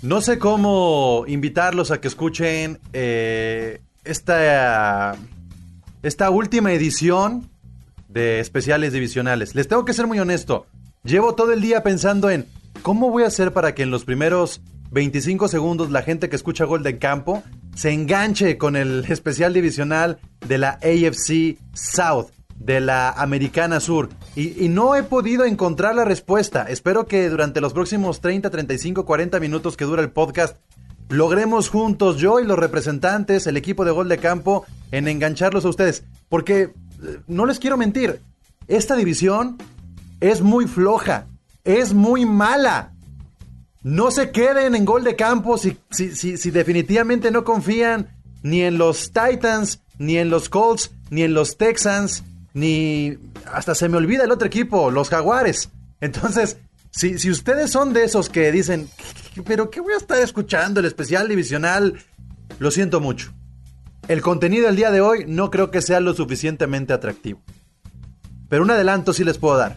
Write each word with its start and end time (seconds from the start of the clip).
No 0.00 0.20
sé 0.20 0.38
cómo 0.38 1.24
invitarlos 1.26 1.90
a 1.90 2.00
que 2.00 2.06
escuchen 2.06 2.78
eh, 2.92 3.80
esta, 4.04 5.16
esta 6.04 6.30
última 6.30 6.72
edición 6.72 7.50
de 8.08 8.38
especiales 8.38 8.92
divisionales. 8.92 9.56
Les 9.56 9.66
tengo 9.66 9.84
que 9.84 9.92
ser 9.92 10.06
muy 10.06 10.20
honesto. 10.20 10.66
Llevo 11.02 11.34
todo 11.34 11.52
el 11.52 11.60
día 11.60 11.82
pensando 11.82 12.30
en 12.30 12.46
cómo 12.82 13.10
voy 13.10 13.24
a 13.24 13.26
hacer 13.26 13.52
para 13.52 13.74
que 13.74 13.82
en 13.82 13.90
los 13.90 14.04
primeros 14.04 14.60
25 14.92 15.48
segundos 15.48 15.90
la 15.90 16.02
gente 16.02 16.28
que 16.28 16.36
escucha 16.36 16.64
Gol 16.64 16.84
de 16.84 16.98
Campo 16.98 17.42
se 17.74 17.90
enganche 17.90 18.56
con 18.56 18.76
el 18.76 19.04
especial 19.08 19.52
divisional 19.52 20.20
de 20.46 20.58
la 20.58 20.78
AFC 20.80 21.58
South 21.74 22.30
de 22.58 22.80
la 22.80 23.10
Americana 23.10 23.80
Sur 23.80 24.08
y, 24.34 24.68
no 24.68 24.94
he 24.94 25.02
podido 25.02 25.44
encontrar 25.44 25.94
la 25.94 26.04
respuesta. 26.04 26.66
Espero 26.68 27.06
que 27.06 27.28
durante 27.28 27.60
los 27.60 27.72
próximos 27.72 28.20
30, 28.20 28.50
35, 28.50 29.04
40 29.04 29.40
minutos 29.40 29.76
que 29.76 29.84
dura 29.84 30.02
el 30.02 30.10
podcast 30.10 30.56
logremos 31.08 31.68
juntos, 31.70 32.18
yo 32.18 32.40
y 32.40 32.44
los 32.44 32.58
representantes, 32.58 33.46
el 33.46 33.56
equipo 33.56 33.84
de 33.84 33.90
gol 33.90 34.08
de 34.08 34.18
campo, 34.18 34.66
en 34.90 35.08
engancharlos 35.08 35.64
a 35.64 35.68
ustedes. 35.70 36.04
Porque, 36.28 36.60
eh, 36.62 36.72
no 37.26 37.46
les 37.46 37.58
quiero 37.58 37.76
mentir, 37.76 38.20
esta 38.66 38.94
división 38.96 39.56
es 40.20 40.42
muy 40.42 40.66
floja, 40.66 41.26
es 41.64 41.94
muy 41.94 42.26
mala. 42.26 42.92
No 43.82 44.10
se 44.10 44.30
queden 44.30 44.74
en 44.74 44.84
gol 44.84 45.04
de 45.04 45.16
campo 45.16 45.56
si, 45.56 45.78
definitivamente 46.50 47.30
no 47.30 47.44
confían 47.44 48.08
ni 48.42 48.62
en 48.62 48.76
los 48.76 49.12
Titans, 49.12 49.80
ni 49.98 50.18
en 50.18 50.30
los 50.30 50.48
Colts, 50.48 50.92
ni 51.10 51.22
en 51.22 51.32
los 51.32 51.56
Texans, 51.56 52.24
ni 52.58 53.16
hasta 53.52 53.74
se 53.74 53.88
me 53.88 53.96
olvida 53.96 54.24
el 54.24 54.32
otro 54.32 54.46
equipo, 54.46 54.90
los 54.90 55.08
Jaguares. 55.08 55.70
Entonces, 56.00 56.58
si, 56.90 57.18
si 57.18 57.30
ustedes 57.30 57.70
son 57.70 57.92
de 57.92 58.04
esos 58.04 58.28
que 58.28 58.50
dicen, 58.52 58.88
pero 59.44 59.70
¿qué 59.70 59.80
voy 59.80 59.94
a 59.94 59.98
estar 59.98 60.18
escuchando 60.18 60.80
el 60.80 60.86
especial 60.86 61.28
divisional? 61.28 61.98
Lo 62.58 62.70
siento 62.70 63.00
mucho. 63.00 63.32
El 64.08 64.22
contenido 64.22 64.66
del 64.66 64.76
día 64.76 64.90
de 64.90 65.00
hoy 65.00 65.24
no 65.26 65.50
creo 65.50 65.70
que 65.70 65.82
sea 65.82 66.00
lo 66.00 66.14
suficientemente 66.14 66.92
atractivo. 66.92 67.40
Pero 68.48 68.62
un 68.62 68.70
adelanto 68.70 69.12
sí 69.12 69.22
les 69.22 69.38
puedo 69.38 69.58
dar. 69.58 69.76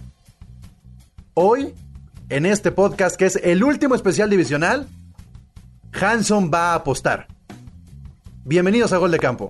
Hoy, 1.34 1.74
en 2.30 2.46
este 2.46 2.72
podcast 2.72 3.16
que 3.18 3.26
es 3.26 3.36
el 3.44 3.64
último 3.64 3.94
especial 3.94 4.30
divisional, 4.30 4.88
Hanson 5.94 6.50
va 6.54 6.72
a 6.72 6.76
apostar. 6.76 7.28
Bienvenidos 8.46 8.94
a 8.94 8.98
Gol 8.98 9.12
de 9.12 9.20
Campo. 9.20 9.50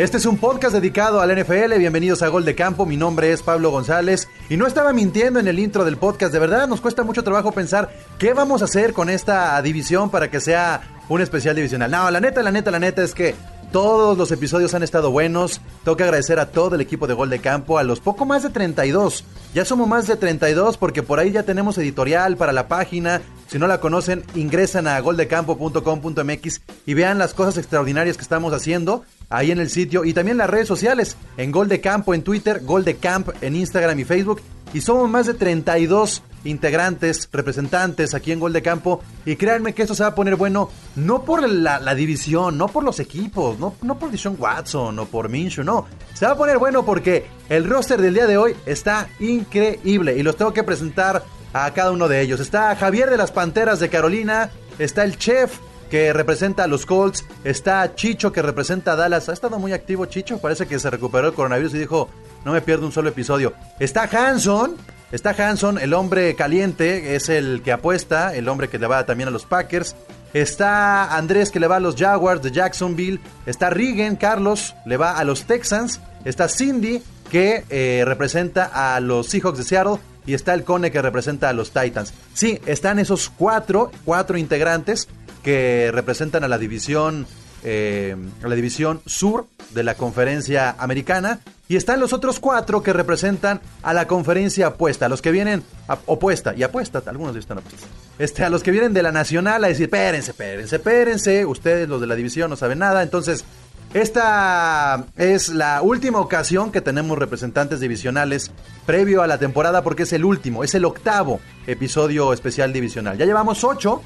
Este 0.00 0.16
es 0.16 0.24
un 0.24 0.38
podcast 0.38 0.72
dedicado 0.72 1.20
al 1.20 1.38
NFL. 1.38 1.76
Bienvenidos 1.76 2.22
a 2.22 2.28
Gol 2.28 2.46
de 2.46 2.54
Campo. 2.54 2.86
Mi 2.86 2.96
nombre 2.96 3.32
es 3.32 3.42
Pablo 3.42 3.70
González. 3.70 4.28
Y 4.48 4.56
no 4.56 4.66
estaba 4.66 4.94
mintiendo 4.94 5.38
en 5.40 5.46
el 5.46 5.58
intro 5.58 5.84
del 5.84 5.98
podcast. 5.98 6.32
De 6.32 6.38
verdad, 6.38 6.66
nos 6.68 6.80
cuesta 6.80 7.02
mucho 7.02 7.22
trabajo 7.22 7.52
pensar 7.52 7.92
qué 8.18 8.32
vamos 8.32 8.62
a 8.62 8.64
hacer 8.64 8.94
con 8.94 9.10
esta 9.10 9.60
división 9.60 10.08
para 10.08 10.30
que 10.30 10.40
sea 10.40 10.80
un 11.10 11.20
especial 11.20 11.54
divisional. 11.54 11.90
No, 11.90 12.10
la 12.10 12.18
neta, 12.18 12.42
la 12.42 12.50
neta, 12.50 12.70
la 12.70 12.78
neta 12.78 13.02
es 13.02 13.12
que 13.12 13.34
todos 13.72 14.16
los 14.16 14.32
episodios 14.32 14.72
han 14.72 14.82
estado 14.82 15.10
buenos. 15.10 15.60
Tengo 15.84 15.98
que 15.98 16.04
agradecer 16.04 16.38
a 16.40 16.50
todo 16.50 16.76
el 16.76 16.80
equipo 16.80 17.06
de 17.06 17.12
Gol 17.12 17.28
de 17.28 17.40
Campo, 17.40 17.76
a 17.76 17.82
los 17.82 18.00
poco 18.00 18.24
más 18.24 18.42
de 18.42 18.48
32. 18.48 19.26
Ya 19.52 19.66
somos 19.66 19.86
más 19.86 20.06
de 20.06 20.16
32 20.16 20.78
porque 20.78 21.02
por 21.02 21.18
ahí 21.18 21.30
ya 21.30 21.42
tenemos 21.42 21.76
editorial 21.76 22.38
para 22.38 22.54
la 22.54 22.68
página. 22.68 23.20
Si 23.48 23.58
no 23.58 23.66
la 23.66 23.80
conocen, 23.80 24.24
ingresan 24.34 24.86
a 24.86 24.98
goldecampo.com.mx 25.00 26.62
y 26.86 26.94
vean 26.94 27.18
las 27.18 27.34
cosas 27.34 27.58
extraordinarias 27.58 28.16
que 28.16 28.22
estamos 28.22 28.54
haciendo 28.54 29.04
ahí 29.30 29.52
en 29.52 29.60
el 29.60 29.70
sitio 29.70 30.04
y 30.04 30.12
también 30.12 30.36
las 30.36 30.50
redes 30.50 30.68
sociales, 30.68 31.16
en 31.36 31.50
Gol 31.50 31.68
de 31.68 31.80
Campo 31.80 32.12
en 32.12 32.22
Twitter, 32.22 32.60
Gol 32.64 32.84
de 32.84 32.96
Camp 32.96 33.30
en 33.40 33.56
Instagram 33.56 33.98
y 33.98 34.04
Facebook. 34.04 34.42
Y 34.72 34.82
somos 34.82 35.10
más 35.10 35.26
de 35.26 35.34
32 35.34 36.22
integrantes, 36.44 37.28
representantes 37.32 38.14
aquí 38.14 38.30
en 38.30 38.38
Gol 38.38 38.52
de 38.52 38.62
Campo. 38.62 39.02
Y 39.24 39.34
créanme 39.34 39.72
que 39.72 39.82
esto 39.82 39.96
se 39.96 40.04
va 40.04 40.10
a 40.10 40.14
poner 40.14 40.36
bueno 40.36 40.70
no 40.94 41.24
por 41.24 41.48
la, 41.48 41.94
división, 41.94 42.56
no 42.56 42.68
por 42.68 42.84
los 42.84 43.00
equipos, 43.00 43.58
no, 43.58 43.74
no 43.82 43.98
por 43.98 44.10
Dishon 44.10 44.36
Watson 44.38 44.98
o 44.98 45.06
por 45.06 45.28
Minshew, 45.28 45.64
no. 45.64 45.86
Se 46.14 46.26
va 46.26 46.32
a 46.32 46.36
poner 46.36 46.58
bueno 46.58 46.84
porque 46.84 47.26
el 47.48 47.68
roster 47.68 48.00
del 48.00 48.14
día 48.14 48.26
de 48.26 48.36
hoy 48.36 48.54
está 48.64 49.08
increíble 49.18 50.16
y 50.16 50.22
los 50.22 50.36
tengo 50.36 50.52
que 50.52 50.62
presentar 50.62 51.24
a 51.52 51.72
cada 51.72 51.90
uno 51.90 52.06
de 52.06 52.20
ellos. 52.20 52.38
Está 52.38 52.76
Javier 52.76 53.10
de 53.10 53.16
las 53.16 53.32
Panteras 53.32 53.80
de 53.80 53.88
Carolina, 53.88 54.50
está 54.78 55.02
el 55.02 55.18
chef 55.18 55.58
que 55.90 56.12
representa 56.12 56.64
a 56.64 56.66
los 56.66 56.86
Colts, 56.86 57.24
está 57.44 57.94
Chicho 57.94 58.32
que 58.32 58.42
representa 58.42 58.92
a 58.92 58.96
Dallas. 58.96 59.28
Ha 59.28 59.32
estado 59.32 59.58
muy 59.58 59.72
activo 59.72 60.06
Chicho, 60.06 60.38
parece 60.38 60.66
que 60.66 60.78
se 60.78 60.88
recuperó 60.88 61.28
el 61.28 61.34
coronavirus 61.34 61.74
y 61.74 61.78
dijo, 61.78 62.08
no 62.44 62.52
me 62.52 62.62
pierdo 62.62 62.86
un 62.86 62.92
solo 62.92 63.08
episodio. 63.08 63.52
Está 63.78 64.04
Hanson, 64.04 64.76
está 65.12 65.30
Hanson, 65.30 65.78
el 65.78 65.92
hombre 65.92 66.34
caliente, 66.36 67.16
es 67.16 67.28
el 67.28 67.62
que 67.62 67.72
apuesta, 67.72 68.34
el 68.34 68.48
hombre 68.48 68.68
que 68.68 68.78
le 68.78 68.86
va 68.86 69.04
también 69.04 69.28
a 69.28 69.32
los 69.32 69.44
Packers. 69.44 69.96
Está 70.32 71.16
Andrés 71.16 71.50
que 71.50 71.58
le 71.58 71.66
va 71.66 71.76
a 71.76 71.80
los 71.80 71.96
Jaguars 71.96 72.42
de 72.42 72.52
Jacksonville. 72.52 73.20
Está 73.46 73.68
Regan, 73.68 74.16
Carlos, 74.16 74.76
le 74.86 74.96
va 74.96 75.18
a 75.18 75.24
los 75.24 75.42
Texans. 75.42 76.00
Está 76.24 76.48
Cindy, 76.48 77.02
que 77.30 77.64
eh, 77.68 78.04
representa 78.06 78.70
a 78.72 79.00
los 79.00 79.26
Seahawks 79.26 79.58
de 79.58 79.64
Seattle. 79.64 79.98
Y 80.26 80.34
está 80.34 80.54
el 80.54 80.62
Cone 80.62 80.92
que 80.92 81.02
representa 81.02 81.48
a 81.48 81.52
los 81.52 81.72
Titans. 81.72 82.12
Sí, 82.34 82.60
están 82.66 83.00
esos 83.00 83.30
cuatro, 83.30 83.90
cuatro 84.04 84.38
integrantes 84.38 85.08
que 85.42 85.90
representan 85.92 86.44
a 86.44 86.48
la 86.48 86.58
división, 86.58 87.26
eh, 87.64 88.16
la 88.42 88.54
división 88.54 89.00
sur 89.06 89.46
de 89.70 89.82
la 89.82 89.94
conferencia 89.94 90.74
americana. 90.78 91.40
Y 91.68 91.76
están 91.76 92.00
los 92.00 92.12
otros 92.12 92.40
cuatro 92.40 92.82
que 92.82 92.92
representan 92.92 93.60
a 93.82 93.94
la 93.94 94.08
conferencia 94.08 94.68
opuesta, 94.68 95.06
a 95.06 95.08
los 95.08 95.22
que 95.22 95.30
vienen 95.30 95.62
opuesta 96.06 96.52
y 96.56 96.64
apuesta, 96.64 97.00
algunos 97.06 97.36
están 97.36 97.58
opuestos. 97.58 97.88
Este, 98.18 98.42
a 98.42 98.50
los 98.50 98.64
que 98.64 98.72
vienen 98.72 98.92
de 98.92 99.04
la 99.04 99.12
nacional 99.12 99.62
a 99.62 99.68
decir, 99.68 99.84
espérense, 99.84 100.32
espérense, 100.32 100.76
espérense, 100.76 101.46
ustedes 101.46 101.88
los 101.88 102.00
de 102.00 102.08
la 102.08 102.16
división 102.16 102.50
no 102.50 102.56
saben 102.56 102.80
nada. 102.80 103.04
Entonces, 103.04 103.44
esta 103.92 105.06
es 105.16 105.48
la 105.48 105.82
última 105.82 106.20
ocasión 106.20 106.70
que 106.70 106.80
tenemos 106.80 107.18
representantes 107.18 107.80
divisionales 107.80 108.52
previo 108.86 109.20
a 109.20 109.26
la 109.26 109.38
temporada 109.38 109.82
porque 109.82 110.04
es 110.04 110.12
el 110.12 110.24
último, 110.24 110.62
es 110.62 110.76
el 110.76 110.84
octavo 110.84 111.40
episodio 111.66 112.32
especial 112.32 112.72
divisional. 112.72 113.18
Ya 113.18 113.26
llevamos 113.26 113.64
ocho 113.64 114.00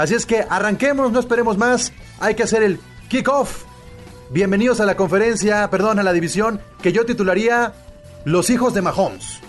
Así 0.00 0.14
es 0.14 0.24
que 0.24 0.46
arranquemos, 0.48 1.12
no 1.12 1.20
esperemos 1.20 1.58
más. 1.58 1.92
Hay 2.20 2.34
que 2.34 2.42
hacer 2.42 2.62
el 2.62 2.80
kickoff. 3.08 3.64
Bienvenidos 4.30 4.80
a 4.80 4.86
la 4.86 4.96
conferencia, 4.96 5.68
perdón, 5.68 5.98
a 5.98 6.02
la 6.02 6.14
división 6.14 6.58
que 6.80 6.90
yo 6.90 7.04
titularía 7.04 7.74
Los 8.24 8.48
hijos 8.48 8.72
de 8.72 8.80
Mahomes. 8.80 9.40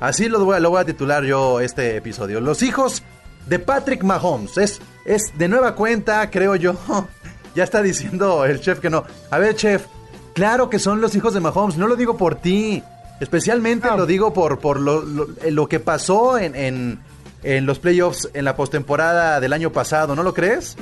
Así 0.00 0.28
lo 0.28 0.44
voy, 0.44 0.56
a, 0.56 0.60
lo 0.60 0.68
voy 0.68 0.82
a 0.82 0.84
titular 0.84 1.24
yo 1.24 1.58
este 1.60 1.96
episodio. 1.96 2.42
Los 2.42 2.62
hijos 2.62 3.02
de 3.46 3.58
Patrick 3.58 4.02
Mahomes. 4.02 4.58
Es, 4.58 4.82
es 5.06 5.32
de 5.38 5.48
nueva 5.48 5.74
cuenta, 5.74 6.30
creo 6.30 6.54
yo. 6.54 6.74
ya 7.54 7.64
está 7.64 7.80
diciendo 7.80 8.44
el 8.44 8.60
chef 8.60 8.80
que 8.80 8.90
no. 8.90 9.04
A 9.30 9.38
ver, 9.38 9.56
chef, 9.56 9.86
claro 10.34 10.68
que 10.68 10.78
son 10.78 11.00
los 11.00 11.14
hijos 11.14 11.32
de 11.32 11.40
Mahomes. 11.40 11.78
No 11.78 11.86
lo 11.86 11.96
digo 11.96 12.18
por 12.18 12.34
ti. 12.34 12.82
Especialmente 13.20 13.88
lo 13.96 14.04
digo 14.04 14.34
por, 14.34 14.58
por 14.58 14.80
lo, 14.80 15.02
lo, 15.02 15.66
que 15.66 15.80
pasó 15.80 16.36
en, 16.36 16.54
en 16.54 17.00
los 17.44 17.78
playoffs 17.78 18.30
en 18.32 18.44
la 18.44 18.56
postemporada 18.56 19.38
del 19.40 19.52
año 19.52 19.70
pasado, 19.70 20.16
¿no 20.16 20.22
lo 20.22 20.32
crees? 20.32 20.76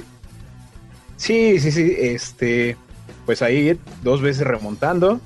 Sí, 1.16 1.58
sí, 1.60 1.72
sí, 1.72 1.94
este, 1.98 2.76
pues 3.26 3.42
ahí 3.42 3.78
dos 4.02 4.20
veces 4.20 4.46
remontando. 4.46 5.20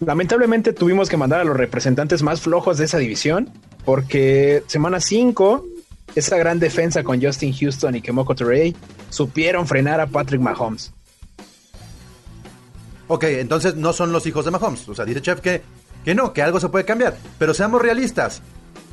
Lamentablemente 0.00 0.72
tuvimos 0.72 1.08
que 1.08 1.16
mandar 1.16 1.40
a 1.40 1.44
los 1.44 1.56
representantes 1.56 2.22
más 2.22 2.40
flojos 2.40 2.78
de 2.78 2.84
esa 2.84 2.98
división, 2.98 3.50
porque 3.84 4.62
semana 4.66 5.00
5, 5.00 5.64
esa 6.14 6.36
gran 6.36 6.58
defensa 6.58 7.02
con 7.02 7.22
Justin 7.22 7.52
Houston 7.52 7.96
y 7.96 8.00
Kemoko 8.00 8.34
Turey 8.34 8.76
supieron 9.10 9.66
frenar 9.66 10.00
a 10.00 10.06
Patrick 10.06 10.40
Mahomes. 10.40 10.92
Ok, 13.08 13.24
entonces 13.24 13.76
no 13.76 13.92
son 13.92 14.12
los 14.12 14.26
hijos 14.26 14.44
de 14.44 14.50
Mahomes. 14.50 14.88
O 14.88 14.94
sea, 14.94 15.04
dice 15.04 15.22
Chef 15.22 15.40
que, 15.40 15.62
que 16.04 16.14
no, 16.14 16.32
que 16.32 16.42
algo 16.42 16.60
se 16.60 16.68
puede 16.68 16.84
cambiar. 16.84 17.16
Pero 17.38 17.54
seamos 17.54 17.80
realistas 17.80 18.42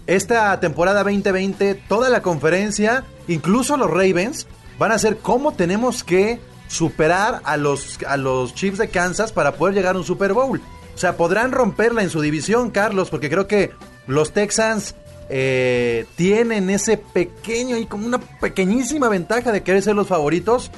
esta 0.08 0.60
temporada 0.60 1.04
2020, 1.04 1.76
toda 1.88 2.10
la 2.10 2.22
conferencia, 2.22 3.04
incluso 3.28 3.78
los 3.78 3.90
Ravens, 3.90 4.48
van 4.78 4.92
a 4.92 5.00
ser 5.00 5.18
cómo 5.18 5.54
tenemos 5.54 6.04
que 6.04 6.40
superar 6.68 7.42
a 7.44 7.58
los, 7.58 8.00
a 8.08 8.18
los 8.18 8.54
Chiefs 8.54 8.80
de 8.80 8.90
Kansas 8.90 9.32
para 9.32 9.54
poder 9.54 9.76
llegar 9.76 9.96
a 9.96 10.00
un 10.00 10.04
Super 10.04 10.34
Bowl. 10.34 10.60
O 10.94 10.98
sea, 10.98 11.18
podrán 11.18 11.52
romperla 11.52 12.04
en 12.04 12.10
su 12.10 12.22
división, 12.22 12.72
Carlos, 12.72 13.10
porque 13.10 13.30
creo 13.30 13.48
que 13.48 13.72
los 14.08 14.32
Texans 14.32 14.96
eh, 15.30 16.06
tienen 16.16 16.70
ese 16.70 16.98
pequeño 16.98 17.78
y 17.78 17.86
como 17.86 18.06
una 18.06 18.20
pequeñísima 18.20 19.10
ventaja 19.10 19.52
de 19.52 19.64
querer 19.64 19.82
ser 19.82 19.96
los 19.96 20.08
favoritos, 20.08 20.70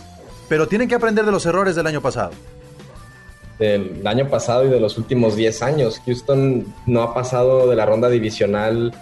pero 0.47 0.67
tienen 0.67 0.87
que 0.87 0.95
aprender 0.95 1.25
de 1.25 1.31
los 1.31 1.45
errores 1.45 1.75
del 1.75 1.87
año 1.87 2.01
pasado. 2.01 2.31
Del 3.57 4.05
año 4.05 4.29
pasado 4.29 4.65
y 4.65 4.69
de 4.69 4.79
los 4.79 4.97
últimos 4.97 5.35
10 5.35 5.61
años. 5.63 6.01
Houston 6.05 6.73
no 6.85 7.01
ha 7.01 7.13
pasado 7.13 7.69
de 7.69 7.75
la 7.75 7.85
ronda 7.85 8.09
divisional 8.09 8.93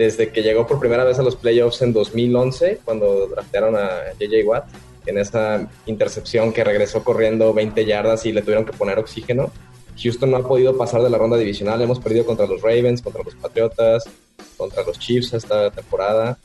desde 0.00 0.30
que 0.30 0.42
llegó 0.42 0.66
por 0.66 0.80
primera 0.80 1.04
vez 1.04 1.18
a 1.18 1.22
los 1.22 1.36
playoffs 1.36 1.82
en 1.82 1.92
2011, 1.92 2.80
cuando 2.86 3.26
draftearon 3.26 3.76
a 3.76 4.14
JJ 4.18 4.46
Watt, 4.46 4.64
en 5.04 5.18
esa 5.18 5.68
intercepción 5.84 6.54
que 6.54 6.64
regresó 6.64 7.04
corriendo 7.04 7.52
20 7.52 7.84
yardas 7.84 8.24
y 8.24 8.32
le 8.32 8.40
tuvieron 8.40 8.64
que 8.64 8.72
poner 8.72 8.98
oxígeno. 8.98 9.52
Houston 10.02 10.30
no 10.30 10.38
ha 10.38 10.48
podido 10.48 10.78
pasar 10.78 11.02
de 11.02 11.10
la 11.10 11.18
ronda 11.18 11.36
divisional. 11.36 11.82
Hemos 11.82 12.00
perdido 12.00 12.24
contra 12.24 12.46
los 12.46 12.62
Ravens, 12.62 13.02
contra 13.02 13.22
los 13.22 13.34
Patriotas, 13.34 14.04
contra 14.56 14.82
los 14.84 14.98
Chiefs 14.98 15.34
esta 15.34 15.70
temporada. 15.70 16.38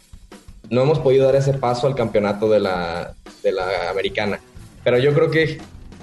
No 0.70 0.82
hemos 0.82 1.00
podido 1.00 1.26
dar 1.26 1.38
ese 1.38 1.54
paso 1.54 1.88
al 1.88 1.96
campeonato 1.96 2.50
de 2.50 2.60
la, 2.60 3.14
de 3.42 3.54
la 3.54 3.90
americana. 3.90 4.42
Pero 4.84 5.00
yo 5.00 5.14
creo 5.14 5.32
que 5.32 5.60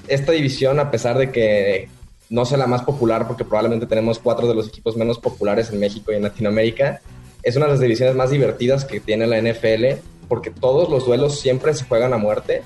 esta 0.08 0.32
división, 0.32 0.80
a 0.80 0.90
pesar 0.90 1.18
de 1.18 1.30
que 1.30 1.90
no 2.30 2.46
sea 2.46 2.56
la 2.56 2.66
más 2.66 2.80
popular, 2.80 3.26
porque 3.28 3.44
probablemente 3.44 3.84
tenemos 3.84 4.18
cuatro 4.18 4.48
de 4.48 4.54
los 4.54 4.68
equipos 4.68 4.96
menos 4.96 5.18
populares 5.18 5.68
en 5.70 5.78
México 5.78 6.12
y 6.12 6.16
en 6.16 6.22
Latinoamérica, 6.22 7.02
es 7.42 7.56
una 7.56 7.66
de 7.66 7.72
las 7.72 7.80
divisiones 7.80 8.14
más 8.14 8.30
divertidas 8.30 8.84
que 8.84 9.00
tiene 9.00 9.26
la 9.26 9.40
NFL, 9.40 10.00
porque 10.28 10.50
todos 10.50 10.88
los 10.88 11.06
duelos 11.06 11.40
siempre 11.40 11.74
se 11.74 11.84
juegan 11.84 12.12
a 12.12 12.18
muerte. 12.18 12.62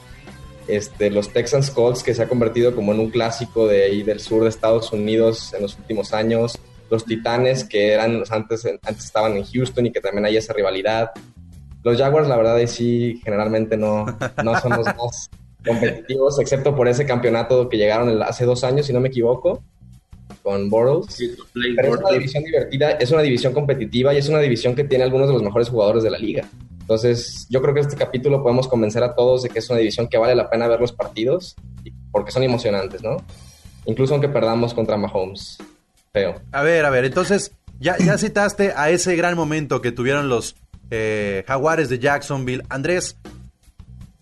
Este, 0.69 1.11
los 1.11 1.32
Texans 1.32 1.70
Colts, 1.70 2.02
que 2.02 2.14
se 2.14 2.23
ha 2.23 2.28
convertido 2.28 2.75
como 2.75 2.93
en 2.93 3.00
un 3.00 3.11
clásico 3.11 3.67
de 3.67 3.84
ahí 3.84 4.02
del 4.02 4.20
sur 4.20 4.43
de 4.43 4.49
Estados 4.49 4.93
Unidos 4.93 5.55
en 5.55 5.62
los 5.62 5.78
últimos 5.78 6.12
años, 6.12 6.58
los 6.90 7.05
Titanes, 7.05 7.64
que 7.64 7.93
eran 7.93 8.23
antes, 8.31 8.67
antes 8.67 9.05
estaban 9.05 9.37
en 9.37 9.44
Houston 9.44 9.87
y 9.87 9.93
que 9.93 10.00
también 10.00 10.26
hay 10.26 10.37
esa 10.37 10.52
rivalidad. 10.52 11.11
Los 11.82 11.99
Jaguars, 11.99 12.28
la 12.28 12.37
verdad, 12.37 12.58
sí, 12.67 13.20
generalmente 13.25 13.76
no, 13.76 14.06
no 14.43 14.61
son 14.61 14.73
los 14.73 14.87
más 14.96 15.31
competitivos, 15.64 16.38
excepto 16.38 16.75
por 16.76 16.88
ese 16.88 17.06
campeonato 17.06 17.69
que 17.69 17.76
llegaron 17.76 18.23
hace 18.23 18.44
dos 18.44 18.62
años, 18.64 18.87
si 18.87 18.93
no 18.93 19.00
me 19.00 19.08
equivoco, 19.08 19.62
con 20.46 20.70
Bortles. 20.70 21.34
Pero 21.75 21.94
es 21.94 22.00
una 22.00 22.12
división 22.12 22.44
divertida, 22.44 22.90
es 22.93 23.10
una 23.10 23.22
división 23.22 23.52
competitiva 23.52 24.14
y 24.14 24.19
es 24.19 24.28
una 24.28 24.38
división 24.38 24.76
que 24.76 24.84
tiene 24.84 25.02
algunos 25.02 25.26
de 25.26 25.32
los 25.32 25.43
mejores 25.43 25.69
jugadores 25.69 26.04
de 26.04 26.10
la 26.10 26.19
liga. 26.19 26.48
Entonces, 26.78 27.48
yo 27.50 27.60
creo 27.60 27.75
que 27.75 27.81
este 27.81 27.96
capítulo 27.96 28.44
podemos 28.44 28.69
convencer 28.69 29.02
a 29.02 29.16
todos 29.16 29.43
de 29.43 29.48
que 29.48 29.58
es 29.58 29.69
una 29.70 29.81
división 29.81 30.06
que 30.06 30.19
vale 30.19 30.37
la 30.37 30.48
pena 30.48 30.69
ver 30.69 30.81
los 30.81 30.93
partidos 30.93 31.56
porque 32.12 32.31
son 32.31 32.44
emocionantes, 32.44 33.02
¿no? 33.02 33.16
Incluso 33.87 34.14
aunque 34.14 34.28
perdamos 34.28 34.72
contra 34.72 34.96
Mahomes. 34.96 35.58
Feo. 36.12 36.40
A 36.52 36.62
ver, 36.62 36.84
a 36.84 36.90
ver, 36.90 37.04
entonces, 37.06 37.50
ya, 37.81 37.99
ya 37.99 38.16
citaste 38.16 38.72
a 38.76 38.90
ese 38.90 39.16
gran 39.16 39.37
momento 39.37 39.82
que 39.82 39.90
tuvieron 39.90 40.28
los 40.28 40.54
eh, 40.92 41.42
Jaguares 41.49 41.88
de 41.88 41.99
Jacksonville. 41.99 42.62
Andrés, 42.69 43.16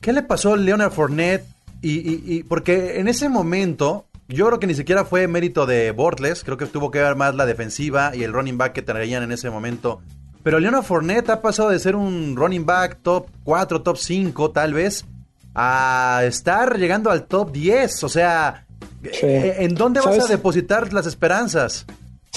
¿qué 0.01 0.15
le 0.15 0.23
pasó 0.23 0.55
a 0.55 0.57
Leonard 0.57 0.91
Fournette? 0.91 1.45
Y, 1.83 2.45
porque 2.45 2.99
en 2.99 3.09
ese 3.09 3.29
momento, 3.29 4.07
yo 4.29 4.47
creo 4.47 4.61
que 4.61 4.67
ni 4.67 4.75
siquiera 4.75 5.05
fue 5.05 5.29
mérito 5.29 5.67
de 5.67 5.91
Bortles, 5.93 6.45
creo 6.45 6.57
que 6.57 6.67
tuvo 6.67 6.91
que 6.91 7.01
ver 7.01 7.17
más 7.17 7.35
la 7.35 7.47
defensiva 7.47 8.13
y 8.15 8.23
el 8.23 8.33
running 8.33 8.59
back 8.59 8.73
que 8.73 8.83
traían 8.83 9.23
en 9.23 9.33
ese 9.33 9.51
momento 9.51 10.01
pero 10.45 10.61
Leonard 10.61 10.85
Fournette 10.85 11.31
ha 11.31 11.41
pasado 11.41 11.71
de 11.71 11.79
ser 11.79 11.97
un 11.97 12.37
running 12.37 12.67
back 12.67 12.99
top 13.03 13.29
4, 13.45 13.81
top 13.81 13.97
5 13.97 14.51
tal 14.51 14.75
vez, 14.75 15.07
a 15.55 16.21
estar 16.27 16.79
llegando 16.79 17.11
al 17.11 17.25
top 17.25 17.51
10. 17.51 18.05
O 18.05 18.09
sea, 18.11 18.67
¿en 19.03 19.75
dónde 19.75 20.01
vas 20.03 20.23
a 20.23 20.29
depositar 20.31 20.93
las 20.93 21.07
esperanzas? 21.07 21.87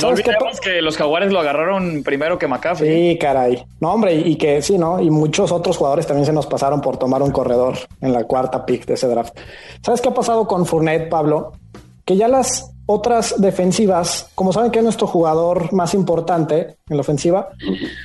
No 0.02 0.10
olvidemos 0.10 0.62
que 0.62 0.82
los 0.82 0.96
jaguares 0.96 1.34
lo 1.34 1.40
agarraron 1.40 2.04
primero 2.04 2.38
que 2.38 2.48
McCaffrey. 2.48 3.12
Sí, 3.12 3.18
caray. 3.18 3.66
No, 3.82 3.94
hombre, 3.94 4.14
y 4.14 4.36
que 4.38 4.62
sí, 4.62 4.78
¿no? 4.78 5.02
Y 5.02 5.10
muchos 5.10 5.52
otros 5.52 5.76
jugadores 5.76 6.06
también 6.06 6.26
se 6.26 6.32
nos 6.32 6.46
pasaron 6.46 6.82
por 6.82 6.98
tomar 6.98 7.22
un 7.24 7.32
corredor 7.32 7.76
en 8.00 8.14
la 8.14 8.24
cuarta 8.24 8.66
pick 8.66 8.86
de 8.86 8.94
ese 8.94 9.08
draft. 9.08 9.38
¿Sabes 9.82 10.00
qué 10.00 10.10
ha 10.10 10.14
pasado 10.14 10.48
con 10.48 10.66
Fournette, 10.66 11.10
Pablo? 11.10 11.54
Que 12.08 12.16
ya 12.16 12.28
las 12.28 12.74
otras 12.86 13.36
defensivas, 13.38 14.30
como 14.34 14.54
saben 14.54 14.72
que 14.72 14.80
es 14.80 14.84
nuestro 14.84 15.08
jugador 15.08 15.74
más 15.74 15.94
importante 15.94 16.78
en 16.90 16.96
la 16.96 17.02
ofensiva, 17.02 17.50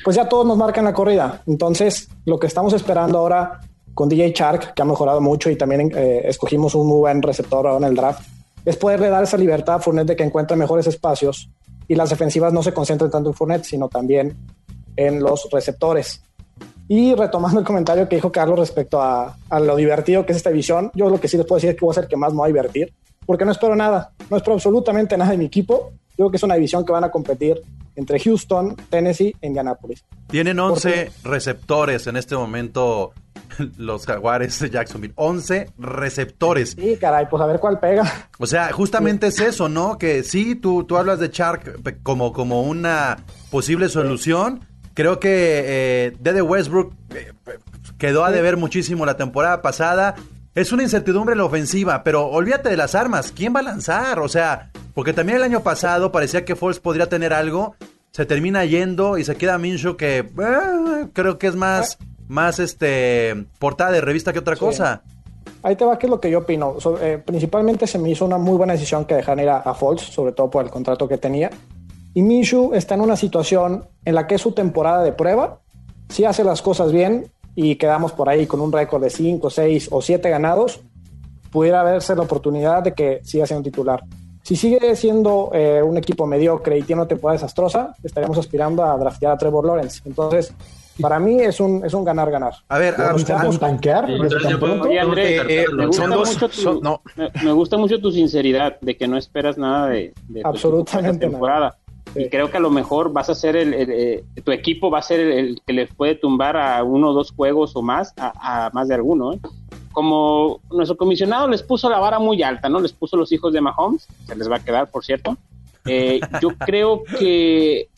pues 0.05 0.17
ya 0.17 0.29
todos 0.29 0.45
nos 0.45 0.59
marcan 0.59 0.85
la 0.85 0.93
corrida. 0.93 1.41
Entonces, 1.47 2.09
lo 2.25 2.39
que 2.39 2.49
estamos 2.49 2.73
esperando 2.73 3.19
ahora 3.19 3.61
con 3.95 4.09
DJ 4.09 4.33
Shark, 4.33 4.75
que 4.75 4.83
ha 4.83 4.85
mejorado 4.85 5.21
mucho 5.21 5.51
y 5.51 5.57
también 5.57 5.93
eh, 5.95 6.23
escogimos 6.25 6.75
un 6.75 6.89
muy 6.89 6.99
buen 6.99 7.23
receptor 7.23 7.65
ahora 7.65 7.87
en 7.87 7.93
el 7.93 7.97
draft, 7.97 8.27
es 8.65 8.77
poderle 8.77 9.09
dar 9.09 9.23
esa 9.23 9.37
libertad 9.37 9.77
a 9.77 9.79
Fournette 9.79 10.09
de 10.09 10.17
que 10.17 10.25
encuentre 10.25 10.57
mejores 10.57 10.89
espacios 10.89 11.49
y 11.87 11.95
las 11.95 12.11
defensivas 12.11 12.53
no 12.53 12.63
se 12.63 12.75
concentren 12.75 13.11
tanto 13.11 13.31
en 13.31 13.35
Fournette, 13.35 13.65
sino 13.65 13.89
también 13.89 14.37
en 14.97 15.23
los 15.23 15.49
receptores. 15.51 16.21
Y 16.89 17.15
retomando 17.15 17.61
el 17.61 17.67
comentario 17.67 18.09
que 18.09 18.17
dijo 18.17 18.33
Carlos 18.33 18.59
respecto 18.59 19.01
a, 19.01 19.37
lo 19.61 19.77
divertido 19.77 20.27
que 20.27 20.33
es 20.33 20.39
esta 20.39 20.51
división, 20.51 20.91
yo 20.95 21.09
lo 21.09 21.21
que 21.21 21.29
sí 21.29 21.37
les 21.37 21.47
puedo 21.47 21.59
decir 21.59 21.71
es 21.71 21.77
que 21.77 21.85
voy 21.85 21.93
a 21.93 22.01
ser 22.01 22.09
que 22.09 22.17
más 22.17 22.33
me 22.33 22.41
va 22.41 22.45
a 22.47 22.49
divertir 22.49 22.93
porque 23.27 23.45
no 23.45 23.53
espero 23.53 23.77
nada, 23.77 24.13
no 24.31 24.37
espero 24.37 24.55
absolutamente 24.55 25.17
nada 25.17 25.31
de 25.31 25.39
mi 25.39 25.47
equipo. 25.47 25.93
Yo 26.11 26.17
creo 26.17 26.31
que 26.31 26.37
es 26.37 26.43
una 26.43 26.55
división 26.55 26.85
que 26.85 26.93
van 26.93 27.05
a 27.05 27.11
competir 27.11 27.61
entre 27.95 28.19
Houston, 28.21 28.77
Tennessee 28.91 29.35
e 29.41 29.47
Indianapolis. 29.47 30.05
Tienen 30.29 30.59
11 30.59 31.11
receptores 31.25 32.07
en 32.07 32.17
este 32.17 32.37
momento 32.37 33.13
los 33.77 34.07
Jaguares 34.07 34.59
de 34.61 34.71
Jacksonville. 34.71 35.15
11 35.17 35.71
receptores. 35.79 36.71
Sí, 36.79 36.97
caray, 37.01 37.27
pues 37.29 37.43
a 37.43 37.47
ver 37.47 37.61
cuál 37.61 37.79
pega. 37.79 38.29
O 38.39 38.47
sea, 38.47 38.73
justamente 38.73 39.29
es 39.29 39.41
eso, 39.41 39.69
¿no? 39.69 39.99
Que 39.99 40.23
sí, 40.23 40.55
tú, 40.55 40.85
tú 40.85 40.97
hablas 40.97 41.19
de 41.19 41.29
Shark 41.29 41.81
como, 42.03 42.33
como 42.33 42.63
una 42.63 43.19
posible 43.51 43.89
solución. 43.89 44.67
Creo 44.95 45.21
que 45.21 45.63
eh, 45.65 46.17
Dede 46.21 46.43
Westbrook 46.43 46.95
eh, 47.15 47.33
quedó 47.99 48.25
a 48.25 48.31
deber 48.31 48.57
muchísimo 48.57 49.07
la 49.07 49.17
temporada 49.17 49.63
pasada. 49.63 50.15
Es 50.55 50.71
una 50.71 50.83
incertidumbre 50.83 51.33
en 51.33 51.39
la 51.39 51.47
ofensiva, 51.47 52.05
pero 52.05 52.27
olvídate 52.27 52.69
de 52.69 52.77
las 52.77 52.95
armas. 52.95 53.33
¿Quién 53.33 53.55
va 53.55 53.61
a 53.61 53.63
lanzar? 53.63 54.19
O 54.19 54.29
sea, 54.29 54.71
porque 54.93 55.15
también 55.15 55.39
el 55.39 55.45
año 55.45 55.63
pasado 55.63 56.13
parecía 56.13 56.45
que 56.45 56.57
Foles 56.57 56.79
podría 56.79 57.09
tener 57.09 57.33
algo. 57.33 57.75
Se 58.11 58.27
termina 58.27 58.63
yendo 58.67 59.17
y 59.17 59.25
se 59.25 59.35
queda 59.37 59.57
Minshew 59.57 59.97
que 59.97 60.19
eh, 60.19 61.09
creo 61.15 61.39
que 61.39 61.47
es 61.47 61.57
más, 61.57 61.97
más 62.29 62.59
este 62.59 63.47
portada 63.59 63.93
de 63.93 64.03
revista 64.03 64.35
que 64.35 64.41
otra 64.41 64.57
cosa. 64.57 65.03
Ahí 65.63 65.75
te 65.75 65.87
va, 65.87 65.99
que 65.99 66.05
es 66.05 66.11
lo 66.11 66.21
que 66.21 66.31
yo 66.31 66.41
opino. 66.41 66.77
Eh, 67.01 67.23
principalmente 67.25 67.87
se 67.87 67.99
me 67.99 68.11
hizo 68.11 68.27
una 68.27 68.37
muy 68.37 68.59
buena 68.59 68.75
decisión 68.75 69.07
que 69.07 69.15
dejar 69.15 69.41
ir 69.41 69.49
a, 69.49 69.59
a 69.59 69.73
Foles, 69.73 70.03
sobre 70.03 70.33
todo 70.33 70.51
por 70.51 70.63
el 70.63 70.71
contrato 70.71 71.09
que 71.09 71.17
tenía. 71.17 71.51
Y 72.13 72.21
Minshew 72.21 72.75
está 72.75 72.95
en 72.95 73.01
una 73.01 73.17
situación 73.17 73.89
en 74.05 74.15
la 74.15 74.27
que 74.27 74.35
es 74.35 74.43
su 74.43 74.53
temporada 74.53 75.03
de 75.03 75.13
prueba. 75.13 75.61
Si 76.11 76.27
hace 76.27 76.45
las 76.45 76.61
cosas 76.61 76.93
bien, 76.93 77.32
y 77.55 77.77
quedamos 77.77 78.13
por 78.13 78.29
ahí 78.29 78.47
con 78.47 78.61
un 78.61 78.73
récord 78.73 79.03
de 79.03 79.11
5, 79.11 79.51
6 79.51 79.89
o 79.93 80.01
7 80.01 80.31
ganados, 80.31 80.81
pudiera 81.51 81.83
verse 81.83 82.17
la 82.17 82.23
oportunidad 82.23 82.83
de 82.83 82.95
que 82.95 83.21
siga 83.25 83.47
siendo 83.47 83.65
titular. 83.65 84.03
Si 84.43 84.57
sigue 84.57 84.97
siendo 84.97 85.51
eh, 85.53 85.83
un 85.83 85.97
equipo 85.97 86.27
mediocre 86.27 86.79
y 86.79 86.83
tiene 86.83 87.03
una 87.03 87.09
temporada 87.09 87.35
desastrosa, 87.35 87.95
estaríamos 88.03 88.39
aspirando 88.39 88.83
a 88.83 88.97
draftear 88.97 89.33
a 89.33 89.39
Trevor 89.39 89.67
Lawrence. 89.67 90.01
Entonces, 90.05 90.53
para 91.01 91.19
mí 91.21 91.41
es 91.41 91.61
un 91.61 91.85
es 91.85 91.95
un 91.95 92.05
ganar 92.05 92.31
ganar. 92.31 92.55
A 92.69 92.79
ver, 92.79 92.95
vamos 92.99 93.59
tanquear. 93.59 94.09
me 97.45 97.53
gusta 97.53 97.77
mucho 97.79 98.01
tu 98.01 98.11
sinceridad 98.11 98.81
de 98.81 98.97
que 98.97 99.07
no 99.07 99.17
esperas 99.17 99.57
nada 99.57 99.89
de, 99.89 100.13
de 100.29 100.43
absolutamente 100.45 101.27
temporada. 101.27 101.77
Y 102.15 102.29
creo 102.29 102.51
que 102.51 102.59
a 102.59 102.61
lo 102.61 102.71
mejor 102.71 103.13
vas 103.13 103.31
a 103.31 103.35
ser 103.35 103.57
el, 103.57 103.75
eh, 103.75 104.25
tu 104.45 104.53
equipo 104.53 104.91
va 104.91 104.99
a 104.99 105.03
ser 105.03 105.21
el, 105.21 105.63
que 105.67 105.73
les 105.73 105.95
puede 105.95 106.15
tumbar 106.15 106.57
a 106.57 106.83
uno 106.85 107.11
o 107.11 107.13
dos 107.15 107.33
juegos 107.33 107.75
o 107.75 107.83
más, 107.83 108.13
a, 108.17 108.71
más 108.75 108.89
de 108.89 108.95
alguno. 108.95 109.33
¿eh? 109.33 109.41
Como 109.93 110.61
nuestro 110.71 110.97
comisionado 110.97 111.49
les 111.49 111.63
puso 111.63 111.89
la 111.89 111.99
vara 111.99 112.19
muy 112.19 112.43
alta, 112.43 112.69
¿no? 112.69 112.81
Les 112.81 112.93
puso 112.93 113.17
los 113.17 113.33
hijos 113.33 113.53
de 113.53 113.61
Mahomes, 113.61 114.07
se 114.27 114.37
les 114.37 114.51
va 114.51 114.57
a 114.57 114.65
quedar, 114.65 114.91
por 114.91 115.05
cierto. 115.05 115.37
Eh, 115.87 116.21
yo 116.43 116.51
creo 116.59 117.03
que, 117.05 117.89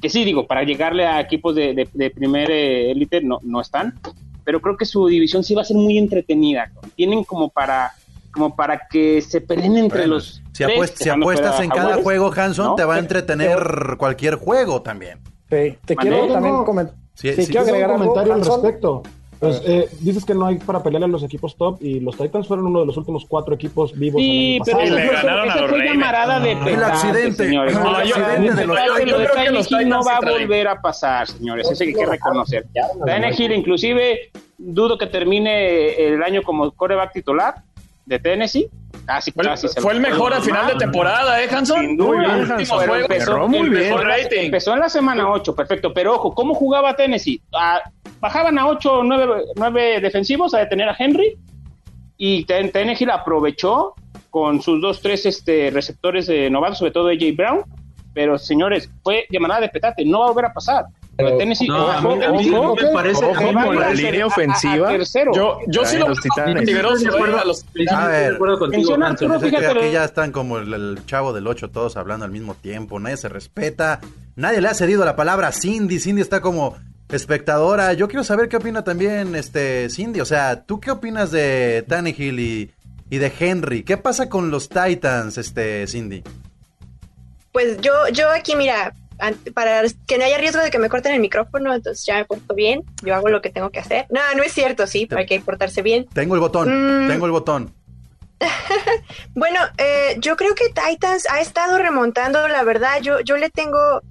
que 0.00 0.08
sí, 0.08 0.24
digo, 0.24 0.46
para 0.46 0.62
llegarle 0.62 1.06
a 1.06 1.20
equipos 1.20 1.54
de, 1.54 1.88
de, 1.92 2.10
primer 2.10 2.50
élite 2.50 3.20
no, 3.22 3.40
no 3.42 3.60
están, 3.60 3.98
pero 4.44 4.60
creo 4.60 4.76
que 4.76 4.84
su 4.84 5.06
división 5.08 5.42
sí 5.42 5.54
va 5.54 5.62
a 5.62 5.64
ser 5.64 5.76
muy 5.76 5.98
entretenida. 5.98 6.70
Tienen 6.94 7.24
como 7.24 7.48
para 7.48 7.92
como 8.34 8.56
para 8.56 8.86
que 8.90 9.22
se 9.22 9.40
peleen 9.40 9.78
entre 9.78 10.06
los. 10.06 10.42
Si, 10.52 10.64
apuestas 10.64 11.60
en 11.60 11.70
cada 11.70 12.02
juego, 12.02 12.32
Hanson, 12.34 12.76
te 12.76 12.84
va 12.84 12.96
a 12.96 12.98
entretener 12.98 13.96
cualquier 13.96 14.34
juego 14.34 14.82
también. 14.82 15.20
Sí, 15.48 15.78
te 15.84 15.96
quiero 15.96 16.26
también 16.28 16.64
comentar. 16.64 16.96
Sí, 17.14 17.32
quiero 17.46 17.60
agregar 17.60 17.90
un 17.92 17.98
comentario 17.98 18.34
al 18.34 18.44
respecto. 18.44 19.02
Pues, 19.38 19.62
eh, 19.66 19.88
dices 20.00 20.24
que 20.24 20.34
no 20.34 20.46
hay 20.46 20.56
para 20.56 20.82
pelearle 20.82 21.06
a 21.06 21.08
los 21.08 21.22
equipos 21.22 21.56
top 21.56 21.76
y 21.82 22.00
los 22.00 22.16
Titans 22.16 22.48
fueron 22.48 22.66
uno 22.66 22.80
de 22.80 22.86
los 22.86 22.96
últimos 22.96 23.26
cuatro 23.28 23.54
equipos 23.54 23.92
vivos. 23.92 24.20
Sí, 24.20 24.58
pero 24.64 24.80
le 24.80 25.06
ganaron 25.06 25.50
a 25.50 25.60
los 25.60 25.70
llamarada 25.70 26.40
de 26.40 26.52
el 26.52 26.82
accidente. 26.82 27.44
Señores. 27.44 27.74
No, 27.74 28.00
el 28.00 28.10
accidente 28.10 28.54
de 28.54 28.66
los 29.50 29.68
Titans. 29.68 29.86
no 29.86 30.02
va 30.02 30.16
a 30.16 30.20
volver 30.20 30.68
a 30.68 30.80
pasar, 30.80 31.26
señores. 31.26 31.70
Eso 31.70 31.84
hay 31.84 31.92
que 31.92 32.06
reconocer. 32.06 32.66
Daniel 33.04 33.34
Hill, 33.38 33.52
inclusive, 33.52 34.30
dudo 34.56 34.96
que 34.96 35.06
termine 35.06 35.94
el 35.94 36.22
año 36.22 36.42
como 36.42 36.70
coreback 36.72 37.12
titular 37.12 37.54
de 38.06 38.18
Tennessee. 38.18 38.68
Casi, 39.06 39.32
Fue, 39.32 39.92
el 39.92 40.00
mejor 40.00 40.32
al 40.32 40.42
final 40.42 40.66
de 40.68 40.74
temporada, 40.76 41.42
¿eh, 41.42 41.48
Hanson? 41.50 41.80
Sin 41.80 41.96
duda. 41.96 42.38
El 42.38 42.46
juego, 42.46 42.52
empezó, 42.54 42.82
el 42.82 43.02
empezó- 43.02 43.48
mejor 43.48 44.04
rating. 44.06 44.38
empezó 44.46 44.72
en 44.74 44.80
la 44.80 44.88
semana 44.88 45.30
8, 45.30 45.54
perfecto. 45.54 45.92
Pero 45.92 46.14
ojo, 46.14 46.34
¿cómo 46.34 46.54
jugaba 46.54 46.94
Tennessee? 46.96 47.42
Ah, 47.52 47.82
bajaban 48.20 48.58
a 48.58 48.66
8 48.68 49.00
o 49.00 49.02
9, 49.02 50.00
defensivos 50.00 50.54
a 50.54 50.58
detener 50.60 50.88
a 50.88 50.96
Henry 50.98 51.36
y 52.16 52.44
Ten- 52.44 52.70
Tannehill 52.72 53.10
aprovechó 53.10 53.94
con 54.30 54.62
sus 54.62 54.80
dos, 54.80 55.00
tres 55.02 55.26
este, 55.26 55.70
receptores 55.70 56.26
de 56.26 56.48
novatos, 56.48 56.78
sobre 56.78 56.92
todo 56.92 57.08
AJ 57.08 57.32
Brown. 57.36 57.62
Pero 58.14 58.38
señores, 58.38 58.88
fue 59.02 59.26
llamada 59.28 59.60
de 59.60 59.68
petate, 59.68 60.04
no 60.04 60.20
va 60.20 60.26
a 60.26 60.28
volver 60.28 60.44
a 60.46 60.52
pasar. 60.52 60.84
Pero- 61.16 61.36
Tennessee, 61.38 61.68
No, 61.68 61.88
a 61.90 62.00
mí- 62.00 62.06
ojo, 62.08 62.24
a 62.24 62.32
mí 62.32 62.46
no 62.50 62.60
ojo, 62.62 62.76
me 62.76 62.92
parece- 62.92 63.24
ojo, 63.24 63.72
la 63.74 63.90
línea 63.90 64.24
a- 64.24 64.26
ofensiva. 64.26 64.88
a 64.88 64.92
tercero. 64.92 65.32
Yo, 65.34 65.58
yo 65.68 65.84
sí 65.84 65.96
lo 65.98 66.08
los 66.08 66.20
titanes. 66.20 66.66
de 66.66 66.78
acuerdo. 67.08 67.38
a 67.38 67.44
los 67.44 67.64
A 67.90 68.06
ver. 68.08 68.30
de 68.30 68.34
acuerdo 68.34 68.58
contigo, 68.58 68.96
que 68.96 69.66
aquí 69.66 69.90
ya 69.92 70.04
están 70.04 70.32
como 70.32 70.58
el, 70.58 70.72
el 70.74 70.98
chavo 71.06 71.32
del 71.32 71.46
8, 71.46 71.70
todos 71.70 71.96
hablando 71.96 72.24
al 72.24 72.30
mismo 72.32 72.54
tiempo, 72.54 72.98
nadie 72.98 73.16
se 73.16 73.28
respeta, 73.28 74.00
nadie 74.36 74.60
le 74.60 74.68
ha 74.68 74.74
cedido 74.74 75.04
la 75.04 75.14
palabra 75.16 75.48
a 75.48 75.52
Cindy, 75.52 76.00
Cindy 76.00 76.20
está 76.22 76.40
como 76.40 76.76
espectadora, 77.08 77.92
yo 77.92 78.08
quiero 78.08 78.24
saber 78.24 78.48
qué 78.48 78.56
opina 78.56 78.82
también 78.82 79.36
este 79.36 79.88
Cindy, 79.90 80.20
o 80.20 80.24
sea, 80.24 80.64
¿tú 80.64 80.80
qué 80.80 80.90
opinas 80.90 81.30
de 81.30 81.84
Tannehill 81.86 82.40
y, 82.40 82.70
y 83.10 83.18
de 83.18 83.32
Henry? 83.38 83.84
¿Qué 83.84 83.96
pasa 83.98 84.28
con 84.28 84.50
los 84.50 84.68
Titans, 84.68 85.38
este 85.38 85.86
Cindy? 85.86 86.24
Pues 87.52 87.80
yo, 87.80 87.92
yo 88.12 88.28
aquí, 88.30 88.56
mira, 88.56 88.92
para 89.54 89.82
que 90.06 90.18
no 90.18 90.24
haya 90.24 90.38
riesgo 90.38 90.60
de 90.62 90.70
que 90.70 90.78
me 90.78 90.88
corten 90.88 91.14
el 91.14 91.20
micrófono, 91.20 91.74
entonces 91.74 92.04
ya 92.04 92.16
me 92.16 92.24
porto 92.24 92.54
bien, 92.54 92.82
yo 93.02 93.14
hago 93.14 93.28
lo 93.28 93.40
que 93.42 93.50
tengo 93.50 93.70
que 93.70 93.78
hacer. 93.80 94.06
No, 94.10 94.20
no 94.36 94.42
es 94.42 94.52
cierto, 94.52 94.86
sí, 94.86 95.08
hay 95.16 95.26
que 95.26 95.40
portarse 95.40 95.82
bien. 95.82 96.06
Tengo 96.12 96.34
el 96.34 96.40
botón, 96.40 97.04
Mm. 97.04 97.08
tengo 97.08 97.26
el 97.26 97.32
botón. 97.32 97.72
Bueno, 99.34 99.60
eh, 99.78 100.16
yo 100.18 100.36
creo 100.36 100.54
que 100.54 100.66
Titans 100.68 101.26
ha 101.30 101.40
estado 101.40 101.78
remontando, 101.78 102.46
la 102.48 102.62
verdad, 102.62 103.00
yo, 103.00 103.20
yo 103.20 103.36
le 103.36 103.50
tengo 103.50 104.02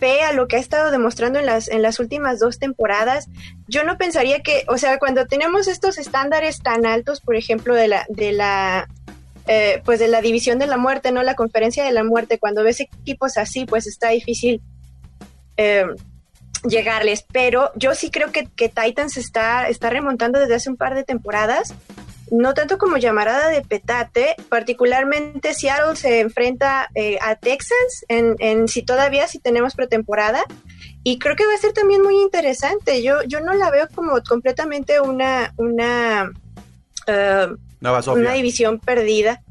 fe 0.00 0.22
a 0.22 0.32
lo 0.32 0.48
que 0.48 0.56
ha 0.56 0.58
estado 0.60 0.90
demostrando 0.90 1.38
en 1.38 1.46
las, 1.46 1.68
en 1.68 1.80
las 1.82 2.00
últimas 2.00 2.40
dos 2.40 2.58
temporadas. 2.58 3.28
Yo 3.68 3.84
no 3.84 3.96
pensaría 3.96 4.40
que, 4.42 4.64
o 4.68 4.76
sea, 4.78 4.98
cuando 4.98 5.26
tenemos 5.26 5.68
estos 5.68 5.98
estándares 5.98 6.60
tan 6.60 6.86
altos, 6.86 7.20
por 7.20 7.36
ejemplo, 7.36 7.74
de 7.74 7.88
la, 7.88 8.04
de 8.08 8.32
la, 8.32 8.88
eh, 9.46 9.82
pues 9.84 9.98
de 9.98 10.08
la 10.08 10.20
división 10.20 10.58
de 10.58 10.66
la 10.66 10.76
muerte, 10.76 11.12
¿no? 11.12 11.22
La 11.22 11.34
conferencia 11.34 11.84
de 11.84 11.92
la 11.92 12.04
muerte, 12.04 12.38
cuando 12.38 12.62
ves 12.62 12.80
equipos 12.80 13.36
así, 13.36 13.66
pues 13.66 13.86
está 13.86 14.10
difícil 14.10 14.60
eh, 15.56 15.86
llegarles. 16.68 17.24
Pero 17.32 17.70
yo 17.74 17.94
sí 17.94 18.10
creo 18.10 18.32
que, 18.32 18.46
que 18.46 18.68
Titans 18.68 19.16
está, 19.16 19.68
está 19.68 19.90
remontando 19.90 20.38
desde 20.38 20.54
hace 20.54 20.70
un 20.70 20.76
par 20.76 20.94
de 20.94 21.04
temporadas 21.04 21.74
no 22.30 22.54
tanto 22.54 22.78
como 22.78 22.96
llamarada 22.96 23.48
de 23.48 23.62
petate, 23.62 24.34
particularmente 24.48 25.54
Seattle 25.54 25.96
se 25.96 26.20
enfrenta 26.20 26.88
eh, 26.94 27.18
a 27.20 27.36
Texans 27.36 28.04
en, 28.08 28.68
si 28.68 28.82
todavía 28.82 29.28
si 29.28 29.38
tenemos 29.38 29.74
pretemporada 29.74 30.42
y 31.02 31.18
creo 31.18 31.36
que 31.36 31.46
va 31.46 31.54
a 31.54 31.58
ser 31.58 31.72
también 31.72 32.02
muy 32.02 32.20
interesante. 32.20 33.02
Yo 33.02 33.22
yo 33.26 33.40
no 33.40 33.52
la 33.52 33.70
veo 33.70 33.88
como 33.94 34.20
completamente 34.22 35.00
una 35.00 35.52
una 35.58 36.32
Nueva 37.84 38.02
Sofía. 38.02 38.22
una 38.22 38.32
división 38.32 38.80
perdida. 38.80 39.42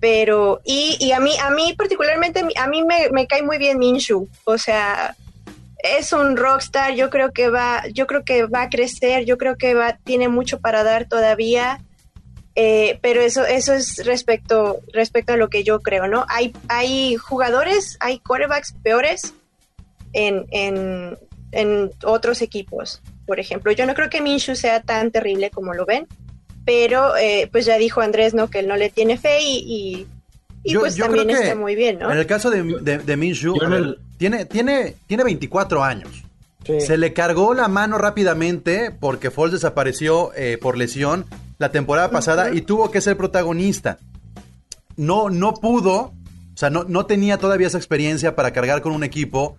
Pero, 0.00 0.62
y, 0.64 0.96
y 0.98 1.12
a 1.12 1.20
mí, 1.20 1.32
a 1.38 1.50
mí 1.50 1.74
particularmente, 1.76 2.42
a 2.56 2.66
mí 2.66 2.82
me, 2.82 3.10
me 3.12 3.26
cae 3.26 3.42
muy 3.42 3.58
bien 3.58 3.78
Minshu. 3.78 4.28
O 4.44 4.56
sea, 4.56 5.14
es 5.82 6.14
un 6.14 6.38
rockstar, 6.38 6.94
yo 6.94 7.10
creo 7.10 7.32
que 7.32 7.50
va, 7.50 7.82
yo 7.92 8.06
creo 8.06 8.24
que 8.24 8.46
va 8.46 8.62
a 8.62 8.70
crecer, 8.70 9.26
yo 9.26 9.36
creo 9.36 9.56
que 9.56 9.74
va, 9.74 9.98
tiene 10.02 10.28
mucho 10.28 10.58
para 10.58 10.84
dar 10.84 11.06
todavía. 11.06 11.80
Eh, 12.54 12.98
pero 13.02 13.20
eso, 13.20 13.44
eso 13.44 13.74
es 13.74 14.04
respecto, 14.06 14.80
respecto 14.92 15.34
a 15.34 15.36
lo 15.36 15.50
que 15.50 15.64
yo 15.64 15.80
creo, 15.80 16.08
¿no? 16.08 16.24
Hay, 16.28 16.54
hay 16.68 17.16
jugadores, 17.16 17.98
hay 18.00 18.18
quarterbacks 18.20 18.72
peores 18.82 19.34
en, 20.14 20.46
en, 20.50 21.18
en 21.52 21.90
otros 22.04 22.40
equipos. 22.40 23.02
Por 23.26 23.38
ejemplo, 23.38 23.70
yo 23.72 23.84
no 23.84 23.94
creo 23.94 24.08
que 24.08 24.22
Minshu 24.22 24.56
sea 24.56 24.80
tan 24.80 25.10
terrible 25.10 25.50
como 25.50 25.74
lo 25.74 25.84
ven, 25.84 26.08
pero 26.70 27.16
eh, 27.16 27.48
pues 27.50 27.64
ya 27.66 27.76
dijo 27.78 28.00
Andrés, 28.00 28.32
¿no? 28.32 28.48
Que 28.48 28.60
él 28.60 28.68
no 28.68 28.76
le 28.76 28.90
tiene 28.90 29.18
fe 29.18 29.42
y, 29.42 29.56
y, 29.58 30.06
y 30.62 30.72
Yo- 30.72 30.80
pues 30.80 30.94
yo 30.94 31.06
también 31.06 31.26
creo 31.26 31.38
que 31.38 31.44
está 31.44 31.56
muy 31.56 31.74
bien, 31.74 31.98
¿no? 31.98 32.12
En 32.12 32.16
el 32.18 32.26
caso 32.26 32.48
de, 32.50 32.62
de, 32.62 32.98
de 32.98 33.12
el- 33.12 33.98
tiene, 34.18 34.44
tiene, 34.44 34.94
tiene 35.08 35.24
24 35.24 35.82
años. 35.82 36.22
Sí. 36.64 36.80
Se 36.80 36.96
le 36.96 37.12
cargó 37.12 37.54
la 37.54 37.66
mano 37.66 37.98
rápidamente 37.98 38.92
porque 38.92 39.30
Foles 39.32 39.54
desapareció 39.54 40.30
eh, 40.36 40.58
por 40.62 40.76
lesión 40.78 41.24
la 41.58 41.72
temporada 41.72 42.10
pasada 42.10 42.54
y 42.54 42.60
tuvo 42.60 42.90
que 42.92 43.00
ser 43.00 43.16
protagonista. 43.16 43.98
No, 44.96 45.28
no 45.30 45.54
pudo, 45.54 45.96
o 45.96 46.56
sea, 46.56 46.70
no, 46.70 46.84
no 46.84 47.06
tenía 47.06 47.38
todavía 47.38 47.66
esa 47.66 47.78
experiencia 47.78 48.36
para 48.36 48.52
cargar 48.52 48.80
con 48.82 48.92
un 48.92 49.02
equipo 49.02 49.56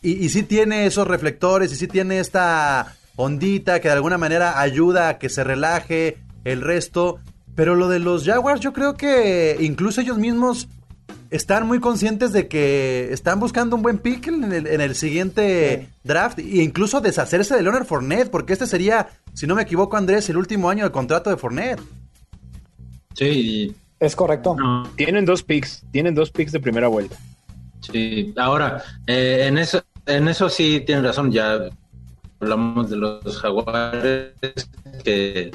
y, 0.00 0.12
y 0.24 0.28
sí 0.28 0.42
tiene 0.44 0.86
esos 0.86 1.08
reflectores 1.08 1.72
y 1.72 1.76
sí 1.76 1.88
tiene 1.88 2.20
esta 2.20 2.94
ondita 3.16 3.80
que 3.80 3.88
de 3.88 3.94
alguna 3.94 4.18
manera 4.18 4.60
ayuda 4.60 5.08
a 5.08 5.18
que 5.18 5.28
se 5.28 5.42
relaje 5.44 6.18
el 6.44 6.60
resto. 6.60 7.18
Pero 7.54 7.74
lo 7.74 7.88
de 7.88 7.98
los 7.98 8.24
Jaguars 8.24 8.60
yo 8.60 8.72
creo 8.72 8.94
que 8.94 9.56
incluso 9.60 10.00
ellos 10.00 10.16
mismos 10.18 10.68
están 11.30 11.66
muy 11.66 11.80
conscientes 11.80 12.32
de 12.32 12.46
que 12.48 13.12
están 13.12 13.40
buscando 13.40 13.76
un 13.76 13.82
buen 13.82 13.98
pick 13.98 14.28
en 14.28 14.52
el, 14.52 14.66
en 14.66 14.80
el 14.80 14.94
siguiente 14.94 15.88
draft 16.04 16.38
e 16.38 16.62
incluso 16.62 17.00
deshacerse 17.00 17.54
de 17.56 17.62
Leonard 17.62 17.86
Fournette, 17.86 18.30
porque 18.30 18.52
este 18.54 18.66
sería, 18.66 19.08
si 19.34 19.46
no 19.46 19.54
me 19.54 19.62
equivoco, 19.62 19.96
Andrés, 19.96 20.28
el 20.30 20.36
último 20.36 20.68
año 20.70 20.84
del 20.84 20.92
contrato 20.92 21.30
de 21.30 21.36
Fournette. 21.36 21.80
Sí, 23.14 23.74
Es 24.00 24.16
correcto. 24.16 24.56
no, 24.58 24.88
Tienen 24.96 25.24
dos 25.24 25.42
picks, 25.42 25.84
tienen 25.90 26.14
dos 26.14 26.30
picks 26.30 26.52
de 26.52 26.60
primera 26.60 26.88
vuelta. 26.88 27.16
sí. 27.80 28.32
Ahora, 28.36 28.82
eh, 29.06 29.44
en 29.46 29.58
eso, 29.58 29.82
en 30.06 30.28
eso 30.28 30.48
sí 30.48 30.82
tienen 30.86 31.04
razón. 31.04 31.30
Ya 31.32 31.58
hablamos 32.40 32.90
de 32.90 32.96
los 32.96 33.38
jaguares 33.40 34.32
que, 35.04 35.50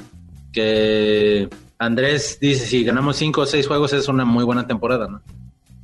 que 0.57 1.47
Andrés 1.77 2.39
dice 2.41 2.65
si 2.65 2.83
ganamos 2.83 3.15
cinco 3.17 3.41
o 3.41 3.45
seis 3.45 3.67
juegos 3.67 3.93
es 3.93 4.07
una 4.07 4.25
muy 4.25 4.43
buena 4.43 4.65
temporada, 4.65 5.07
¿no? 5.07 5.21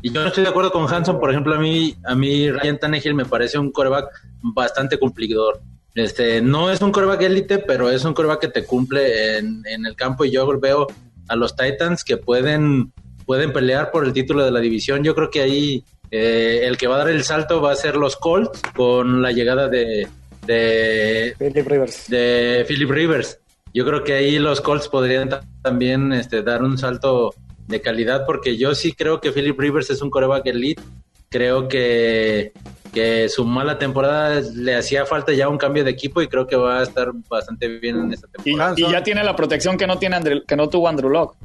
Y 0.02 0.12
yo 0.12 0.22
no 0.22 0.30
estoy 0.30 0.44
de 0.44 0.50
acuerdo 0.50 0.72
con 0.72 0.92
Hanson, 0.92 1.20
por 1.20 1.30
ejemplo, 1.30 1.54
a 1.54 1.60
mí, 1.60 1.96
a 2.04 2.16
mí 2.16 2.50
Ryan 2.50 2.80
Tannehill 2.80 3.14
me 3.14 3.26
parece 3.26 3.60
un 3.60 3.72
coreback 3.72 4.10
bastante 4.42 4.98
cumplidor. 4.98 5.62
Este, 5.94 6.42
no 6.42 6.72
es 6.72 6.82
un 6.82 6.92
coreback 6.92 7.22
élite, 7.22 7.60
pero 7.60 7.92
es 7.92 8.04
un 8.04 8.16
coreback 8.16 8.42
que 8.42 8.48
te 8.48 8.66
cumple 8.66 9.38
en, 9.38 9.62
en 9.66 9.86
el 9.86 9.96
campo 9.96 10.26
y 10.26 10.32
yo 10.32 10.60
veo 10.60 10.88
a 11.28 11.36
los 11.36 11.56
Titans 11.56 12.04
que 12.04 12.18
pueden, 12.18 12.92
pueden 13.28 13.54
pelear 13.54 13.92
por 13.92 14.04
el 14.04 14.12
título 14.12 14.44
de 14.44 14.52
la 14.52 14.60
división. 14.60 15.04
Yo 15.04 15.14
creo 15.14 15.30
que 15.30 15.42
ahí 15.42 15.86
eh, 16.10 16.62
el 16.64 16.78
que 16.78 16.88
va 16.88 16.96
a 16.96 17.00
dar 17.00 17.10
el 17.10 17.24
salto 17.24 17.62
va 17.62 17.72
a 17.72 17.76
ser 17.76 17.96
los 17.96 18.16
Colts 18.18 18.60
con 18.76 19.22
la 19.22 19.32
llegada 19.32 19.70
de, 19.70 20.08
de, 20.48 21.36
Philip 21.38 21.68
Rivers. 21.68 22.10
de 22.10 22.66
Philip 22.68 22.90
Rivers. 22.90 23.40
Yo 23.74 23.86
creo 23.86 24.04
que 24.04 24.14
ahí 24.14 24.38
los 24.40 24.62
Colts 24.62 24.88
podrían 24.88 25.30
ta- 25.30 25.42
también 25.62 26.14
este, 26.14 26.44
dar 26.44 26.62
un 26.64 26.78
salto 26.78 27.34
de 27.68 27.82
calidad 27.82 28.26
porque 28.26 28.58
yo 28.58 28.76
sí 28.76 28.92
creo 28.94 29.20
que 29.20 29.32
Philip 29.32 29.60
Rivers 29.60 29.90
es 29.90 30.02
un 30.02 30.10
coreback 30.10 30.46
elite. 30.48 30.82
Creo 31.30 31.68
que, 31.68 32.52
que 32.94 33.28
su 33.30 33.44
mala 33.46 33.80
temporada 33.80 34.40
le 34.56 34.76
hacía 34.76 35.06
falta 35.08 35.34
ya 35.34 35.50
un 35.50 35.58
cambio 35.58 35.84
de 35.84 35.90
equipo 35.90 36.22
y 36.22 36.28
creo 36.28 36.46
que 36.46 36.56
va 36.56 36.80
a 36.80 36.84
estar 36.84 37.12
bastante 37.28 37.68
bien 37.80 38.00
en 38.00 38.14
esta 38.14 38.28
Y, 38.28 38.44
temporada. 38.44 38.76
y 38.78 38.92
ya 38.92 39.02
tiene 39.02 39.24
la 39.24 39.36
protección 39.36 39.76
que 39.78 39.88
no 39.88 39.98
tiene 39.98 40.18
Andrew- 40.18 40.46
que 40.46 40.56
no 40.56 40.70
tuvo 40.70 40.88
Andrew 40.88 41.10
Locke. 41.10 41.36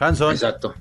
Hanson. 0.00 0.32
Exacto. 0.32 0.74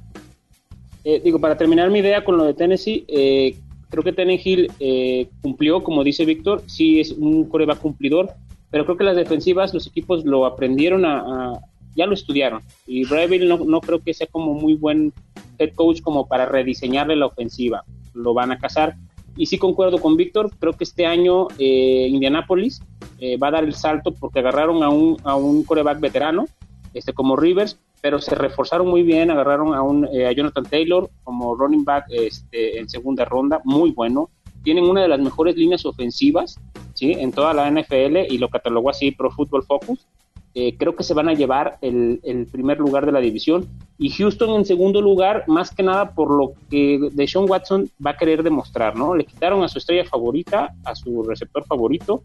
Eh, 1.04 1.22
digo, 1.24 1.40
para 1.40 1.56
terminar 1.58 1.90
mi 1.92 2.00
idea 2.00 2.24
con 2.24 2.38
lo 2.38 2.46
de 2.46 2.54
Tennessee, 2.56 3.06
eh, 3.08 3.56
creo 3.90 4.04
que 4.04 4.14
Tannehill 4.14 4.72
eh, 4.80 5.30
cumplió, 5.42 5.84
como 5.84 6.04
dice 6.04 6.26
Víctor, 6.26 6.64
sí 6.66 7.00
es 7.00 7.12
un 7.12 7.48
coreback 7.48 7.80
cumplidor, 7.80 8.32
pero 8.72 8.86
creo 8.86 8.98
que 8.98 9.04
las 9.04 9.16
defensivas, 9.16 9.74
los 9.74 9.88
equipos 9.88 10.26
lo 10.26 10.46
aprendieron 10.46 11.06
a, 11.06 11.60
ya 11.96 12.06
lo 12.06 12.14
estudiaron. 12.14 12.62
Y 12.86 13.06
Breville 13.06 13.48
no, 13.48 13.58
no 13.58 13.82
creo 13.82 14.00
que 14.00 14.14
sea 14.14 14.28
como 14.28 14.54
muy 14.54 14.76
buen 14.76 15.14
head 15.58 15.74
coach 15.74 16.02
como 16.02 16.28
para 16.28 16.46
rediseñarle 16.46 17.16
la 17.16 17.28
ofensiva. 17.28 17.84
Lo 18.14 18.34
van 18.34 18.52
a 18.52 18.60
cazar. 18.60 18.96
Y 19.36 19.46
sí 19.46 19.58
concuerdo 19.58 20.00
con 20.00 20.18
Víctor, 20.18 20.52
creo 20.60 20.74
que 20.74 20.84
este 20.84 21.06
año 21.06 21.48
eh, 21.58 22.08
Indianapolis 22.10 22.82
eh, 23.20 23.38
va 23.38 23.48
a 23.48 23.52
dar 23.52 23.64
el 23.64 23.74
salto 23.74 24.14
porque 24.14 24.40
agarraron 24.40 24.84
a 24.84 24.90
un, 24.90 25.18
a 25.24 25.36
un 25.36 25.64
coreback 25.64 26.00
veterano, 26.00 26.46
este 26.94 27.14
como 27.14 27.36
Rivers, 27.36 27.80
pero 28.02 28.20
se 28.20 28.36
reforzaron 28.36 28.88
muy 28.88 29.04
bien, 29.04 29.30
agarraron 29.32 29.74
a, 29.74 29.82
un, 29.82 30.08
eh, 30.12 30.26
a 30.26 30.32
Jonathan 30.32 30.66
Taylor 30.66 31.10
como 31.24 31.56
running 31.56 31.84
back 31.84 32.06
este, 32.10 32.80
en 32.80 32.90
segunda 32.90 33.26
ronda, 33.26 33.62
muy 33.64 33.92
bueno. 33.92 34.30
Tienen 34.64 34.86
una 34.86 35.02
de 35.02 35.08
las 35.08 35.20
mejores 35.20 35.56
líneas 35.56 35.86
ofensivas 35.86 36.60
¿sí? 36.94 37.14
en 37.14 37.32
toda 37.32 37.54
la 37.54 37.70
NFL 37.70 38.18
y 38.30 38.38
lo 38.38 38.50
catalogó 38.50 38.90
así 38.90 39.12
Pro 39.12 39.32
Football 39.32 39.64
Focus. 39.64 40.08
Eh, 40.56 40.76
creo 40.78 40.96
que 40.96 41.04
se 41.04 41.14
van 41.14 41.30
a 41.30 41.34
llevar 41.34 41.78
el, 41.82 42.20
el 42.24 42.48
primer 42.48 42.80
lugar 42.80 43.06
de 43.06 43.12
la 43.12 43.20
división 43.20 43.68
y 44.00 44.10
Houston 44.10 44.50
en 44.52 44.66
segundo 44.66 45.00
lugar, 45.00 45.44
más 45.48 45.70
que 45.70 45.84
nada 45.84 46.16
por 46.16 46.32
lo 46.32 46.54
que 46.70 47.00
Deshaun 47.12 47.50
Watson 47.50 47.90
va 48.04 48.12
a 48.12 48.18
querer 48.18 48.42
demostrar, 48.42 48.96
¿no? 48.96 49.14
Le 49.14 49.26
quitaron 49.26 49.64
a 49.64 49.68
su 49.68 49.78
estrella 49.78 50.06
favorita, 50.06 50.74
a 50.86 50.96
su 50.96 51.22
receptor 51.22 51.66
favorito, 51.66 52.24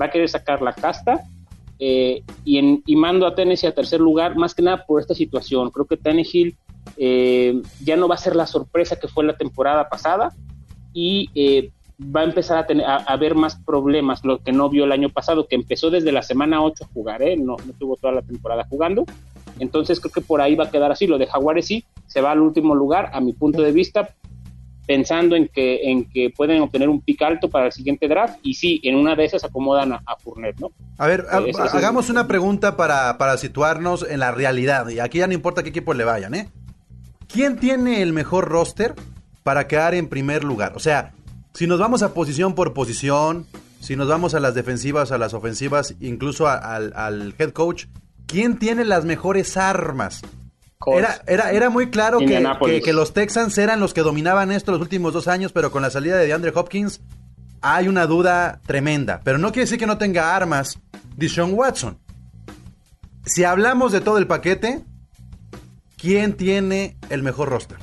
va 0.00 0.06
a 0.06 0.10
querer 0.10 0.28
sacar 0.28 0.62
la 0.62 0.72
casta 0.72 1.24
eh, 1.78 2.22
y, 2.44 2.58
en, 2.58 2.82
y 2.86 2.96
mando 2.96 3.26
a 3.26 3.34
Tennessee 3.34 3.66
a 3.66 3.74
tercer 3.74 4.00
lugar, 4.00 4.36
más 4.36 4.54
que 4.54 4.62
nada 4.62 4.84
por 4.86 5.00
esta 5.00 5.14
situación. 5.14 5.70
Creo 5.70 5.86
que 5.86 5.96
Tennessee 5.96 6.54
eh, 6.96 7.60
ya 7.82 7.96
no 7.96 8.08
va 8.08 8.14
a 8.14 8.18
ser 8.18 8.36
la 8.36 8.46
sorpresa 8.46 8.96
que 8.96 9.08
fue 9.08 9.24
la 9.24 9.36
temporada 9.36 9.88
pasada 9.88 10.32
y 10.92 11.28
eh, 11.34 11.70
va 12.00 12.20
a 12.20 12.24
empezar 12.24 12.58
a, 12.58 12.66
tener, 12.66 12.86
a, 12.86 12.96
haber 12.96 13.34
más 13.34 13.56
problemas, 13.56 14.24
lo 14.24 14.38
que 14.38 14.52
no 14.52 14.68
vio 14.68 14.84
el 14.84 14.92
año 14.92 15.10
pasado, 15.10 15.46
que 15.46 15.54
empezó 15.54 15.90
desde 15.90 16.12
la 16.12 16.22
semana 16.22 16.62
8 16.62 16.84
a 16.84 16.92
jugar, 16.92 17.22
¿eh? 17.22 17.36
no, 17.36 17.56
no 17.64 17.72
tuvo 17.78 17.96
toda 17.96 18.12
la 18.12 18.22
temporada 18.22 18.66
jugando. 18.68 19.04
Entonces 19.60 20.00
creo 20.00 20.12
que 20.12 20.20
por 20.20 20.40
ahí 20.40 20.56
va 20.56 20.64
a 20.64 20.70
quedar 20.70 20.90
así. 20.90 21.06
Lo 21.06 21.18
de 21.18 21.26
Jaguares 21.26 21.66
sí 21.66 21.84
se 22.06 22.20
va 22.20 22.32
al 22.32 22.40
último 22.40 22.74
lugar, 22.74 23.10
a 23.12 23.20
mi 23.20 23.32
punto 23.32 23.62
de 23.62 23.70
vista, 23.70 24.08
pensando 24.86 25.36
en 25.36 25.48
que, 25.48 25.90
en 25.90 26.10
que 26.10 26.30
pueden 26.30 26.60
obtener 26.60 26.88
un 26.88 27.00
pick 27.00 27.22
alto 27.22 27.48
para 27.48 27.66
el 27.66 27.72
siguiente 27.72 28.08
draft 28.08 28.38
y 28.42 28.54
sí, 28.54 28.80
en 28.82 28.96
una 28.96 29.14
de 29.14 29.24
esas 29.24 29.44
acomodan 29.44 29.92
a, 29.92 30.02
a 30.06 30.16
Fournette, 30.16 30.60
¿no? 30.60 30.72
A 30.98 31.06
ver, 31.06 31.26
hagamos 31.30 32.10
una 32.10 32.26
pregunta 32.26 32.76
para, 32.76 33.16
para 33.16 33.36
situarnos 33.36 34.04
en 34.08 34.20
la 34.20 34.32
realidad 34.32 34.88
y 34.88 34.98
aquí 34.98 35.18
ya 35.18 35.26
no 35.26 35.32
importa 35.32 35.62
qué 35.62 35.70
equipo 35.70 35.94
le 35.94 36.04
vayan, 36.04 36.34
¿eh? 36.34 36.48
¿Quién 37.28 37.56
tiene 37.58 38.02
el 38.02 38.12
mejor 38.12 38.48
roster 38.48 38.94
para 39.42 39.66
quedar 39.66 39.94
en 39.94 40.08
primer 40.08 40.44
lugar? 40.44 40.72
O 40.76 40.78
sea, 40.78 41.14
si 41.54 41.66
nos 41.66 41.78
vamos 41.78 42.02
a 42.02 42.12
posición 42.12 42.54
por 42.54 42.74
posición, 42.74 43.46
si 43.80 43.96
nos 43.96 44.08
vamos 44.08 44.34
a 44.34 44.40
las 44.40 44.54
defensivas, 44.54 45.12
a 45.12 45.18
las 45.18 45.34
ofensivas, 45.34 45.94
incluso 46.00 46.48
al, 46.48 46.92
al 46.94 47.34
head 47.38 47.52
coach, 47.52 47.86
¿quién 48.26 48.58
tiene 48.58 48.84
las 48.84 49.04
mejores 49.04 49.56
armas? 49.56 50.22
Era, 50.86 51.22
era, 51.26 51.52
era, 51.52 51.70
muy 51.70 51.88
claro 51.88 52.18
que, 52.18 52.44
que, 52.66 52.80
que, 52.82 52.92
los 52.92 53.14
Texans 53.14 53.56
eran 53.56 53.80
los 53.80 53.94
que 53.94 54.02
dominaban 54.02 54.52
esto 54.52 54.72
los 54.72 54.82
últimos 54.82 55.14
dos 55.14 55.28
años, 55.28 55.52
pero 55.52 55.70
con 55.70 55.80
la 55.80 55.88
salida 55.88 56.18
de 56.18 56.26
DeAndre 56.26 56.52
Hopkins 56.54 57.00
hay 57.62 57.88
una 57.88 58.06
duda 58.06 58.60
tremenda. 58.66 59.22
Pero 59.24 59.38
no 59.38 59.48
quiere 59.48 59.64
decir 59.64 59.78
que 59.78 59.86
no 59.86 59.96
tenga 59.96 60.36
armas 60.36 60.78
Deshaun 61.16 61.54
Watson. 61.54 61.98
Si 63.24 63.44
hablamos 63.44 63.92
de 63.92 64.02
todo 64.02 64.18
el 64.18 64.26
paquete, 64.26 64.84
¿quién 65.96 66.34
tiene 66.34 66.98
el 67.08 67.22
mejor 67.22 67.48
roster? 67.48 67.78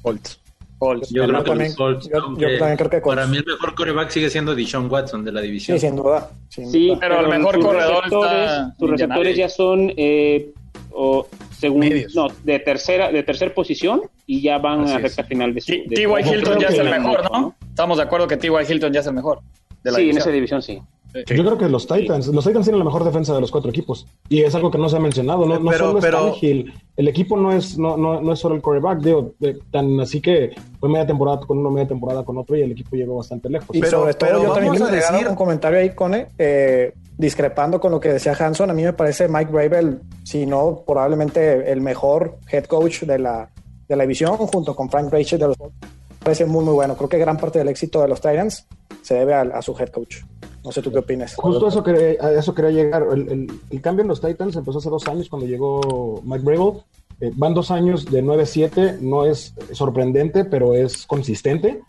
Colts. 0.00 0.41
Colts. 0.82 1.10
Yo, 1.10 1.28
creo 1.28 1.44
también, 1.44 1.74
Colts, 1.74 2.08
yo, 2.08 2.36
yo, 2.36 2.58
también 2.58 2.76
creo 2.76 2.90
que 2.90 3.00
Colts. 3.00 3.16
Para 3.16 3.28
mí 3.28 3.36
el 3.36 3.44
mejor 3.44 3.74
coreback 3.76 4.10
sigue 4.10 4.28
siendo 4.30 4.52
Deshaun 4.52 4.90
Watson 4.90 5.24
de 5.24 5.30
la 5.30 5.40
división. 5.40 5.78
Sí, 5.78 5.86
sin 5.86 5.94
duda. 5.94 6.28
Sin 6.48 6.68
sí, 6.72 6.88
duda. 6.88 6.98
pero, 6.98 7.16
pero 7.18 7.32
el 7.32 7.38
mejor 7.38 7.60
corredor 7.60 8.04
está... 8.04 8.74
Tus 8.76 8.90
receptores 8.90 9.36
ya 9.36 9.48
son... 9.48 9.92
Eh, 9.96 10.52
o 10.90 11.28
según 11.56 11.88
no, 12.14 12.26
de 12.42 12.58
tercera 12.58 13.10
de 13.10 13.22
tercera 13.22 13.54
posición 13.54 14.02
y 14.26 14.42
ya 14.42 14.58
van 14.58 14.80
Así 14.82 14.94
a 14.94 14.98
recta 14.98 15.24
final 15.24 15.54
de 15.54 15.60
su 15.62 15.66
T.Y. 15.68 16.04
Hilton 16.04 16.58
ya 16.58 16.68
es 16.68 16.78
el 16.78 16.90
mejor, 16.90 17.30
¿no? 17.32 17.54
Estamos 17.66 17.96
de 17.96 18.02
acuerdo 18.02 18.26
que 18.26 18.36
T.Y. 18.36 18.50
Hilton 18.68 18.92
ya 18.92 19.00
es 19.00 19.06
el 19.06 19.14
mejor. 19.14 19.40
De 19.82 19.90
la 19.90 19.96
sí, 19.96 20.02
división. 20.02 20.10
en 20.10 20.18
esa 20.18 20.30
división 20.30 20.62
sí. 20.62 20.82
Yo 21.14 21.44
creo 21.44 21.58
que 21.58 21.68
los 21.68 21.86
Titans, 21.86 22.26
los 22.28 22.44
Titans 22.44 22.64
tienen 22.64 22.78
la 22.78 22.84
mejor 22.84 23.04
defensa 23.04 23.34
de 23.34 23.40
los 23.40 23.50
cuatro 23.50 23.70
equipos. 23.70 24.06
Y 24.28 24.42
es 24.42 24.54
algo 24.54 24.70
que 24.70 24.78
no 24.78 24.88
se 24.88 24.96
ha 24.96 25.00
mencionado. 25.00 25.46
No, 25.46 25.58
no 25.58 25.70
pero, 25.70 25.88
solo 25.88 26.00
pero... 26.00 26.28
es 26.28 26.42
Hill. 26.42 26.72
El 26.96 27.08
equipo 27.08 27.36
no 27.36 27.52
es, 27.52 27.78
no, 27.78 27.96
no, 27.96 28.20
no 28.20 28.32
es 28.32 28.38
solo 28.38 28.54
el 28.54 28.62
quarterback. 28.62 29.00
Digo, 29.00 29.32
tan 29.70 30.00
así 30.00 30.20
que 30.20 30.54
fue 30.80 30.88
media 30.88 31.06
temporada 31.06 31.40
con 31.40 31.58
uno, 31.58 31.70
media 31.70 31.88
temporada 31.88 32.24
con 32.24 32.38
otro, 32.38 32.56
y 32.56 32.62
el 32.62 32.72
equipo 32.72 32.96
llegó 32.96 33.16
bastante 33.16 33.48
lejos. 33.48 33.68
Y 33.72 33.80
pero, 33.80 34.00
sobre 34.00 34.14
todo, 34.14 34.28
pero 34.30 34.42
yo 34.42 34.52
también 34.52 34.74
quiero 34.74 34.90
decir 34.90 35.28
un 35.28 35.34
comentario 35.34 35.78
ahí, 35.78 35.90
Cone, 35.94 36.28
eh, 36.38 36.94
discrepando 37.16 37.80
con 37.80 37.92
lo 37.92 38.00
que 38.00 38.10
decía 38.10 38.34
Hanson. 38.38 38.70
A 38.70 38.74
mí 38.74 38.82
me 38.82 38.92
parece 38.92 39.28
Mike 39.28 39.52
Bravel, 39.52 40.00
si 40.24 40.46
no, 40.46 40.82
probablemente 40.86 41.70
el 41.70 41.80
mejor 41.80 42.38
head 42.50 42.64
coach 42.64 43.02
de 43.02 43.18
la, 43.18 43.50
de 43.88 43.96
la 43.96 44.04
división, 44.04 44.36
junto 44.36 44.74
con 44.74 44.90
Frank 44.90 45.10
Reich 45.12 45.32
de 45.32 45.48
los 45.48 45.56
parece 46.22 46.46
muy, 46.46 46.64
muy 46.64 46.74
bueno. 46.74 46.96
Creo 46.96 47.08
que 47.08 47.18
gran 47.18 47.36
parte 47.36 47.58
del 47.58 47.68
éxito 47.68 48.00
de 48.00 48.08
los 48.08 48.20
Titans 48.20 48.66
se 49.02 49.14
debe 49.14 49.34
a, 49.34 49.40
a 49.40 49.62
su 49.62 49.76
head 49.78 49.88
coach. 49.88 50.18
No 50.64 50.70
sé 50.70 50.80
tú 50.80 50.92
qué 50.92 50.98
opinas. 50.98 51.34
Justo 51.34 51.66
eso 51.66 51.84
a 52.20 52.32
eso 52.32 52.54
quería 52.54 52.70
llegar. 52.70 53.04
El, 53.12 53.28
el, 53.28 53.60
el, 53.70 53.80
cambio 53.80 54.02
en 54.02 54.08
los 54.08 54.20
Titans 54.20 54.54
empezó 54.54 54.78
hace 54.78 54.90
dos 54.90 55.06
años 55.08 55.28
cuando 55.28 55.46
llegó 55.46 56.22
Mike 56.24 56.44
Bravel. 56.44 56.82
Eh, 57.20 57.32
van 57.34 57.54
dos 57.54 57.70
años 57.70 58.04
de 58.06 58.22
9-7, 58.22 58.98
no 59.00 59.24
es 59.24 59.54
sorprendente, 59.72 60.44
pero 60.44 60.74
es 60.74 61.06
consistente. 61.06 61.80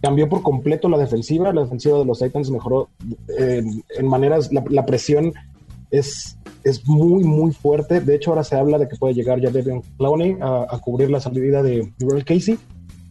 Cambió 0.00 0.28
por 0.28 0.42
completo 0.42 0.88
la 0.88 0.98
defensiva. 0.98 1.52
La 1.52 1.62
defensiva 1.62 1.98
de 1.98 2.04
los 2.04 2.20
Titans 2.20 2.50
mejoró 2.50 2.88
eh, 3.36 3.64
en 3.96 4.06
maneras. 4.06 4.52
La, 4.52 4.64
la, 4.68 4.86
presión 4.86 5.32
es, 5.90 6.38
es 6.62 6.86
muy, 6.86 7.24
muy 7.24 7.52
fuerte. 7.52 8.00
De 8.00 8.14
hecho, 8.14 8.30
ahora 8.30 8.44
se 8.44 8.56
habla 8.56 8.78
de 8.78 8.86
que 8.86 8.96
puede 8.96 9.14
llegar 9.14 9.40
ya 9.40 9.50
Devin 9.50 9.82
Clowney 9.98 10.36
a, 10.40 10.66
a 10.70 10.78
cubrir 10.78 11.10
la 11.10 11.20
salida 11.20 11.64
de 11.64 11.92
Durrell 11.98 12.24
Casey, 12.24 12.58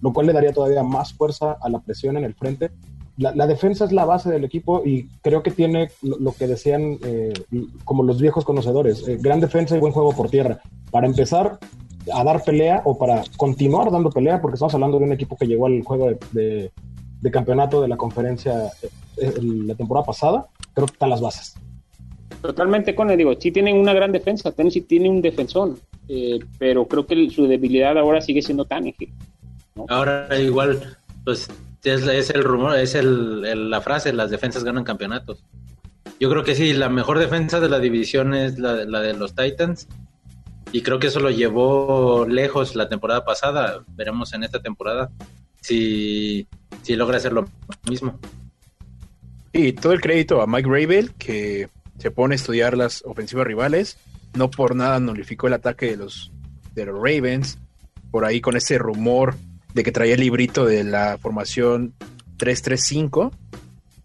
lo 0.02 0.13
cual 0.13 0.28
le 0.28 0.34
daría 0.34 0.54
todavía 0.54 0.84
más 0.84 1.13
fuerza 1.13 1.58
a 1.62 1.70
la 1.70 1.80
presión 1.80 2.15
en 2.15 2.24
el 2.24 2.36
frente 2.36 2.72
la, 3.20 3.36
la, 3.36 3.48
defensa 3.48 3.86
es 3.86 3.92
la 3.92 4.06
base 4.06 4.30
del 4.30 4.44
equipo 4.46 4.82
y 4.86 5.08
creo 5.22 5.44
que 5.44 5.52
tiene 5.52 5.90
lo, 6.02 6.18
lo 6.20 6.32
que 6.32 6.48
decían 6.48 6.98
eh, 7.04 7.34
como 7.84 8.04
los 8.04 8.22
viejos 8.22 8.46
conocedores, 8.46 9.08
eh, 9.08 9.18
gran 9.20 9.40
defensa 9.40 9.76
y 9.76 9.80
buen 9.80 9.94
juego 9.94 10.14
por 10.14 10.30
tierra. 10.30 10.62
Para 10.90 11.06
empezar 11.06 11.60
a 12.14 12.24
dar 12.24 12.44
pelea 12.44 12.82
o 12.86 12.98
para 12.98 13.24
continuar 13.38 13.92
dando 13.92 14.10
pelea, 14.10 14.42
porque 14.42 14.56
estamos 14.56 14.74
hablando 14.74 14.98
de 14.98 15.06
un 15.06 15.12
equipo 15.12 15.36
que 15.38 15.46
llegó 15.46 15.68
al 15.68 15.84
juego 15.84 16.08
de, 16.08 16.18
de, 16.32 16.72
de 17.22 17.32
campeonato 17.32 17.82
de 17.82 17.88
la 17.88 17.98
conferencia 17.98 18.72
eh, 19.18 19.34
la 19.42 19.76
temporada 19.76 20.06
pasada, 20.06 20.48
creo 20.74 20.88
que 20.88 20.94
están 20.94 21.10
las 21.10 21.22
bases. 21.22 21.56
Totalmente, 22.42 22.96
con 22.96 23.16
digo, 23.18 23.34
sí 23.38 23.52
tienen 23.52 23.76
una 23.76 23.94
gran 23.94 24.12
defensa, 24.12 24.52
Tennessee 24.52 24.82
tiene 24.82 25.10
un 25.10 25.22
defensor, 25.22 25.76
eh, 26.08 26.40
pero 26.58 26.88
creo 26.88 27.06
que 27.06 27.30
su 27.30 27.48
debilidad 27.48 27.98
ahora 27.98 28.22
sigue 28.22 28.42
siendo 28.42 28.66
Tannehill. 28.66 29.12
¿no? 29.76 29.86
Ahora 29.90 30.28
igual, 30.40 30.98
pues 31.26 31.50
es, 31.84 32.02
es 32.08 32.30
el 32.30 32.44
rumor, 32.44 32.78
es 32.78 32.96
el, 32.96 33.70
la 33.70 33.82
frase, 33.82 34.13
las 34.13 34.30
defensas 34.30 34.63
ganan 34.63 34.84
campeonatos. 34.84 35.44
Yo 36.20 36.30
creo 36.30 36.44
que 36.44 36.56
sí, 36.56 36.74
la 36.74 36.89
mejor 36.89 37.20
defensa 37.20 37.60
de 37.60 37.70
la 37.70 37.80
división 37.80 38.34
es 38.34 38.60
la, 38.60 38.86
la 38.86 39.00
de 39.00 39.13
los 39.13 39.36
Titans. 39.36 39.88
Y 40.72 40.82
creo 40.82 41.00
que 41.00 41.08
eso 41.08 41.20
lo 41.20 41.32
llevó 41.32 42.26
lejos 42.28 42.76
la 42.76 42.89
temporada 42.89 43.24
pasada. 43.24 43.84
Veremos 43.96 44.34
en 44.34 44.44
esta 44.44 44.62
temporada 44.62 45.10
si, 45.62 46.48
si 46.84 46.96
logra 46.96 47.18
hacer 47.18 47.34
lo 47.34 47.48
mismo. 47.89 48.20
Y 49.52 49.74
todo 49.74 49.94
el 49.94 50.02
crédito 50.02 50.42
a 50.42 50.48
Mike 50.48 50.70
Rabel, 50.70 51.13
que 51.15 51.70
se 51.98 52.12
pone 52.12 52.36
a 52.36 52.38
estudiar 52.38 52.78
las 52.78 53.04
ofensivas 53.06 53.48
rivales. 53.48 53.98
No 54.36 54.52
por 54.52 54.76
nada 54.76 55.00
nulificó 55.00 55.48
el 55.48 55.54
ataque 55.54 55.88
de 55.88 55.98
los, 55.98 56.32
de 56.76 56.86
los 56.86 56.96
Ravens. 56.96 57.58
Por 58.12 58.26
ahí 58.26 58.42
con 58.42 58.58
ese 58.58 58.78
rumor 58.78 59.36
de 59.74 59.84
que 59.84 59.92
traía 59.92 60.16
el 60.16 60.22
librito 60.22 60.66
de 60.66 60.84
la 60.84 61.18
formación 61.18 61.94
335. 62.38 63.32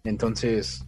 Entonces. 0.03 0.85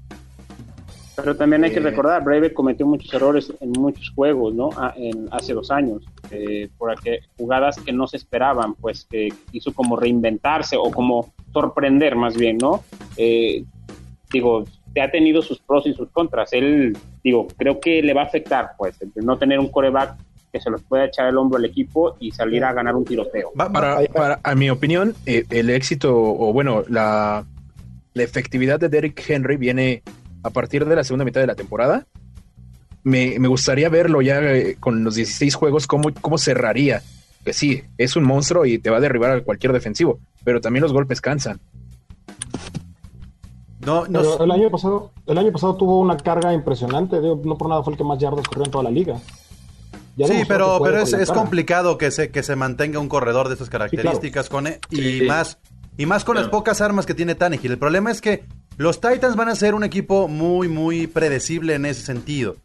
Pero 1.16 1.36
también 1.36 1.64
hay 1.64 1.72
eh, 1.72 1.74
que 1.74 1.80
recordar, 1.80 2.24
Brave 2.24 2.54
cometió 2.54 2.86
muchos 2.86 3.12
errores 3.12 3.52
en 3.60 3.72
muchos 3.72 4.12
juegos, 4.12 4.54
¿no? 4.54 4.70
En, 4.96 5.28
hace 5.32 5.54
dos 5.54 5.72
años, 5.72 6.04
eh, 6.30 6.70
por 6.78 6.94
jugadas 7.38 7.78
que 7.84 7.92
no 7.92 8.06
se 8.06 8.18
esperaban, 8.18 8.76
pues 8.76 9.08
que 9.10 9.30
hizo 9.52 9.74
como 9.74 9.96
reinventarse 9.96 10.78
o 10.78 10.92
como 10.92 11.34
sorprender 11.52 12.16
más 12.16 12.38
bien, 12.38 12.60
¿no? 12.60 12.84
Eh, 13.18 13.64
digo, 14.32 14.66
ha 15.02 15.12
tenido 15.12 15.42
sus 15.42 15.60
pros 15.60 15.86
y 15.88 15.94
sus 15.94 16.10
contras. 16.10 16.54
Él, 16.54 16.98
digo, 17.24 17.48
creo 17.58 17.80
que 17.80 18.02
le 18.02 18.14
va 18.14 18.22
a 18.22 18.26
afectar, 18.26 18.72
pues, 18.78 19.00
el 19.02 19.12
no 19.26 19.38
tener 19.38 19.60
un 19.60 19.70
coreback 19.70 20.18
que 20.58 20.64
se 20.64 20.70
los 20.70 20.84
pueda 20.84 21.06
echar 21.06 21.28
el 21.28 21.38
hombro 21.38 21.58
al 21.58 21.66
equipo 21.66 22.16
y 22.20 22.32
salir 22.32 22.64
a 22.64 22.74
ganar 22.74 22.96
un 22.96 23.06
tiroteo. 23.06 23.52
Para, 23.56 24.00
para 24.14 24.40
a 24.44 24.56
mi 24.56 24.70
opinión, 24.70 25.16
eh, 25.26 25.46
el 25.50 25.70
éxito, 25.70 26.16
o 26.16 26.52
bueno, 26.54 26.84
la, 26.90 27.46
la 28.14 28.24
efectividad 28.24 28.80
de 28.80 28.90
Derrick 28.90 29.24
Henry 29.30 29.58
viene 29.58 30.04
a 30.44 30.50
partir 30.50 30.86
de 30.86 30.96
la 30.96 31.04
segunda 31.04 31.26
mitad 31.26 31.42
de 31.42 31.48
la 31.48 31.56
temporada. 31.56 32.06
Me, 33.04 33.40
me 33.40 33.48
gustaría 33.48 33.90
verlo 33.90 34.22
ya 34.22 34.40
eh, 34.42 34.76
con 34.80 35.04
los 35.04 35.16
16 35.16 35.56
juegos, 35.56 35.88
cómo, 35.88 36.10
cómo 36.22 36.38
cerraría. 36.38 37.02
Que 37.46 37.54
sí, 37.54 37.84
es 37.98 38.16
un 38.16 38.26
monstruo 38.26 38.66
y 38.66 38.80
te 38.80 38.90
va 38.90 38.98
a 38.98 39.00
derribar 39.00 39.32
a 39.32 39.42
cualquier 39.42 39.72
defensivo, 39.72 40.20
pero 40.44 40.60
también 40.60 40.84
los 40.84 40.92
golpes 40.92 41.22
cansan. 41.22 41.60
No, 43.86 44.06
no 44.08 44.44
el 44.44 44.52
año 44.52 44.70
pasado, 44.70 45.12
el 45.26 45.38
año 45.38 45.52
pasado 45.54 45.76
tuvo 45.76 46.02
una 46.02 46.18
carga 46.18 46.54
impresionante, 46.54 47.22
no 47.22 47.58
por 47.58 47.70
nada 47.70 47.84
fue 47.84 47.94
el 47.94 47.98
que 47.98 48.04
más 48.04 48.20
yardas 48.20 48.46
corrió 48.46 48.66
en 48.66 48.72
toda 48.72 48.84
la 48.84 48.92
liga. 48.92 49.18
Ya 50.18 50.28
sí, 50.28 50.42
pero, 50.48 50.80
pero 50.84 51.00
es, 51.00 51.14
es, 51.14 51.30
complicado 51.30 52.00
que 52.00 52.10
se, 52.10 52.32
que 52.32 52.42
se 52.42 52.56
mantenga 52.56 53.00
un 53.00 53.08
corredor 53.08 53.50
de 53.50 53.54
esas 53.54 53.70
características, 53.70 54.48
sí, 54.48 54.50
claro. 54.50 54.66
Cone, 54.66 54.80
y 54.90 55.20
sí, 55.20 55.22
más 55.28 55.60
y 55.96 56.06
más 56.06 56.24
con 56.24 56.34
claro. 56.34 56.48
las 56.48 56.52
pocas 56.52 56.82
armas 56.82 57.06
que 57.06 57.14
tiene 57.14 57.36
Tannehill. 57.36 57.72
El 57.72 57.78
problema 57.78 58.12
es 58.12 58.20
que 58.20 58.44
los 58.78 59.00
Titans 59.00 59.36
van 59.36 59.50
a 59.50 59.56
ser 59.56 59.76
un 59.76 59.84
equipo 59.84 60.28
muy, 60.28 60.68
muy 60.68 61.08
predecible 61.08 61.76
en 61.76 61.86
ese 61.86 62.02
sentido. 62.02 62.56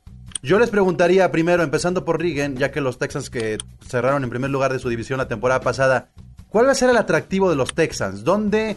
Yo 0.43 0.59
les 0.59 0.71
preguntaría 0.71 1.31
primero, 1.31 1.63
empezando 1.63 2.05
por 2.05 2.21
Regan, 2.21 2.57
ya 2.57 2.71
que 2.71 2.81
los 2.81 2.99
Texans 2.99 3.31
que 3.31 3.59
cerraron 3.87 4.25
en 4.25 4.31
primer 4.31 4.51
lugar 4.51 4.73
de 4.73 4.79
su 4.79 4.89
división 4.89 5.19
la 5.19 5.29
temporada 5.29 5.61
pasada, 5.61 6.09
¿cuál 6.49 6.67
va 6.67 6.73
a 6.73 6.75
ser 6.75 6.91
el 6.91 6.97
atractivo 6.97 7.49
de 7.49 7.57
los 7.57 7.75
Texans? 7.75 8.25
¿Dónde, 8.25 8.77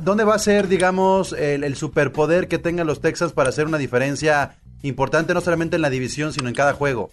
dónde 0.00 0.24
va 0.24 0.34
a 0.34 0.38
ser, 0.38 0.66
digamos, 0.66 1.32
el, 1.32 1.62
el 1.62 1.76
superpoder 1.76 2.48
que 2.48 2.58
tengan 2.58 2.86
los 2.86 3.00
Texans 3.00 3.32
para 3.32 3.50
hacer 3.50 3.66
una 3.66 3.78
diferencia 3.78 4.56
importante 4.82 5.34
no 5.34 5.40
solamente 5.40 5.76
en 5.76 5.82
la 5.82 5.90
división, 5.90 6.32
sino 6.32 6.48
en 6.48 6.54
cada 6.54 6.72
juego? 6.72 7.10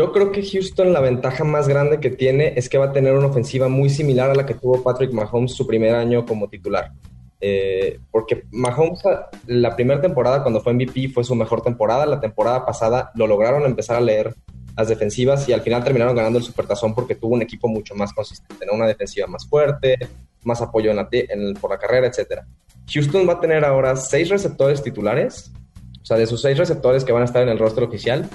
Yo 0.00 0.12
creo 0.12 0.32
que 0.32 0.42
Houston 0.42 0.94
la 0.94 1.00
ventaja 1.00 1.44
más 1.44 1.68
grande 1.68 2.00
que 2.00 2.08
tiene 2.08 2.54
es 2.56 2.70
que 2.70 2.78
va 2.78 2.86
a 2.86 2.92
tener 2.94 3.12
una 3.12 3.26
ofensiva 3.26 3.68
muy 3.68 3.90
similar 3.90 4.30
a 4.30 4.34
la 4.34 4.46
que 4.46 4.54
tuvo 4.54 4.82
Patrick 4.82 5.12
Mahomes 5.12 5.52
su 5.52 5.66
primer 5.66 5.94
año 5.94 6.24
como 6.24 6.48
titular. 6.48 6.92
Eh, 7.38 8.00
porque 8.10 8.44
Mahomes, 8.50 9.02
la 9.46 9.76
primera 9.76 10.00
temporada 10.00 10.40
cuando 10.40 10.62
fue 10.62 10.72
MVP 10.72 11.10
fue 11.10 11.22
su 11.22 11.34
mejor 11.34 11.60
temporada. 11.60 12.06
La 12.06 12.18
temporada 12.18 12.64
pasada 12.64 13.10
lo 13.14 13.26
lograron 13.26 13.66
empezar 13.66 13.96
a 13.96 14.00
leer 14.00 14.34
las 14.74 14.88
defensivas 14.88 15.46
y 15.50 15.52
al 15.52 15.60
final 15.60 15.84
terminaron 15.84 16.16
ganando 16.16 16.38
el 16.38 16.46
Supertazón 16.46 16.94
porque 16.94 17.16
tuvo 17.16 17.34
un 17.34 17.42
equipo 17.42 17.68
mucho 17.68 17.94
más 17.94 18.14
consistente, 18.14 18.64
una 18.72 18.86
defensiva 18.86 19.26
más 19.26 19.46
fuerte, 19.46 19.98
más 20.44 20.62
apoyo 20.62 20.88
en 20.92 20.96
la, 20.96 21.08
en, 21.12 21.52
por 21.60 21.72
la 21.72 21.78
carrera, 21.78 22.06
etc. 22.06 22.40
Houston 22.90 23.28
va 23.28 23.34
a 23.34 23.40
tener 23.40 23.66
ahora 23.66 23.94
seis 23.96 24.30
receptores 24.30 24.82
titulares, 24.82 25.52
o 26.00 26.06
sea, 26.06 26.16
de 26.16 26.26
sus 26.26 26.40
seis 26.40 26.56
receptores 26.56 27.04
que 27.04 27.12
van 27.12 27.20
a 27.20 27.26
estar 27.26 27.42
en 27.42 27.50
el 27.50 27.58
roster 27.58 27.84
oficial, 27.84 28.30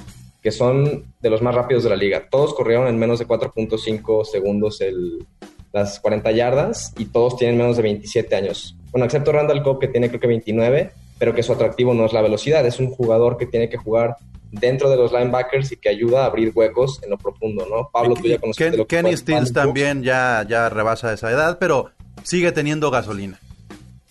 que 0.46 0.52
son 0.52 1.06
de 1.22 1.30
los 1.32 1.42
más 1.42 1.56
rápidos 1.56 1.86
de 1.86 1.90
la 1.90 1.96
liga. 1.96 2.28
Todos 2.30 2.54
corrieron 2.54 2.88
en 2.88 3.00
menos 3.00 3.18
de 3.18 3.26
4.5 3.28 4.26
segundos 4.26 4.80
el, 4.80 5.26
las 5.74 6.00
40 6.00 6.32
yardas 6.34 6.94
y 7.00 7.06
todos 7.06 7.36
tienen 7.36 7.58
menos 7.58 7.78
de 7.78 7.82
27 7.82 8.36
años. 8.36 8.78
Bueno, 8.92 9.06
excepto 9.06 9.32
Randall 9.32 9.64
Cobb 9.64 9.80
que 9.80 9.88
tiene 9.88 10.08
creo 10.08 10.22
que 10.22 10.28
29, 10.28 10.92
pero 11.18 11.34
que 11.34 11.42
su 11.42 11.52
atractivo 11.52 11.96
no 11.96 12.06
es 12.06 12.14
la 12.14 12.22
velocidad, 12.22 12.64
es 12.64 12.80
un 12.80 12.92
jugador 12.92 13.38
que 13.38 13.48
tiene 13.48 13.70
que 13.70 13.78
jugar 13.78 14.18
dentro 14.52 14.88
de 14.92 14.98
los 14.98 15.12
linebackers 15.12 15.72
y 15.72 15.78
que 15.78 15.90
ayuda 15.90 16.22
a 16.22 16.26
abrir 16.28 16.52
huecos 16.54 17.02
en 17.02 17.10
lo 17.10 17.18
profundo, 17.18 17.66
¿no? 17.68 17.90
Pablo, 17.92 18.14
tú 18.14 18.28
ya 18.28 18.38
lo 18.70 18.86
que 18.86 18.98
Kenny 18.98 19.18
Stills 19.18 19.52
también 19.52 20.04
ya, 20.04 20.46
ya 20.48 20.70
rebasa 20.70 21.12
esa 21.12 21.32
edad, 21.32 21.58
pero 21.60 21.90
sigue 22.22 22.52
teniendo 22.52 22.92
gasolina. 22.92 23.40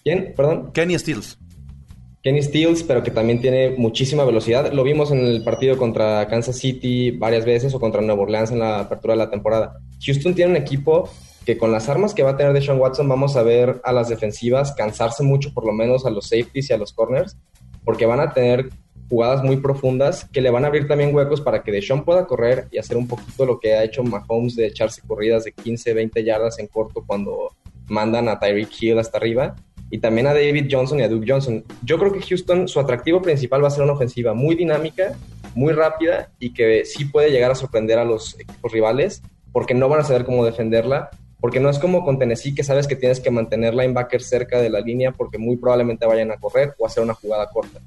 ¿Quién? 0.03 0.35
Perdón. 0.37 0.73
Kenny 0.73 0.99
Stills. 0.99 1.39
Kenny 2.25 2.43
Stills, 2.43 2.83
pero 2.83 3.03
que 3.03 3.11
también 3.11 3.43
tiene 3.43 3.75
muchísima 3.77 4.25
velocidad. 4.25 4.73
Lo 4.73 4.83
vimos 4.83 5.11
en 5.11 5.19
el 5.19 5.45
partido 5.45 5.77
contra 5.77 6.27
Kansas 6.27 6.57
City 6.57 7.11
varias 7.11 7.45
veces 7.45 7.75
o 7.75 7.79
contra 7.79 8.01
Nueva 8.01 8.23
Orleans 8.23 8.51
en 8.51 8.61
la 8.61 8.81
apertura 8.81 9.13
de 9.13 9.19
la 9.19 9.31
temporada. 9.31 9.79
Houston 10.03 10.35
tiene 10.35 10.53
un 10.53 10.57
equipo 10.57 11.11
que 11.45 11.59
con 11.59 11.71
las 11.71 11.91
armas 11.91 12.15
que 12.15 12.23
va 12.23 12.31
a 12.31 12.37
tener 12.39 12.55
Deshaun 12.55 12.81
Watson 12.81 13.07
vamos 13.11 13.37
a 13.37 13.43
ver 13.43 13.79
a 13.85 13.93
las 13.93 14.09
defensivas 14.09 14.73
cansarse 14.73 15.23
mucho, 15.23 15.53
por 15.53 15.67
lo 15.67 15.75
menos 15.75 16.07
a 16.07 16.11
los 16.11 16.29
safeties 16.29 16.71
y 16.71 16.73
a 16.73 16.79
los 16.79 16.95
corners, 16.95 17.37
porque 17.85 18.07
van 18.07 18.21
a 18.21 18.33
tener 18.33 18.71
jugadas 19.11 19.45
muy 19.45 19.59
profundas 19.59 20.27
que 20.33 20.41
le 20.41 20.49
van 20.49 20.65
a 20.65 20.69
abrir 20.69 20.89
también 20.89 21.15
huecos 21.15 21.43
para 21.43 21.63
que 21.63 21.73
Deshaun 21.73 22.07
pueda 22.07 22.27
correr 22.27 22.69
y 22.71 22.79
hacer 22.79 22.97
un 22.97 23.07
poquito 23.07 23.45
lo 23.45 23.61
que 23.61 23.75
ha 23.75 23.85
hecho 23.85 24.03
Mahomes 24.03 24.57
de 24.57 24.69
echarse 24.69 25.03
corridas 25.07 25.45
de 25.45 25.53
15, 25.53 25.93
20 25.93 26.25
yardas 26.25 26.59
en 26.59 26.69
corto 26.69 27.05
cuando 27.07 27.51
mandan 27.87 28.31
a 28.31 28.39
Tyreek 28.39 28.71
Hill 28.81 28.99
hasta 28.99 29.19
arriba 29.19 29.55
y 29.95 29.99
también 29.99 30.27
a 30.27 30.35
David 30.35 30.67
Johnson 30.69 30.99
y 30.99 31.05
a 31.05 31.09
Duke 31.09 31.25
Johnson. 31.29 31.63
Yo 31.85 32.01
creo 32.01 32.13
que 32.13 32.21
Houston, 32.21 32.67
su 32.67 32.81
atractivo 32.81 33.23
principal 33.23 33.63
va 33.63 33.69
a 33.69 33.71
ser 33.71 33.85
una 33.85 33.93
ofensiva 33.93 34.35
muy 34.35 34.57
dinámica, 34.57 35.15
muy 35.55 35.73
rápida 35.73 36.33
y 36.41 36.53
que 36.53 36.85
sí 36.85 37.05
puede 37.05 37.31
llegar 37.31 37.53
a 37.53 37.55
sorprender 37.55 38.01
a 38.01 38.05
los 38.05 38.35
equipos 38.41 38.73
rivales 38.73 39.23
porque 39.53 39.73
no 39.73 39.89
van 39.89 40.01
a 40.01 40.03
saber 40.03 40.25
cómo 40.25 40.45
defenderla 40.45 41.11
porque 41.39 41.61
no 41.61 41.71
es 41.71 41.79
como 41.79 42.05
con 42.05 42.19
Tennessee 42.19 42.57
que 42.57 42.65
sabes 42.65 42.89
que 42.89 42.97
tienes 42.97 43.21
que 43.21 43.31
mantener 43.31 43.73
linebackers 43.73 44.29
cerca 44.29 44.61
de 44.61 44.69
la 44.69 44.81
línea 44.81 45.13
porque 45.13 45.39
muy 45.39 45.59
probablemente 45.59 46.07
vayan 46.07 46.33
a 46.33 46.39
correr 46.39 46.75
o 46.77 46.87
hacer 46.87 47.05
una 47.05 47.15
jugada 47.15 47.49
corta, 47.51 47.79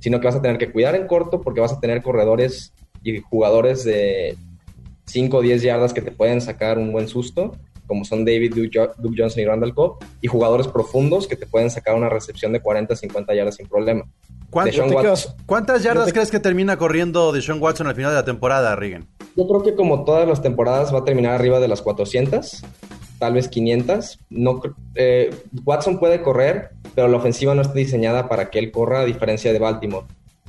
sino 0.00 0.20
que 0.20 0.26
vas 0.26 0.36
a 0.36 0.42
tener 0.42 0.58
que 0.58 0.70
cuidar 0.70 0.94
en 0.94 1.06
corto 1.06 1.40
porque 1.40 1.60
vas 1.62 1.72
a 1.72 1.80
tener 1.80 2.02
corredores 2.02 2.74
y 3.02 3.20
jugadores 3.20 3.84
de 3.84 4.36
5 5.06 5.34
o 5.34 5.40
10 5.40 5.62
yardas 5.62 5.94
que 5.94 6.02
te 6.02 6.10
pueden 6.10 6.42
sacar 6.42 6.76
un 6.76 6.92
buen 6.92 7.08
susto, 7.08 7.52
como 7.86 8.04
son 8.04 8.24
David 8.24 8.54
Duke, 8.54 8.90
Johnson 9.16 9.42
y 9.42 9.44
Randall 9.44 9.74
Cobb, 9.74 10.04
y 10.20 10.28
jugadores 10.28 10.68
profundos 10.68 11.26
que 11.26 11.36
te 11.36 11.46
pueden 11.46 11.70
sacar 11.70 11.94
una 11.94 12.08
recepción 12.08 12.52
de 12.52 12.60
40 12.60 12.96
50 12.96 13.34
yardas 13.34 13.56
sin 13.56 13.66
problema. 13.66 14.04
¿Cuántas 14.50 15.82
yardas 15.82 16.12
crees 16.12 16.30
que 16.30 16.40
termina 16.40 16.76
corriendo 16.76 17.32
de 17.32 17.42
Sean 17.42 17.60
Watson 17.60 17.86
al 17.86 17.94
final 17.94 18.12
de 18.12 18.16
la 18.16 18.24
temporada, 18.24 18.76
Regan? 18.76 19.06
Yo 19.36 19.48
creo 19.48 19.62
que 19.62 19.74
como 19.74 20.04
todas 20.04 20.28
las 20.28 20.42
temporadas 20.42 20.94
va 20.94 21.00
a 21.00 21.04
terminar 21.04 21.32
arriba 21.32 21.58
de 21.58 21.68
las 21.68 21.82
400 21.82 22.62
tal 23.18 23.34
vez 23.34 23.48
500. 23.48 24.18
No, 24.30 24.60
eh, 24.94 25.34
Watson 25.64 25.98
puede 25.98 26.22
correr, 26.22 26.70
pero 26.94 27.08
la 27.08 27.16
ofensiva 27.16 27.54
no 27.54 27.62
está 27.62 27.74
diseñada 27.74 28.28
para 28.28 28.50
que 28.50 28.58
él 28.58 28.70
corra, 28.70 29.00
a 29.00 29.04
diferencia 29.04 29.52
de 29.52 29.58
Baltimore. 29.58 30.06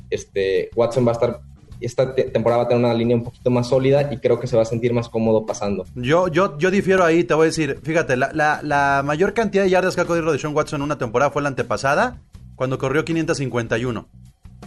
Este, 0.10 0.70
Watson 0.76 1.06
va 1.06 1.12
a 1.12 1.14
estar, 1.14 1.40
esta 1.86 2.14
temporada 2.16 2.58
va 2.58 2.64
a 2.64 2.68
tener 2.68 2.84
una 2.84 2.94
línea 2.94 3.16
un 3.16 3.24
poquito 3.24 3.50
más 3.50 3.68
sólida 3.68 4.12
y 4.12 4.18
creo 4.18 4.40
que 4.40 4.48
se 4.48 4.56
va 4.56 4.64
a 4.64 4.66
sentir 4.66 4.94
más 4.94 5.10
cómodo 5.10 5.46
pasando. 5.46 5.86
Yo, 5.96 6.28
yo, 6.28 6.58
yo 6.58 6.72
difiero 6.72 7.04
ahí, 7.04 7.24
te 7.24 7.34
voy 7.34 7.44
a 7.44 7.48
decir, 7.48 7.80
fíjate, 7.84 8.18
la, 8.18 8.32
la, 8.34 8.62
la 8.64 9.02
mayor 9.04 9.34
cantidad 9.34 9.64
de 9.64 9.70
yardas 9.70 9.96
que 9.96 10.02
ha 10.02 10.06
corrido 10.06 10.32
de 10.32 10.40
Sean 10.40 10.56
Watson 10.56 10.82
en 10.82 10.86
una 10.86 10.98
temporada 10.98 11.32
fue 11.32 11.42
la 11.42 11.50
antepasada, 11.50 12.22
cuando 12.56 12.78
corrió 12.78 13.06
551. 13.06 14.08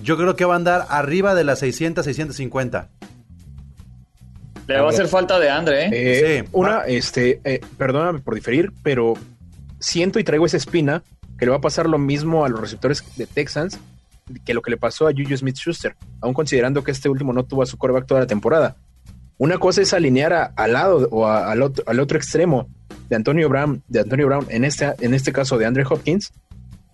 Yo 0.02 0.16
creo 0.16 0.36
que 0.36 0.44
va 0.44 0.54
a 0.54 0.56
andar 0.56 0.86
arriba 0.88 1.34
de 1.34 1.44
las 1.44 1.58
600, 1.60 2.04
650. 2.04 2.88
Le 4.68 4.80
va 4.80 4.86
a 4.86 4.90
hacer 4.90 5.08
falta 5.08 5.38
de 5.38 5.48
Andre, 5.48 5.86
¿eh? 5.86 5.90
eh 5.92 6.42
sí. 6.44 6.48
Una, 6.52 6.80
este, 6.82 7.40
eh, 7.44 7.60
perdóname 7.78 8.18
por 8.18 8.34
diferir, 8.34 8.72
pero 8.82 9.14
siento 9.80 10.18
y 10.18 10.24
traigo 10.24 10.44
esa 10.44 10.58
espina 10.58 11.02
que 11.38 11.46
le 11.46 11.50
va 11.50 11.56
a 11.56 11.60
pasar 11.60 11.88
lo 11.88 11.98
mismo 11.98 12.44
a 12.44 12.48
los 12.48 12.60
receptores 12.60 13.02
de 13.16 13.26
Texans 13.26 13.78
que 14.44 14.54
lo 14.54 14.62
que 14.62 14.70
le 14.70 14.76
pasó 14.76 15.08
a 15.08 15.12
Juju 15.12 15.36
Smith 15.36 15.56
Schuster, 15.56 15.96
aún 16.20 16.34
considerando 16.34 16.84
que 16.84 16.90
este 16.90 17.08
último 17.08 17.32
no 17.32 17.44
tuvo 17.44 17.62
a 17.62 17.66
su 17.66 17.76
coreback 17.76 18.06
toda 18.06 18.20
la 18.20 18.26
temporada. 18.26 18.76
Una 19.38 19.58
cosa 19.58 19.82
es 19.82 19.92
alinear 19.92 20.52
al 20.56 20.72
lado 20.72 21.08
o 21.10 21.26
al, 21.26 21.62
otro, 21.62 21.84
al 21.86 22.00
otro 22.00 22.18
extremo 22.18 22.68
de 23.08 23.16
Antonio 23.16 23.48
Brown, 23.48 23.82
de 23.88 24.00
Antonio 24.00 24.26
Brown, 24.26 24.46
en 24.48 24.64
este, 24.64 24.92
en 25.00 25.14
este 25.14 25.32
caso 25.32 25.58
de 25.58 25.66
Andre 25.66 25.84
Hopkins, 25.88 26.32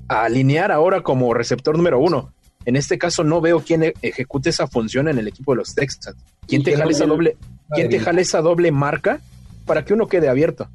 a 0.09 0.25
alinear 0.25 0.71
ahora 0.71 1.03
como 1.03 1.33
receptor 1.33 1.77
número 1.77 1.99
uno. 1.99 2.33
En 2.67 2.77
este 2.77 2.99
caso 2.99 3.25
no 3.25 3.41
veo 3.41 3.61
quién 3.61 3.83
e-, 3.83 3.95
ejecute 4.03 4.51
esa 4.51 4.67
función 4.67 5.09
en 5.09 5.19
el 5.19 5.29
equipo 5.29 5.53
de 5.53 5.59
los 5.59 5.75
Texans. 5.75 6.17
¿Quién 6.47 6.63
te 6.63 6.77
jale 6.77 6.93
esa 6.93 7.07
doble? 7.07 7.37
¿Quién 7.71 7.89
te 7.89 7.99
jale 7.99 8.23
esa 8.23 8.41
doble 8.41 8.71
marca 8.71 9.21
para 9.65 9.85
que 9.85 9.95
uno 9.95 10.07
quede 10.07 10.29
abierto? 10.29 10.69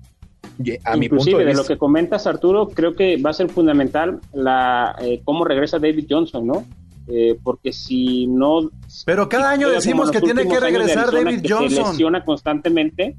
A 0.84 0.98
mi 0.98 1.08
punto 1.08 1.38
de, 1.38 1.54
lo 1.54 1.64
que 1.64 1.78
comentas, 1.78 2.28
Arturo, 2.28 2.68
creo 2.70 2.94
que 2.94 3.18
va 3.18 3.30
a 3.30 3.34
ser 3.34 3.50
fundamental 3.50 4.20
la 4.34 4.96
eh, 5.02 5.22
cómo 5.24 5.46
regresa 5.46 5.80
David 5.80 6.08
Johnson, 6.10 6.46
¿no? 6.46 6.66
Eh, 7.08 7.40
porque 7.42 7.72
si 7.72 8.28
no... 8.28 8.70
Pero 9.06 9.30
cada 9.30 9.52
año 9.52 9.70
decimos 9.70 10.12
que 10.12 10.22
tiene 10.22 10.48
que 10.48 10.60
regresar 10.60 11.12
David 11.12 11.46
Johnson. 11.48 11.86
Se 11.86 11.92
lesiona 11.92 12.26
constantemente. 12.26 13.16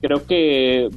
Creo 0.00 0.26
que 0.26 0.90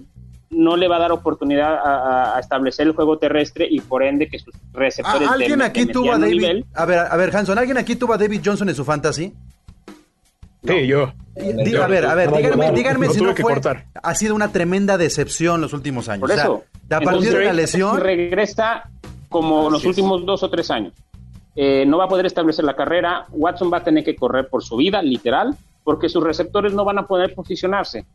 no 0.50 0.76
le 0.76 0.88
va 0.88 0.96
a 0.96 1.00
dar 1.00 1.12
oportunidad 1.12 1.76
a, 1.84 2.40
establecer 2.40 2.88
el 2.88 2.94
juego 2.94 3.18
terrestre 3.20 3.68
y 3.70 3.80
por 3.82 4.02
ende 4.02 4.28
que 4.28 4.40
sus 4.40 4.54
receptores... 4.74 5.28
Ah, 5.28 5.34
¿Alguien 5.34 5.62
aquí 5.62 5.86
tuvo 5.86 6.14
a 6.14 6.18
David... 6.18 6.64
A 6.74 6.86
ver, 6.86 7.00
a 7.00 7.16
ver, 7.16 7.36
Hanson, 7.36 7.58
¿alguien 7.58 7.78
aquí 7.78 7.96
tuvo 7.96 8.14
a 8.14 8.18
David 8.18 8.42
Johnson 8.44 8.70
en 8.70 8.76
su 8.76 8.84
fantasy? 8.84 9.34
Sí, 10.64 10.88
yo. 10.88 11.14
a 11.84 11.88
ver, 11.88 12.06
a 12.06 12.16
ver, 12.16 12.32
díganme, 12.32 12.72
díganme 12.72 13.10
si 13.10 13.22
no 13.22 13.36
fue. 13.36 13.62
Ha 14.02 14.16
sido 14.16 14.36
una 14.36 14.52
tremenda 14.52 14.98
decepción 14.98 15.62
los 15.62 15.74
últimos 15.74 16.10
años. 16.10 16.22
Por 16.22 16.32
eso. 16.32 16.64
a 16.90 17.00
partir 17.00 17.32
de 17.32 17.46
la 17.46 17.54
lesión. 17.54 18.00
Regresa 18.00 18.90
como 19.30 19.70
los 19.70 19.86
últimos 19.86 20.26
dos 20.26 20.44
o 20.44 20.50
tres 20.50 20.70
años. 20.72 20.94
Eh, 21.56 21.86
no 21.86 21.98
va 21.98 22.06
a 22.06 22.08
poder 22.08 22.26
establecer 22.26 22.66
la 22.66 22.76
carrera. 22.76 23.26
Watson 23.32 23.72
va 23.72 23.78
a 23.78 23.84
tener 23.84 24.04
que 24.04 24.16
correr 24.16 24.48
por 24.50 24.64
su 24.64 24.78
vida, 24.78 25.02
literal, 25.02 25.56
porque 25.84 26.10
sus 26.10 26.24
receptores 26.24 26.74
no 26.74 26.86
van 26.86 27.00
a 27.00 27.08
poder 27.08 27.34
posicionarse. 27.34 28.06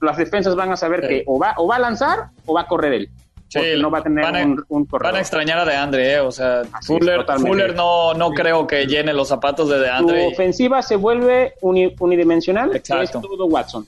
Las 0.00 0.16
defensas 0.16 0.56
van 0.56 0.72
a 0.72 0.76
saber 0.76 1.06
que 1.06 1.22
o 1.26 1.38
va, 1.38 1.54
o 1.56 1.66
va 1.66 1.76
a 1.76 1.78
lanzar 1.78 2.30
o 2.46 2.54
va 2.54 2.62
a 2.62 2.66
correr 2.66 2.92
él. 2.94 3.10
Sí, 3.52 3.60
no 3.80 3.90
va 3.90 3.98
a 3.98 4.02
tener 4.02 4.24
un, 4.46 4.64
un 4.68 4.88
Van 4.88 5.16
a 5.16 5.20
extrañar 5.20 5.58
a 5.58 5.64
DeAndre, 5.64 6.14
¿eh? 6.14 6.20
o 6.20 6.32
sea, 6.32 6.62
Fuller, 6.86 7.26
Fuller, 7.38 7.74
no, 7.74 8.14
no 8.14 8.30
creo 8.30 8.66
que 8.66 8.86
llene 8.86 9.12
los 9.12 9.28
zapatos 9.28 9.68
de 9.68 9.78
DeAndre. 9.78 10.24
Su 10.24 10.32
ofensiva 10.32 10.80
se 10.80 10.96
vuelve 10.96 11.54
unidimensional, 11.60 12.74
Exacto. 12.74 13.02
es 13.02 13.10
todo 13.10 13.46
Watson. 13.46 13.86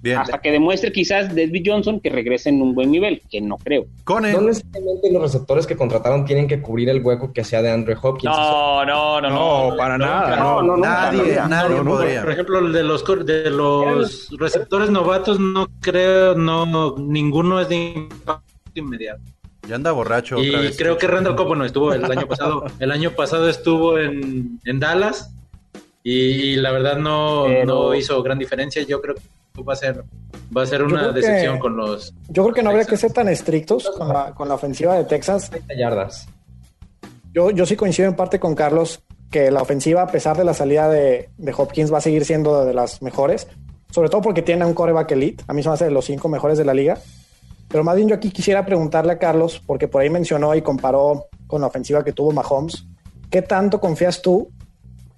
Bien. 0.00 0.18
Hasta 0.18 0.40
que 0.40 0.50
demuestre 0.50 0.90
quizás 0.90 1.28
David 1.28 1.62
Johnson 1.64 2.00
que 2.00 2.10
regrese 2.10 2.48
en 2.48 2.60
un 2.60 2.74
buen 2.74 2.90
nivel, 2.90 3.22
que 3.30 3.40
no 3.40 3.56
creo. 3.56 3.86
Con 4.02 4.24
No 4.30 4.40
necesariamente 4.40 5.12
los 5.12 5.22
receptores 5.22 5.64
que 5.64 5.76
contrataron 5.76 6.24
tienen 6.24 6.48
que 6.48 6.60
cubrir 6.60 6.88
el 6.88 7.04
hueco 7.04 7.32
que 7.32 7.44
sea 7.44 7.62
de 7.62 7.70
Andre 7.70 7.96
Hopkins. 8.02 8.34
No, 8.36 8.84
no, 8.84 9.20
no, 9.20 9.30
no, 9.30 9.76
para 9.76 9.96
nada. 9.98 10.36
No, 10.36 10.60
no, 10.60 10.76
nadie, 10.76 11.36
nadie 11.48 11.80
podría. 11.82 12.22
Por 12.22 12.32
ejemplo, 12.32 12.58
el 12.58 12.72
de 12.72 12.82
los 12.82 13.04
de 13.04 13.50
los 13.50 14.28
receptores 14.38 14.90
novatos 14.90 15.38
no 15.38 15.68
creo, 15.80 16.34
no, 16.34 16.96
ninguno 16.98 17.60
es 17.60 17.68
de 17.68 17.76
impacto 17.76 18.51
inmediato. 18.80 19.22
Ya 19.68 19.76
anda 19.76 19.92
borracho. 19.92 20.42
Y 20.42 20.50
creo 20.76 20.98
que 20.98 21.06
Randall 21.06 21.36
Cobb, 21.36 21.48
bueno, 21.48 21.64
estuvo 21.64 21.92
el 21.92 22.04
año 22.04 22.26
pasado. 22.26 22.64
El 22.80 22.90
año 22.90 23.12
pasado 23.12 23.48
estuvo 23.48 23.98
en, 23.98 24.58
Dallas 24.64 25.34
y, 26.02 26.56
la 26.56 26.72
verdad 26.72 26.96
no, 26.96 27.46
no 27.64 27.94
hizo 27.94 28.22
gran 28.22 28.38
diferencia. 28.38 28.82
Yo 28.82 29.00
creo 29.00 29.14
que 29.14 29.22
va 29.62 29.74
a 29.74 29.76
ser 29.76 30.04
va 30.56 30.62
a 30.62 30.66
ser 30.66 30.82
una 30.82 31.12
decepción 31.12 31.58
con 31.58 31.76
los. 31.76 32.14
Yo 32.28 32.42
creo 32.42 32.54
que 32.54 32.62
no 32.62 32.70
habría 32.70 32.84
que 32.84 32.96
ser 32.96 33.12
tan 33.12 33.28
estrictos 33.28 33.90
con 33.96 34.08
la, 34.08 34.34
con 34.34 34.48
la 34.48 34.54
ofensiva 34.54 34.96
de 34.96 35.04
Texas. 35.04 35.50
yardas. 35.76 36.28
Yo, 37.32 37.50
yo 37.50 37.64
sí 37.64 37.76
coincido 37.76 38.08
en 38.08 38.16
parte 38.16 38.38
con 38.38 38.54
Carlos 38.54 39.02
que 39.30 39.50
la 39.50 39.62
ofensiva, 39.62 40.02
a 40.02 40.06
pesar 40.08 40.36
de 40.36 40.44
la 40.44 40.52
salida 40.52 40.88
de, 40.90 41.30
de 41.38 41.54
Hopkins, 41.56 41.92
va 41.92 41.98
a 41.98 42.02
seguir 42.02 42.24
siendo 42.24 42.64
de 42.64 42.74
las 42.74 43.00
mejores. 43.00 43.48
Sobre 43.90 44.08
todo 44.08 44.20
porque 44.20 44.42
tiene 44.42 44.64
un 44.64 44.74
coreback 44.74 45.12
elite. 45.12 45.44
A 45.46 45.54
mí 45.54 45.62
se 45.62 45.68
me 45.68 45.74
hace 45.74 45.84
de 45.86 45.90
los 45.90 46.04
cinco 46.04 46.28
mejores 46.28 46.58
de 46.58 46.64
la 46.64 46.74
liga. 46.74 46.98
Pero 47.72 47.82
más 47.82 47.96
bien 47.96 48.08
yo 48.08 48.14
aquí 48.14 48.30
quisiera 48.30 48.64
preguntarle 48.64 49.12
a 49.12 49.18
Carlos, 49.18 49.60
porque 49.66 49.88
por 49.88 50.02
ahí 50.02 50.10
mencionó 50.10 50.54
y 50.54 50.60
comparó 50.62 51.26
con 51.46 51.62
la 51.62 51.68
ofensiva 51.68 52.04
que 52.04 52.12
tuvo 52.12 52.30
Mahomes. 52.30 52.84
¿Qué 53.30 53.40
tanto 53.42 53.80
confías 53.80 54.20
tú 54.20 54.50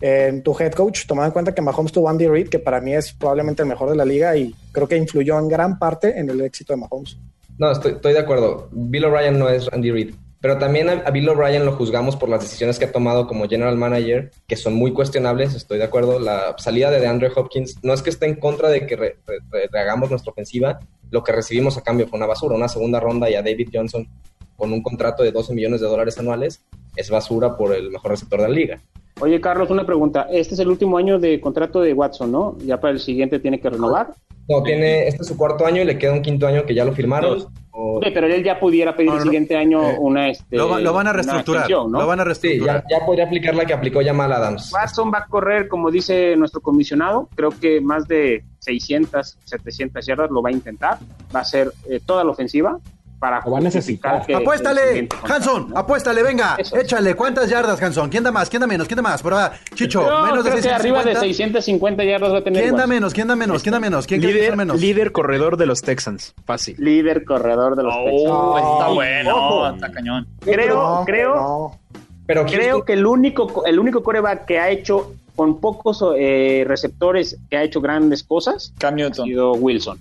en 0.01 0.43
tu 0.43 0.57
head 0.59 0.73
coach, 0.73 1.07
tomando 1.07 1.27
en 1.27 1.33
cuenta 1.33 1.55
que 1.55 1.63
Mahomes 1.63 1.91
tuvo 1.91 2.09
Andy 2.09 2.29
Reid, 2.29 2.49
que 2.49 2.61
para 2.61 2.81
mí 2.81 2.95
es 2.95 3.13
probablemente 3.13 3.63
el 3.63 3.69
mejor 3.69 3.91
de 3.91 3.97
la 3.97 4.05
liga 4.05 4.37
y 4.37 4.55
creo 4.71 4.87
que 4.87 4.97
influyó 4.97 5.39
en 5.39 5.49
gran 5.49 5.79
parte 5.79 6.19
en 6.19 6.31
el 6.31 6.41
éxito 6.43 6.73
de 6.75 6.79
Mahomes? 6.79 7.19
No, 7.59 7.71
estoy, 7.73 8.13
de 8.13 8.19
acuerdo. 8.19 8.69
Bill 8.71 9.05
O'Brien 9.07 9.39
no 9.39 9.49
es 9.49 9.69
Andy 9.73 9.91
Reid. 9.91 10.15
Pero 10.41 10.59
también 10.59 10.91
a, 10.91 11.11
Bill 11.11 11.29
O'Brien 11.31 11.65
lo 11.65 11.73
juzgamos 11.75 12.17
por 12.17 12.29
las 12.29 12.43
decisiones 12.43 12.79
que 12.79 12.85
ha 12.85 12.93
tomado 12.93 13.27
como 13.27 13.49
general 13.49 13.77
manager, 13.79 14.31
que 14.47 14.57
son 14.57 14.75
muy 14.75 14.93
cuestionables, 14.93 15.55
estoy 15.55 15.79
de 15.79 15.85
acuerdo. 15.85 16.19
La 16.19 16.55
salida 16.59 16.91
de 16.91 17.01
DeAndre 17.01 17.31
Hopkins 17.35 17.79
no 17.83 17.95
es 17.95 18.03
que 18.03 18.11
esté 18.11 18.27
en 18.27 18.35
contra 18.35 18.69
de 18.69 18.87
que 18.87 18.95
re- 18.95 19.17
re- 19.27 19.39
re- 19.51 19.69
rehagamos 19.73 20.11
nuestra 20.11 20.33
ofensiva, 20.33 20.81
lo 21.15 21.23
que 21.23 21.31
recibimos 21.31 21.79
a 21.79 21.81
cambio 21.81 22.09
fue 22.09 22.17
una 22.17 22.27
basura, 22.27 22.57
una 22.57 22.67
segunda 22.67 22.99
ronda 22.99 23.31
y 23.31 23.37
a 23.37 23.43
David 23.43 23.69
Johnson 23.73 24.05
con 24.57 24.73
un 24.73 24.83
contrato 24.83 25.23
de 25.23 25.31
12 25.31 25.55
millones 25.55 25.81
de 25.81 25.87
dólares 25.87 26.19
anuales 26.19 26.61
es 26.97 27.09
basura 27.09 27.57
por 27.57 27.73
el 27.73 27.93
mejor 27.93 28.11
receptor 28.11 28.41
de 28.41 28.49
la 28.49 28.53
liga. 28.53 28.81
Oye, 29.21 29.41
Carlos, 29.41 29.71
una 29.71 29.87
pregunta. 29.87 30.27
Este 30.33 30.55
es 30.55 30.61
el 30.61 30.67
último 30.67 30.99
año 30.99 31.21
de 31.21 31.41
contrato 31.41 31.81
de 31.81 31.93
Watson, 31.93 32.33
¿no? 32.33 32.59
Ya 32.59 32.81
para 32.81 32.95
el 32.95 32.99
siguiente 32.99 33.39
tiene 33.39 33.61
que 33.61 33.71
renovar. 33.71 34.13
No, 34.49 34.61
tiene, 34.65 35.07
este 35.07 35.23
es 35.23 35.29
su 35.29 35.37
cuarto 35.37 35.65
año 35.65 35.83
y 35.83 35.85
le 35.85 35.99
queda 35.99 36.15
un 36.15 36.23
quinto 36.23 36.49
año 36.49 36.67
que 36.67 36.75
ya 36.75 36.85
lo 36.85 36.93
firmaron. 36.93 37.47
O- 37.77 38.01
Sí, 38.03 38.11
pero 38.15 38.29
él 38.29 38.45
ya 38.45 38.61
pudiera 38.61 38.95
pedir 38.95 39.11
No, 39.11 39.17
el 39.17 39.23
siguiente 39.23 39.57
año 39.57 39.91
Eh, 39.91 39.97
una... 39.99 40.29
Este, 40.31 40.57
Lo, 40.57 40.69
va- 40.69 40.79
lo 40.81 40.93
van 40.93 41.09
a 41.09 41.13
reestructurar. 41.13 41.63
extensión, 41.63 41.91
¿no? 41.91 41.99
Lo 42.01 42.07
van 42.07 42.21
a 42.21 42.23
Sí, 42.23 42.27
reestructurar. 42.29 42.85
ya, 42.89 42.99
ya 43.01 43.05
podría 43.07 43.25
aplicar 43.25 43.55
la 43.57 43.65
que 43.67 43.73
aplicó 43.75 44.01
Jamal 44.05 44.33
Adams. 44.33 44.73
Watson 44.73 45.11
va 45.13 45.19
a 45.19 45.27
correr, 45.27 45.67
como 45.67 45.91
dice 45.91 46.37
nuestro 46.37 46.61
comisionado, 46.61 47.29
creo 47.35 47.51
que 47.51 47.81
más 47.81 48.07
de 48.07 48.45
600, 48.61 49.39
700 49.45 50.07
yardas 50.07 50.31
lo 50.31 50.41
va 50.41 50.51
a 50.51 50.53
intentar. 50.53 50.99
Va 51.35 51.41
a 51.41 51.45
ser 51.45 51.73
eh, 51.91 52.01
toda 52.05 52.23
la 52.23 52.31
ofensiva 52.31 52.79
para 53.25 53.41
Lo 53.43 53.53
va 53.53 53.59
a 53.59 53.61
necesitar. 53.63 54.27
que 54.27 54.35
Apuéstale, 54.35 55.09
Hanson, 55.27 55.71
¿no? 55.71 55.79
apuéstale, 55.79 56.23
venga, 56.23 56.57
Eso 56.59 56.77
échale, 56.77 57.15
¿cuántas 57.15 57.49
yardas, 57.49 57.81
Hanson? 57.83 58.11
¿Quién 58.11 58.23
da 58.23 58.31
más? 58.31 58.51
¿Quién 58.51 58.61
da 58.61 58.67
menos? 58.67 58.87
¿Quién 58.87 58.97
da 58.97 59.03
más? 59.03 59.23
Por 59.23 59.33
ahí, 59.33 59.49
Chicho, 59.75 60.03
Yo 60.07 60.23
menos 60.27 60.45
de 60.45 60.51
creo 60.51 60.63
que 60.63 60.69
arriba 60.71 60.99
de 61.05 61.15
650. 61.17 61.21
650 61.63 62.05
yardas 62.05 62.33
va 62.35 62.39
a 62.39 62.45
tener 62.45 62.63
¿Quién 62.63 62.77
da 62.77 62.87
menos? 62.87 63.15
¿Quién 63.15 63.29
da 63.29 63.35
menos? 63.35 63.63
¿Quién 63.63 63.73
da 63.73 63.81
menos? 63.81 64.07
¿Quién 64.07 64.21
que 64.21 64.27
Líder, 64.27 64.51
da 64.51 64.57
menos? 64.57 64.79
líder 64.79 65.13
corredor 65.13 65.57
de 65.57 65.65
los 65.65 65.81
Texans. 65.81 66.35
Fácil. 66.45 66.77
Líder 66.79 67.25
corredor 67.25 67.77
de 67.77 67.83
los 67.85 67.95
Texans. 67.95 68.23
Oh, 68.29 68.59
está 68.59 68.89
bueno, 68.93 69.35
ojo. 69.35 69.69
está 69.75 69.91
cañón. 69.91 70.27
Creo, 70.41 70.75
No, 70.75 71.03
creo, 71.07 71.35
no. 71.35 71.79
Pero 72.27 72.45
creo 72.45 72.85
que 72.85 72.93
el 72.93 73.07
único, 73.07 73.65
el 73.65 73.79
único 73.79 74.03
coreback 74.03 74.45
que 74.45 74.59
ha 74.59 74.69
hecho 74.69 75.15
con 75.35 75.61
pocos 75.61 76.05
eh, 76.15 76.65
receptores 76.67 77.39
que 77.49 77.57
ha 77.57 77.63
hecho 77.63 77.81
grandes 77.81 78.23
cosas 78.23 78.75
Cam 78.79 78.97
ha 79.01 79.15
sido 79.15 79.53
Wilson. 79.53 79.99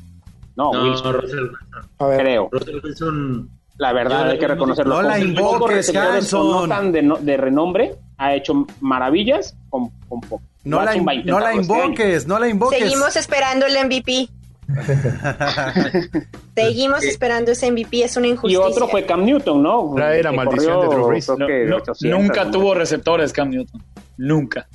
No, 0.55 0.71
No, 0.71 0.83
Wilson, 0.83 1.13
Russell 1.13 1.39
Wilson. 1.39 1.89
A 1.99 2.05
ver, 2.07 2.19
creo. 2.21 2.49
Russell 2.51 2.79
Wilson. 2.83 3.49
La 3.77 3.91
verdad, 3.91 4.29
hay 4.29 4.37
que 4.37 4.47
reconocerlo. 4.47 4.95
No 4.95 5.01
la 5.01 5.19
invoques, 5.19 5.95
Hanson. 5.95 6.51
no 6.51 6.67
tan 6.67 6.91
de, 6.91 7.01
no- 7.01 7.17
de 7.17 7.37
renombre, 7.37 7.95
ha 8.17 8.35
hecho 8.35 8.67
maravillas 8.81 9.55
con, 9.69 9.89
con 10.07 10.21
poco. 10.21 10.43
No 10.63 10.77
la, 10.83 10.93
no 10.95 11.39
la 11.39 11.51
este 11.53 11.61
invoques, 11.73 12.27
no 12.27 12.39
la 12.39 12.47
invoques. 12.47 12.79
Seguimos 12.79 13.15
esperando 13.15 13.65
el 13.65 13.73
MVP. 13.85 14.29
Seguimos 16.55 17.03
esperando 17.03 17.51
ese 17.51 17.71
MVP, 17.71 18.03
es 18.03 18.15
una 18.15 18.27
Y 18.27 18.31
injusticia. 18.31 18.65
otro 18.65 18.87
fue 18.87 19.05
Cam 19.05 19.25
Newton, 19.25 19.61
¿no? 19.63 19.93
La 19.97 20.11
Que 20.13 20.31
maldición 20.31 20.81
de 20.81 20.87
Drew 20.87 21.07
Brees. 21.07 21.29
No- 21.29 21.47
que 21.47 21.65
no- 21.65 21.77
800, 21.77 22.19
nunca 22.19 22.45
¿no? 22.45 22.51
tuvo 22.51 22.73
receptores 22.75 23.33
Cam 23.33 23.49
Newton. 23.49 23.81
Nunca. 24.17 24.67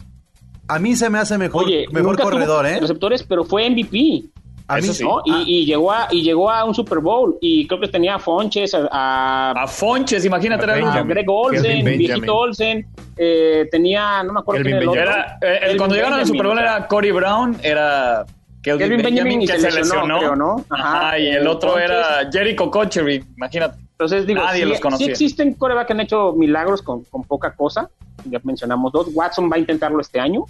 A 0.66 0.78
mí 0.78 0.94
se 0.96 1.08
me 1.08 1.18
hace 1.18 1.38
mejor, 1.38 1.64
Oye, 1.64 1.86
mejor 1.92 2.10
nunca 2.10 2.24
corredor, 2.24 2.64
tuvo 2.66 2.76
¿eh? 2.76 2.80
receptores, 2.80 3.22
pero 3.22 3.44
fue 3.44 3.70
MVP. 3.70 4.24
A 4.70 4.74
mí 4.76 4.80
Eso 4.80 4.92
sí. 4.92 5.02
¿no? 5.04 5.22
Y, 5.24 5.60
y 5.62 5.64
llegó 5.64 5.90
a, 5.90 6.08
y 6.10 6.22
llegó 6.22 6.50
a 6.50 6.62
un 6.64 6.74
Super 6.74 6.98
Bowl 6.98 7.38
y 7.40 7.66
creo 7.66 7.80
que 7.80 7.88
tenía 7.88 8.16
a 8.16 8.18
Fonches, 8.18 8.74
a, 8.74 8.86
a- 8.92 9.50
A 9.52 9.66
Fonches, 9.66 10.24
imagínate. 10.26 10.62
A 10.62 10.64
era- 10.64 10.72
a 10.74 10.76
Benjamin. 10.76 11.08
Greg 11.08 11.30
Olsen, 11.30 11.62
Benjamin. 11.62 11.98
viejito 11.98 12.36
Olsen, 12.36 12.86
eh, 13.16 13.66
tenía, 13.70 14.22
no 14.22 14.34
me 14.34 14.40
acuerdo 14.40 14.62
quién 14.62 14.74
era 14.76 14.82
el 14.82 14.88
otro. 14.90 15.00
Era, 15.02 15.38
eh, 15.40 15.58
el- 15.62 15.76
cuando 15.78 15.94
llegaron 15.96 16.14
al 16.14 16.20
Benjamin. 16.20 16.38
Super 16.38 16.46
Bowl 16.48 16.58
era 16.58 16.86
Corey 16.86 17.10
Brown, 17.12 17.56
era 17.62 18.26
Kelvin, 18.62 18.88
Kelvin 18.88 19.02
Benjamin 19.04 19.42
y 19.42 19.46
que 19.46 19.58
se 19.58 19.70
lesionó, 19.70 20.02
lesionó. 20.04 20.18
creo, 20.18 20.36
¿no? 20.36 20.64
Ajá, 20.68 20.98
Ajá, 21.08 21.18
y 21.18 21.28
el 21.28 21.46
otro 21.46 21.78
era 21.78 22.28
Jericho 22.30 22.70
Cochery, 22.70 23.24
imagínate. 23.36 23.78
Entonces 23.92 24.26
digo, 24.26 24.42
Nadie 24.42 24.64
sí, 24.64 24.68
los 24.68 24.80
conocía. 24.80 25.06
sí 25.06 25.10
existen 25.12 25.54
coreback 25.54 25.86
que 25.88 25.92
han 25.94 26.00
hecho 26.00 26.32
milagros 26.36 26.82
con, 26.82 27.04
con 27.04 27.24
poca 27.24 27.54
cosa. 27.56 27.88
Ya 28.26 28.38
mencionamos 28.44 28.92
dos. 28.92 29.08
Watson 29.14 29.50
va 29.50 29.56
a 29.56 29.58
intentarlo 29.58 30.00
este 30.00 30.20
año. 30.20 30.44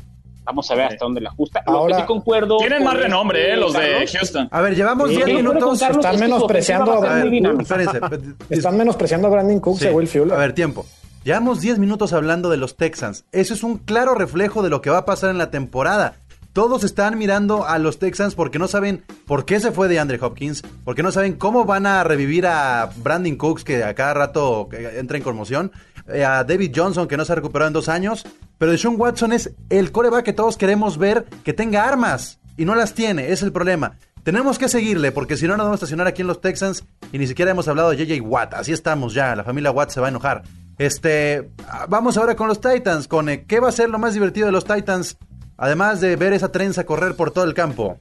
Vamos 0.48 0.70
a 0.70 0.74
ver 0.74 0.87
hasta 0.87 1.04
dónde 1.04 1.20
le 1.20 1.28
ajusta. 1.28 1.62
Lo 1.66 1.72
Ahora- 1.74 1.96
que 1.96 2.00
sí 2.02 2.06
concuerdo. 2.06 2.56
Tienen 2.56 2.82
más 2.82 2.96
renombre, 2.96 3.52
eh, 3.52 3.56
los 3.58 3.74
de 3.74 4.06
Houston. 4.11 4.48
A 4.50 4.61
ver, 4.62 4.74
llevamos 4.74 5.11
Sí, 5.11 5.16
10 5.16 5.20
lo 5.20 5.26
que 5.26 5.32
ocurre 5.46 5.61
con 5.61 5.72
minutos. 5.72 5.82
Están 5.96 6.14
es 6.14 6.20
menospreciando 6.20 6.92
a 7.04 7.12
a 7.18 7.22
dinámica. 7.24 7.62
espérense. 7.62 8.00
están 8.48 8.76
menospreciando 8.78 9.28
a 9.28 9.30
Brandon 9.30 9.61
Cooks 9.61 9.80
Sí. 9.80 9.84
y 9.84 9.88
a 9.88 9.92
Will 9.92 10.08
Fuller. 10.08 10.32
A 10.32 10.38
ver, 10.38 10.54
tiempo. 10.54 10.87
Llevamos 11.24 11.61
10 11.61 11.78
minutos 11.78 12.14
hablando 12.14 12.48
de 12.48 12.56
los 12.56 12.76
Texans. 12.78 13.24
Eso 13.32 13.52
es 13.52 13.62
un 13.62 13.76
claro 13.76 14.14
reflejo 14.14 14.62
de 14.62 14.70
lo 14.70 14.80
que 14.80 14.88
va 14.88 14.98
a 14.98 15.04
pasar 15.04 15.28
en 15.30 15.37
la 15.38 15.50
temporada. 15.50 16.14
Todos 16.54 16.82
están 16.82 17.18
mirando 17.18 17.66
a 17.66 17.78
los 17.78 17.98
Texans 17.98 18.34
porque 18.34 18.58
no 18.58 18.66
saben 18.68 19.04
por 19.26 19.44
qué 19.44 19.61
se 19.61 19.70
fue 19.70 19.87
de 19.87 19.98
Andre 20.00 20.18
Hopkins, 20.20 20.62
porque 20.84 21.02
no 21.02 21.12
saben 21.12 21.34
cómo 21.34 21.66
van 21.66 21.84
a 21.87 22.02
revivir 22.04 22.46
a 22.46 22.88
Brandon 22.96 23.37
Cooks, 23.37 23.62
que 23.64 23.84
a 23.84 23.94
cada 23.94 24.14
rato 24.14 24.68
entra 24.72 25.18
en 25.18 25.22
conmoción, 25.22 25.70
eh, 26.08 26.24
a 26.24 26.42
David 26.44 26.72
Johnson, 26.74 27.06
que 27.06 27.16
no 27.18 27.24
se 27.26 27.32
ha 27.32 27.34
recuperado 27.37 27.66
en 27.68 27.74
dos 27.74 27.88
años. 27.90 28.24
Pero 28.59 28.73
Deshaun 28.73 29.01
Watson 29.01 29.33
es 29.33 29.55
el 29.71 29.92
coreback 29.92 30.25
que 30.25 30.33
todos 30.33 30.57
queremos 30.57 30.99
ver 30.99 31.25
que 31.44 31.53
tenga 31.53 31.88
armas 31.88 32.40
y 32.57 32.64
no 32.64 32.75
las 32.75 32.92
tiene, 32.92 33.31
es 33.31 33.42
el 33.42 33.53
problema. 33.53 33.97
Tenemos 34.25 34.59
que 34.59 34.68
seguirle 34.68 35.12
porque 35.12 35.37
si 35.37 35.47
no 35.47 35.57
nos 35.57 35.66
vamos 35.66 35.77
a 35.77 35.85
estacionar 35.85 36.09
aquí 36.09 36.23
en 36.23 36.29
los 36.29 36.40
Texans 36.40 36.85
y 37.12 37.18
ni 37.18 37.27
siquiera 37.27 37.53
hemos 37.53 37.68
hablado 37.68 37.90
de 37.90 38.05
JJ 38.05 38.21
Watt. 38.21 38.55
Así 38.55 38.73
estamos 38.73 39.14
ya, 39.14 39.35
la 39.37 39.44
familia 39.44 39.71
Watt 39.71 39.90
se 39.90 40.01
va 40.01 40.09
a 40.09 40.11
enojar. 40.11 40.42
Este, 40.77 41.51
vamos 41.88 42.16
ahora 42.16 42.37
con 42.37 42.49
los 42.49 42.61
Titans, 42.61 43.09
con 43.09 43.29
eh, 43.29 43.44
qué 43.47 43.61
va 43.61 43.68
a 43.68 43.73
ser 43.73 43.90
lo 43.90 43.99
más 43.99 44.14
divertido 44.14 44.47
de 44.47 44.53
los 44.53 44.64
Titans, 44.64 45.16
además 45.57 46.01
de 46.01 46.16
ver 46.16 46.33
esa 46.33 46.53
trenza 46.53 46.85
correr 46.85 47.14
por 47.14 47.31
todo 47.31 47.44
el 47.44 47.55
campo. 47.55 47.99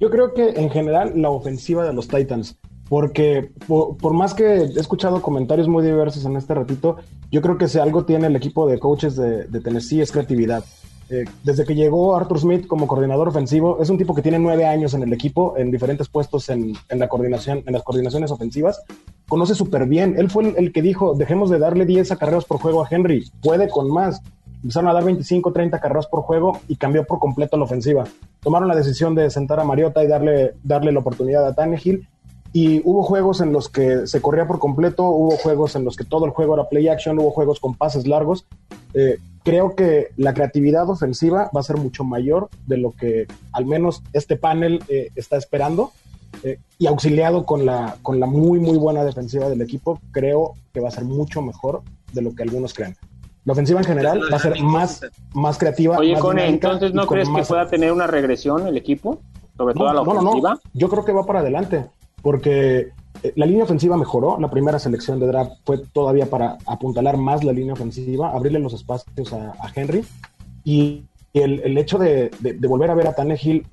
Yo 0.00 0.08
creo 0.08 0.32
que 0.32 0.48
en 0.50 0.70
general 0.70 1.12
la 1.16 1.30
ofensiva 1.30 1.84
de 1.84 1.92
los 1.92 2.08
Titans, 2.08 2.56
porque 2.90 3.52
por, 3.68 4.12
más 4.14 4.34
que 4.34 4.44
he 4.44 4.64
escuchado 4.80 5.22
comentarios 5.22 5.68
muy 5.68 5.84
diversos 5.84 6.24
en 6.24 6.36
este 6.36 6.54
ratito, 6.54 6.96
yo 7.30 7.40
creo 7.40 7.56
que 7.56 7.68
si 7.68 7.78
algo 7.78 8.04
tiene 8.04 8.26
el 8.26 8.34
equipo 8.34 8.68
de 8.68 8.80
coaches 8.80 9.14
de, 9.14 9.60
Tennessee 9.60 10.00
es 10.00 10.10
creatividad. 10.10 10.64
Eh, 11.08 11.24
desde 11.44 11.64
que 11.64 11.76
llegó 11.76 12.16
Arthur 12.16 12.40
Smith 12.40 12.66
como 12.66 12.88
coordinador 12.88 13.28
ofensivo, 13.28 13.80
es 13.80 13.90
un 13.90 13.96
tipo 13.96 14.12
que 14.12 14.22
tiene 14.22 14.40
nueve 14.40 14.66
años 14.66 14.92
en 14.94 15.04
el 15.04 15.12
equipo, 15.12 15.54
en 15.56 15.70
diferentes 15.70 16.08
puestos 16.08 16.48
en, 16.48 16.72
la 16.88 17.06
coordinación, 17.06 17.62
en 17.64 17.74
las 17.74 17.84
coordinaciones 17.84 18.32
ofensivas. 18.32 18.82
Conoce 19.28 19.54
súper 19.54 19.86
bien. 19.86 20.16
Él 20.18 20.28
fue 20.28 20.48
el, 20.48 20.56
el 20.56 20.72
que 20.72 20.82
dijo: 20.82 21.14
dejemos 21.14 21.48
de 21.48 21.60
darle 21.60 21.86
10 21.86 22.10
acarreos 22.10 22.44
por 22.44 22.58
juego 22.58 22.84
a 22.84 22.88
Henry, 22.90 23.30
puede 23.40 23.68
con 23.68 23.88
más. 23.88 24.20
Empezaron 24.64 24.90
a 24.90 24.94
dar 24.94 25.04
25, 25.04 25.52
30 25.52 25.76
acarreos 25.76 26.08
por 26.08 26.22
juego 26.22 26.58
y 26.66 26.74
cambió 26.74 27.04
por 27.04 27.20
completo 27.20 27.56
la 27.56 27.64
ofensiva. 27.64 28.02
Tomaron 28.40 28.66
la 28.66 28.74
decisión 28.74 29.14
de 29.14 29.30
sentar 29.30 29.60
a 29.60 29.64
Mariota 29.64 30.02
y 30.02 30.08
darle, 30.08 30.54
darle 30.64 30.90
la 30.90 30.98
oportunidad 30.98 31.46
a 31.46 31.54
Tannehill. 31.54 32.08
Y 32.52 32.82
hubo 32.84 33.02
juegos 33.02 33.40
en 33.40 33.52
los 33.52 33.68
que 33.68 34.06
se 34.06 34.20
corría 34.20 34.46
por 34.46 34.58
completo, 34.58 35.04
hubo 35.04 35.30
juegos 35.36 35.76
en 35.76 35.84
los 35.84 35.96
que 35.96 36.04
todo 36.04 36.24
el 36.24 36.32
juego 36.32 36.54
era 36.54 36.68
play 36.68 36.88
action, 36.88 37.18
hubo 37.18 37.30
juegos 37.30 37.60
con 37.60 37.74
pases 37.74 38.06
largos. 38.06 38.46
Eh, 38.94 39.18
creo 39.44 39.76
que 39.76 40.08
la 40.16 40.34
creatividad 40.34 40.88
ofensiva 40.90 41.50
va 41.54 41.60
a 41.60 41.64
ser 41.64 41.76
mucho 41.76 42.02
mayor 42.02 42.48
de 42.66 42.76
lo 42.76 42.90
que 42.90 43.26
al 43.52 43.66
menos 43.66 44.02
este 44.12 44.36
panel 44.36 44.82
eh, 44.88 45.10
está 45.14 45.36
esperando. 45.36 45.92
Eh, 46.44 46.58
y 46.78 46.86
auxiliado 46.86 47.44
con 47.44 47.66
la, 47.66 47.96
con 48.02 48.20
la 48.20 48.26
muy, 48.26 48.60
muy 48.60 48.78
buena 48.78 49.04
defensiva 49.04 49.48
del 49.48 49.60
equipo, 49.62 50.00
creo 50.12 50.54
que 50.72 50.80
va 50.80 50.88
a 50.88 50.92
ser 50.92 51.04
mucho 51.04 51.42
mejor 51.42 51.82
de 52.12 52.22
lo 52.22 52.34
que 52.34 52.44
algunos 52.44 52.72
creen. 52.72 52.96
La 53.44 53.52
ofensiva 53.52 53.80
en 53.80 53.86
general 53.86 54.20
va 54.32 54.36
a 54.36 54.40
ser 54.40 54.60
más, 54.62 55.00
más 55.34 55.58
creativa. 55.58 55.98
Oye, 55.98 56.12
más 56.12 56.20
Cone, 56.20 56.48
entonces 56.48 56.94
¿no 56.94 57.06
crees 57.06 57.28
que 57.28 57.42
pueda 57.42 57.66
tener 57.66 57.90
una 57.90 58.06
regresión 58.06 58.66
el 58.66 58.76
equipo? 58.76 59.18
Sobre 59.56 59.74
todo 59.74 59.84
no, 59.84 59.90
a 59.90 59.94
la 59.94 60.00
no, 60.02 60.06
no, 60.06 60.22
no. 60.22 60.28
ofensiva. 60.30 60.58
Yo 60.72 60.88
creo 60.88 61.04
que 61.04 61.12
va 61.12 61.24
para 61.24 61.40
adelante, 61.40 61.86
porque 62.22 62.88
eh, 63.22 63.32
la 63.36 63.46
línea 63.46 63.64
ofensiva 63.64 63.96
mejoró. 63.96 64.38
La 64.38 64.50
primera 64.50 64.78
selección 64.78 65.18
de 65.20 65.26
draft 65.26 65.52
fue 65.64 65.78
todavía 65.78 66.26
para 66.26 66.58
apuntalar 66.66 67.16
más 67.16 67.44
la 67.44 67.52
línea 67.52 67.72
ofensiva, 67.74 68.30
abrirle 68.30 68.58
los 68.58 68.72
espacios 68.74 69.32
a, 69.32 69.52
a 69.58 69.70
Henry. 69.74 70.04
Y, 70.64 71.04
y 71.32 71.40
el, 71.40 71.60
el 71.60 71.78
hecho 71.78 71.98
de, 71.98 72.30
de- 72.40 72.54
de 72.54 72.68
volver 72.68 72.90
a 72.90 72.94
ver 72.94 73.06
a 73.06 73.14
Tannehill, 73.14 73.66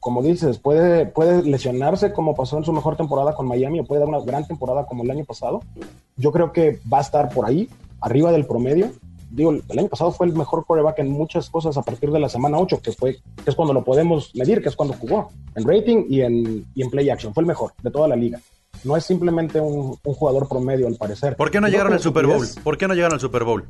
como 0.00 0.22
dices, 0.22 0.58
puede, 0.58 1.06
puede 1.06 1.42
lesionarse 1.42 2.12
como 2.12 2.34
pasó 2.34 2.58
en 2.58 2.64
su 2.64 2.72
mejor 2.72 2.96
temporada 2.96 3.34
con 3.34 3.46
Miami, 3.48 3.80
o 3.80 3.84
puede 3.84 4.00
dar 4.00 4.08
una 4.08 4.20
gran 4.20 4.46
temporada 4.46 4.84
como 4.86 5.02
el 5.02 5.10
año 5.10 5.24
pasado. 5.24 5.62
Yo 6.16 6.30
creo 6.30 6.52
que 6.52 6.78
va 6.92 6.98
a 6.98 7.02
estar 7.02 7.30
por 7.30 7.46
ahí, 7.46 7.68
arriba 8.00 8.30
del 8.32 8.44
promedio. 8.46 8.90
Digo, 9.34 9.50
el 9.52 9.78
año 9.78 9.88
pasado 9.88 10.12
fue 10.12 10.26
el 10.26 10.32
mejor 10.34 10.64
coreback 10.64 11.00
en 11.00 11.10
muchas 11.10 11.50
cosas 11.50 11.76
a 11.76 11.82
partir 11.82 12.10
de 12.10 12.20
la 12.20 12.28
semana 12.28 12.58
8, 12.58 12.80
que 12.82 12.92
fue 12.92 13.14
que 13.42 13.50
es 13.50 13.56
cuando 13.56 13.74
lo 13.74 13.82
podemos 13.82 14.30
medir, 14.34 14.62
que 14.62 14.68
es 14.68 14.76
cuando 14.76 14.94
jugó, 14.94 15.30
en 15.56 15.66
rating 15.66 16.04
y 16.08 16.20
en, 16.20 16.64
y 16.74 16.82
en 16.82 16.90
play 16.90 17.10
action. 17.10 17.34
Fue 17.34 17.42
el 17.42 17.46
mejor 17.46 17.72
de 17.82 17.90
toda 17.90 18.06
la 18.08 18.16
liga. 18.16 18.40
No 18.84 18.96
es 18.96 19.04
simplemente 19.04 19.60
un, 19.60 19.96
un 20.04 20.14
jugador 20.14 20.48
promedio, 20.48 20.86
al 20.86 20.94
parecer. 20.96 21.36
¿Por 21.36 21.50
qué 21.50 21.60
no 21.60 21.66
Yo 21.68 21.72
llegaron 21.72 21.92
al 21.94 22.00
Super 22.00 22.26
Bowl? 22.26 22.42
es 22.44 22.56
¿Por 22.56 22.76
qué 22.76 22.86
no 22.86 22.94
llegaron 22.94 23.14
al 23.14 23.20
Super 23.20 23.44
Bowl? 23.44 23.64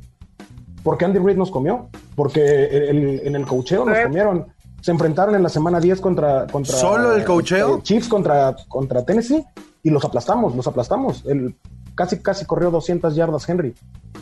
Porque 0.83 1.05
Andy 1.05 1.19
Reid 1.19 1.37
nos 1.37 1.49
comió. 1.51 1.89
Porque 2.15 2.41
el- 2.65 3.21
en 3.25 3.35
el 3.35 3.45
cocheo 3.45 3.85
nos 3.85 3.97
comieron. 3.99 4.45
Se 4.81 4.91
enfrentaron 4.91 5.33
en 5.33 5.41
la 5.41 5.49
semana 5.49 5.79
10 5.79 5.99
contra. 5.99 6.45
contra 6.47 6.75
¿Solo 6.75 7.15
el 7.15 7.23
coacheo? 7.25 7.77
eh, 7.77 7.79
Chiefs 7.81 8.07
contra, 8.07 8.55
contra 8.67 9.03
Tennessee 9.03 9.43
y 9.81 9.89
los 9.89 10.03
aplastamos, 10.05 10.55
los 10.55 10.67
aplastamos. 10.67 11.23
El, 11.25 11.55
casi, 11.95 12.19
casi 12.19 12.45
corrió 12.45 12.69
200 12.69 13.15
yardas 13.15 13.47
Henry. 13.49 13.73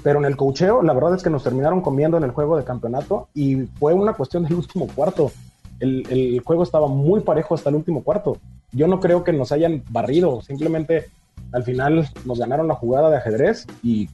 Pero 0.03 0.19
en 0.19 0.25
el 0.25 0.35
cocheo, 0.35 0.83
la 0.83 0.93
verdad 0.93 1.15
es 1.15 1.23
que 1.23 1.29
nos 1.29 1.43
terminaron 1.43 1.81
comiendo 1.81 2.17
en 2.17 2.23
el 2.23 2.31
juego 2.31 2.57
de 2.57 2.63
campeonato 2.63 3.29
y 3.33 3.63
fue 3.79 3.93
una 3.93 4.13
cuestión 4.13 4.43
del 4.43 4.53
último 4.55 4.87
cuarto. 4.87 5.31
El, 5.79 6.05
el 6.09 6.39
juego 6.41 6.63
estaba 6.63 6.87
muy 6.87 7.21
parejo 7.21 7.55
hasta 7.55 7.69
el 7.69 7.75
último 7.75 8.03
cuarto. 8.03 8.37
Yo 8.71 8.87
no 8.87 8.99
creo 8.99 9.23
que 9.23 9.33
nos 9.33 9.51
hayan 9.51 9.83
barrido, 9.89 10.41
simplemente 10.41 11.09
al 11.51 11.63
final 11.63 12.09
nos 12.25 12.39
ganaron 12.39 12.67
la 12.67 12.75
jugada 12.75 13.09
de 13.09 13.17
ajedrez 13.17 13.67
y 13.83 14.09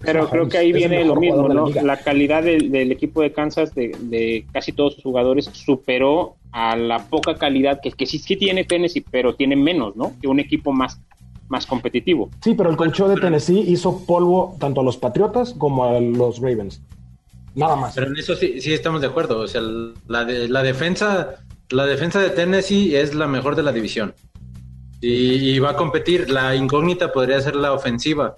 pero 0.00 0.28
creo 0.28 0.48
que 0.48 0.58
ahí 0.58 0.72
viene 0.72 1.04
lo 1.04 1.16
mismo, 1.16 1.48
¿no? 1.48 1.68
La, 1.68 1.96
calidad 1.96 2.42
del, 2.42 2.92
equipo 2.92 3.22
de 3.22 3.32
Kansas, 3.32 3.74
de, 3.74 4.44
casi 4.52 4.72
todos 4.72 4.94
sus 4.94 5.02
jugadores, 5.02 5.46
superó 5.46 6.36
a 6.52 6.76
la 6.76 6.98
poca 7.06 7.34
calidad 7.36 7.80
que, 7.80 7.90
que 7.92 8.06
sí, 8.06 8.18
sí 8.18 8.36
tiene 8.36 8.64
Tennessee, 8.64 9.04
pero 9.10 9.34
tiene 9.34 9.56
menos, 9.56 9.96
¿no? 9.96 10.12
Que 10.20 10.28
un 10.28 10.40
equipo 10.40 10.72
más, 10.72 11.00
más 11.52 11.66
competitivo. 11.66 12.30
Sí, 12.42 12.54
pero 12.54 12.70
el 12.70 12.76
concho 12.76 13.06
de 13.06 13.16
Tennessee 13.16 13.60
hizo 13.60 14.04
polvo 14.06 14.56
tanto 14.58 14.80
a 14.80 14.84
los 14.84 14.96
Patriotas 14.96 15.52
como 15.52 15.84
a 15.84 16.00
los 16.00 16.40
Ravens. 16.40 16.80
Nada 17.54 17.76
más. 17.76 17.94
Pero 17.94 18.06
en 18.08 18.16
eso 18.16 18.34
sí, 18.34 18.60
sí 18.60 18.72
estamos 18.72 19.02
de 19.02 19.08
acuerdo. 19.08 19.38
O 19.38 19.46
sea, 19.46 19.60
la, 19.60 20.24
la 20.24 20.62
defensa, 20.62 21.36
la 21.68 21.84
defensa 21.84 22.20
de 22.20 22.30
Tennessee 22.30 22.96
es 22.96 23.14
la 23.14 23.28
mejor 23.28 23.54
de 23.54 23.62
la 23.62 23.72
división. 23.72 24.14
y 25.02 25.58
va 25.58 25.70
a 25.72 25.76
competir. 25.76 26.30
La 26.30 26.56
incógnita 26.56 27.12
podría 27.12 27.40
ser 27.40 27.54
la 27.54 27.72
ofensiva 27.72 28.34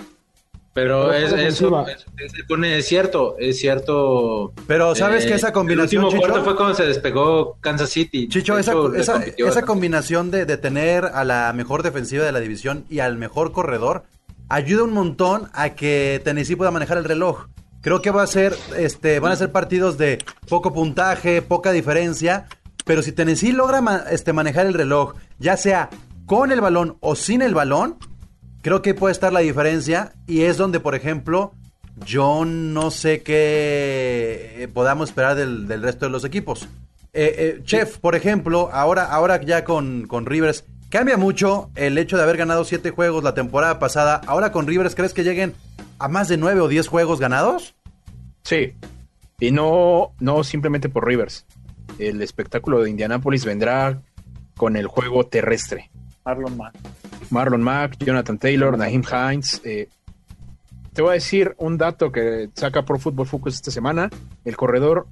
pero 0.75 1.13
es, 1.13 1.33
eso, 1.33 1.87
es 1.87 2.87
cierto, 2.87 3.37
es 3.39 3.59
cierto. 3.61 4.53
Pero 4.67 4.95
sabes 4.97 5.25
que 5.25 5.35
esa 5.35 5.53
combinación. 5.53 6.05
El 6.05 6.15
último 6.17 6.43
fue 6.43 6.57
cuando 6.57 6.75
se 6.75 6.85
despegó 6.85 7.57
Kansas 7.61 7.91
City. 7.91 8.29
Chicho, 8.29 8.59
esa, 8.59 8.75
esa, 9.37 9.63
combinación 9.63 10.33
de, 10.33 10.45
de, 10.45 10.57
tener 10.57 11.05
a 11.05 11.23
la 11.23 11.53
mejor 11.55 11.85
defensiva 11.85 12.25
de 12.25 12.33
la 12.33 12.41
división 12.41 12.85
y 12.91 12.99
al 12.99 13.17
mejor 13.17 13.53
corredor 13.53 14.03
ayuda 14.49 14.83
un 14.83 14.93
montón 14.93 15.49
a 15.53 15.71
que 15.71 16.21
Tennessee 16.25 16.57
pueda 16.57 16.73
manejar 16.73 16.99
el 16.99 17.05
reloj. 17.05 17.47
Creo 17.81 18.03
que 18.03 18.11
va 18.11 18.23
a 18.23 18.27
ser, 18.27 18.57
este, 18.77 19.21
van 19.21 19.31
a 19.31 19.37
ser 19.37 19.53
partidos 19.53 19.97
de 19.97 20.19
poco 20.49 20.73
puntaje, 20.73 21.41
poca 21.41 21.71
diferencia. 21.71 22.47
Pero 22.85 23.03
si 23.03 23.13
Tennessee 23.13 23.53
logra 23.53 24.07
este, 24.11 24.33
manejar 24.33 24.67
el 24.67 24.75
reloj, 24.75 25.15
ya 25.39 25.57
sea 25.57 25.89
con 26.27 26.51
el 26.51 26.61
balón 26.61 26.97
o 27.01 27.15
sin 27.15 27.43
el 27.43 27.55
balón, 27.55 27.97
Creo 28.65 28.81
que 28.81 28.95
puede 28.95 29.13
estar 29.13 29.31
la 29.31 29.41
diferencia 29.41 30.15
y 30.27 30.45
es 30.45 30.57
donde, 30.57 30.81
por 30.81 30.95
ejemplo, 30.95 31.53
yo 32.07 32.47
no 32.47 32.91
sé 32.91 33.23
qué 33.23 34.55
eh, 34.57 34.69
podamos 34.73 35.11
esperar 35.11 35.37
del, 35.37 35.69
resto 35.83 36.07
de 36.07 36.11
los 36.11 36.25
equipos. 36.25 36.67
Eh, 37.13 37.35
eh, 37.37 37.61
Chef, 37.65 37.99
por 37.99 38.15
ejemplo, 38.15 38.71
ahora, 38.73 39.05
ahora 39.05 39.39
ya 39.43 39.65
con, 39.65 40.07
con 40.07 40.25
Rivers, 40.25 40.65
cambia 40.89 41.19
mucho 41.19 41.71
el 41.75 41.99
hecho 41.99 42.17
de 42.17 42.23
haber 42.23 42.39
ganado 42.39 42.65
siete 42.65 42.89
juegos 42.89 43.23
la 43.23 43.35
temporada 43.35 43.79
pasada. 43.79 44.23
Ahora 44.27 44.51
con 44.51 44.67
Rivers, 44.67 44.95
¿crees 44.95 45.13
que 45.13 45.25
lleguen 45.25 45.53
a 45.99 46.09
más 46.09 46.29
de 46.29 46.39
nueve 46.39 46.63
o 46.63 46.69
diez 46.69 46.89
juegos 46.89 47.21
ganados? 47.21 47.75
Sí, 48.45 48.73
y 49.41 49.51
no, 49.51 50.15
no 50.21 50.43
simplemente 50.43 50.89
por 50.89 51.07
Rivers. 51.07 51.45
El 51.99 52.23
espectáculo 52.23 52.81
de 52.81 52.89
Indianapolis 52.89 53.45
vendrá 53.45 54.01
con 54.57 54.77
el 54.77 54.87
juego 54.87 55.27
terrestre. 55.27 55.91
Marlon 56.25 56.57
Mack. 56.57 56.75
Marlon 57.31 57.63
Mack, 57.63 57.99
Jonathan 57.99 58.39
Taylor, 58.39 58.77
Naheem 58.77 59.03
Hines. 59.03 59.61
Eh, 59.65 59.89
te 60.93 61.03
voy 61.03 61.11
a 61.11 61.15
decir 61.15 61.55
un 61.59 61.77
dato 61.77 62.13
que 62.13 62.51
saca 62.55 62.85
Pro 62.85 62.99
Football 62.99 63.27
Focus 63.27 63.55
esta 63.55 63.71
semana. 63.71 64.11
El 64.45 64.57
corredor 64.57 65.07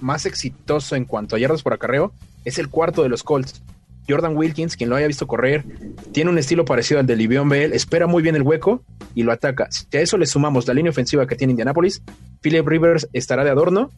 más 0.00 0.26
exitoso 0.26 0.96
en 0.96 1.04
cuanto 1.04 1.36
a 1.36 1.38
yardas 1.38 1.62
por 1.62 1.72
acarreo 1.72 2.12
es 2.44 2.58
el 2.58 2.68
cuarto 2.68 3.02
de 3.02 3.08
los 3.08 3.22
Colts. 3.22 3.62
Jordan 4.08 4.36
Wilkins, 4.36 4.76
quien 4.76 4.90
lo 4.90 4.96
haya 4.96 5.06
visto 5.06 5.26
correr, 5.26 5.64
tiene 6.12 6.30
un 6.30 6.38
estilo 6.38 6.64
parecido 6.64 7.00
al 7.00 7.06
de 7.06 7.16
Livion 7.16 7.48
Bell, 7.48 7.72
espera 7.72 8.06
muy 8.06 8.22
bien 8.22 8.34
el 8.34 8.42
hueco 8.42 8.82
y 9.14 9.22
lo 9.22 9.30
ataca. 9.30 9.68
Si 9.70 9.86
a 9.96 10.00
eso 10.00 10.16
le 10.16 10.26
sumamos 10.26 10.66
la 10.66 10.74
línea 10.74 10.90
ofensiva 10.90 11.26
que 11.26 11.36
tiene 11.36 11.52
Indianapolis, 11.52 12.02
Philip 12.40 12.66
Rivers 12.66 13.08
estará 13.12 13.44
de 13.44 13.50
adorno 13.50 13.90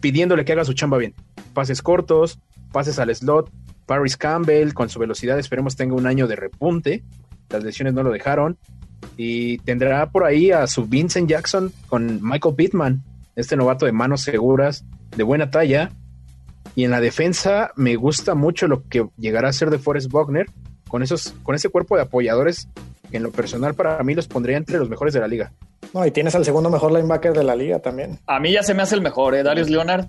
pidiéndole 0.00 0.44
que 0.44 0.52
haga 0.52 0.64
su 0.64 0.72
chamba 0.72 0.98
bien. 0.98 1.14
Pases 1.54 1.80
cortos, 1.80 2.38
pases 2.72 2.98
al 2.98 3.14
slot, 3.14 3.50
Paris 3.92 4.16
Campbell, 4.16 4.72
con 4.72 4.88
su 4.88 4.98
velocidad, 4.98 5.38
esperemos 5.38 5.76
tenga 5.76 5.94
un 5.94 6.06
año 6.06 6.26
de 6.26 6.34
repunte. 6.34 7.04
Las 7.50 7.62
lesiones 7.62 7.92
no 7.92 8.02
lo 8.02 8.10
dejaron. 8.10 8.56
Y 9.18 9.58
tendrá 9.58 10.10
por 10.10 10.24
ahí 10.24 10.50
a 10.50 10.66
su 10.66 10.86
Vincent 10.86 11.28
Jackson 11.28 11.70
con 11.88 12.18
Michael 12.22 12.54
Pittman, 12.54 13.02
este 13.36 13.54
novato 13.54 13.84
de 13.84 13.92
manos 13.92 14.22
seguras, 14.22 14.86
de 15.14 15.22
buena 15.24 15.50
talla. 15.50 15.90
Y 16.74 16.84
en 16.84 16.90
la 16.90 17.02
defensa 17.02 17.72
me 17.76 17.96
gusta 17.96 18.34
mucho 18.34 18.66
lo 18.66 18.88
que 18.88 19.06
llegará 19.18 19.50
a 19.50 19.52
ser 19.52 19.68
de 19.68 19.78
Forrest 19.78 20.10
Buckner, 20.10 20.46
con, 20.88 21.02
esos, 21.02 21.34
con 21.42 21.54
ese 21.54 21.68
cuerpo 21.68 21.96
de 21.96 22.02
apoyadores 22.02 22.68
que 23.10 23.18
en 23.18 23.24
lo 23.24 23.30
personal 23.30 23.74
para 23.74 24.02
mí 24.02 24.14
los 24.14 24.26
pondría 24.26 24.56
entre 24.56 24.78
los 24.78 24.88
mejores 24.88 25.12
de 25.12 25.20
la 25.20 25.28
liga. 25.28 25.52
No, 25.92 26.06
y 26.06 26.12
tienes 26.12 26.34
al 26.34 26.46
segundo 26.46 26.70
mejor 26.70 26.92
linebacker 26.92 27.34
de 27.34 27.44
la 27.44 27.54
liga 27.54 27.78
también. 27.80 28.20
A 28.26 28.40
mí 28.40 28.52
ya 28.52 28.62
se 28.62 28.72
me 28.72 28.80
hace 28.80 28.94
el 28.94 29.02
mejor, 29.02 29.34
¿eh? 29.34 29.42
Darius 29.42 29.68
Leonard 29.68 30.06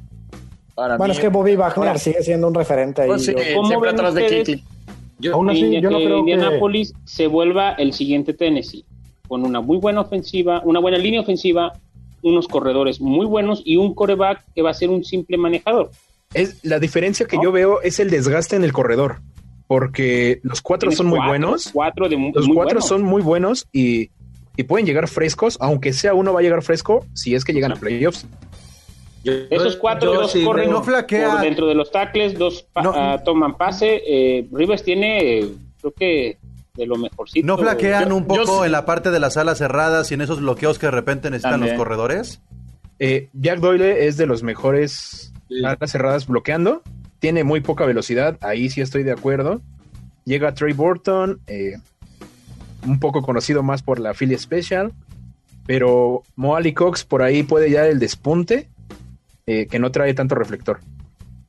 bueno, 0.75 1.13
es 1.13 1.19
que 1.19 1.29
Bobby 1.29 1.55
Wagner 1.55 1.99
sigue 1.99 2.23
siendo 2.23 2.47
un 2.47 2.53
referente 2.53 3.03
ahí. 3.03 3.07
Pues 3.07 3.25
siempre 3.25 3.89
atrás 3.89 4.13
de 4.13 4.25
Kitty. 4.25 4.63
Yo, 5.19 5.35
Aún 5.35 5.49
así, 5.49 5.79
yo 5.79 5.89
no 5.89 5.99
creo 5.99 6.17
Indianapolis 6.17 6.93
se 7.05 7.27
vuelva 7.27 7.73
el 7.73 7.93
siguiente 7.93 8.33
Tennessee, 8.33 8.83
con 9.27 9.45
una 9.45 9.61
muy 9.61 9.77
buena 9.77 10.01
ofensiva, 10.01 10.61
una 10.65 10.79
buena 10.79 10.97
línea 10.97 11.21
ofensiva, 11.21 11.73
unos 12.23 12.47
corredores 12.47 12.99
muy 12.99 13.25
buenos 13.25 13.61
y 13.63 13.77
un 13.77 13.93
coreback 13.93 14.43
que 14.53 14.61
va 14.61 14.71
a 14.71 14.73
ser 14.73 14.89
un 14.89 15.03
simple 15.03 15.37
manejador. 15.37 15.91
Es 16.33 16.63
la 16.65 16.79
diferencia 16.79 17.27
que 17.27 17.37
yo 17.41 17.51
veo 17.51 17.81
es 17.81 17.99
el 17.99 18.09
desgaste 18.09 18.55
en 18.55 18.63
el 18.63 18.73
corredor, 18.73 19.21
porque 19.67 20.39
los 20.43 20.61
cuatro 20.61 20.91
son 20.91 21.07
muy 21.07 21.19
buenos. 21.25 21.69
Cuatro 21.71 22.09
de 22.09 22.17
los 22.33 22.47
cuatro 22.47 22.81
son 22.81 23.03
muy 23.03 23.21
buenos 23.21 23.67
y, 23.71 24.09
y 24.57 24.63
pueden 24.63 24.85
llegar 24.85 25.07
frescos, 25.07 25.57
aunque 25.61 25.93
sea 25.93 26.15
uno 26.15 26.33
va 26.33 26.39
a 26.39 26.43
llegar 26.43 26.63
fresco 26.63 27.05
si 27.13 27.35
es 27.35 27.45
que 27.45 27.53
llegan 27.53 27.73
a 27.73 27.75
playoffs. 27.75 28.25
Esos 29.23 29.77
cuatro, 29.77 30.13
dos 30.13 30.33
corren 30.43 30.69
no 30.69 30.83
por 30.83 31.41
dentro 31.41 31.67
de 31.67 31.75
los 31.75 31.91
tackles, 31.91 32.37
dos 32.37 32.67
ah, 32.75 33.21
toman 33.23 33.55
pase. 33.55 34.01
Eh, 34.05 34.47
Rivers 34.51 34.83
tiene, 34.83 35.47
creo 35.79 35.93
que 35.93 36.37
de 36.75 36.85
lo 36.85 36.97
mejorcito. 36.97 37.45
¿No 37.45 37.57
flaquean 37.57 38.11
un 38.11 38.25
poco 38.25 38.65
en 38.65 38.71
la 38.71 38.85
parte 38.85 39.11
de 39.11 39.19
las 39.19 39.37
alas 39.37 39.59
cerradas 39.59 40.11
y 40.11 40.15
en 40.15 40.21
esos 40.21 40.41
bloqueos 40.41 40.77
que 40.77 40.87
de 40.87 40.91
repente 40.91 41.29
necesitan 41.29 41.61
los 41.61 41.73
corredores? 41.73 42.41
Eh, 42.99 43.29
Jack 43.33 43.59
Doyle 43.59 44.07
es 44.07 44.17
de 44.17 44.25
los 44.25 44.43
mejores 44.43 45.31
alas 45.63 45.91
cerradas 45.91 46.27
bloqueando. 46.27 46.81
Tiene 47.19 47.45
muy 47.45 47.61
poca 47.61 47.85
velocidad, 47.85 48.37
ahí 48.41 48.69
sí 48.69 48.81
estoy 48.81 49.03
de 49.03 49.13
acuerdo. 49.13 49.61
Llega 50.25 50.53
Trey 50.53 50.73
Burton, 50.73 51.39
eh, 51.47 51.77
un 52.85 52.99
poco 52.99 53.21
conocido 53.21 53.63
más 53.63 53.81
por 53.81 53.99
la 53.99 54.13
Philly 54.13 54.37
Special, 54.37 54.91
pero 55.65 56.23
Moali 56.35 56.73
Cox 56.73 57.05
por 57.05 57.21
ahí 57.21 57.43
puede 57.43 57.69
ya 57.69 57.87
el 57.87 57.99
despunte 57.99 58.67
eh, 59.45 59.67
que 59.67 59.79
no 59.79 59.91
trae 59.91 60.13
tanto 60.13 60.35
reflector. 60.35 60.79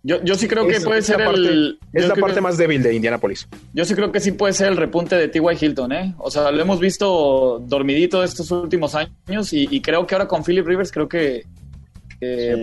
Yo, 0.02 0.22
yo 0.22 0.34
sí 0.34 0.48
creo 0.48 0.66
que 0.66 0.80
puede 0.80 1.00
ser 1.00 1.20
el. 1.22 1.78
Es 1.92 2.06
la 2.06 2.14
parte 2.14 2.42
más 2.42 2.58
débil 2.58 2.82
de 2.82 2.94
Indianapolis. 2.94 3.48
Yo 3.72 3.86
sí 3.86 3.94
creo 3.94 4.12
que 4.12 4.20
sí 4.20 4.32
puede 4.32 4.52
ser 4.52 4.68
el 4.68 4.76
repunte 4.76 5.16
de 5.16 5.28
T.Y. 5.28 5.64
Hilton, 5.64 5.92
¿eh? 5.92 6.14
O 6.18 6.30
sea, 6.30 6.50
lo 6.50 6.60
hemos 6.60 6.78
visto 6.78 7.62
dormidito 7.66 8.22
estos 8.22 8.50
últimos 8.50 8.94
años 8.94 9.52
y, 9.52 9.80
creo 9.80 10.06
que 10.06 10.14
ahora 10.14 10.28
con 10.28 10.44
Philip 10.44 10.66
Rivers 10.66 10.92
creo 10.92 11.08
que 11.08 11.46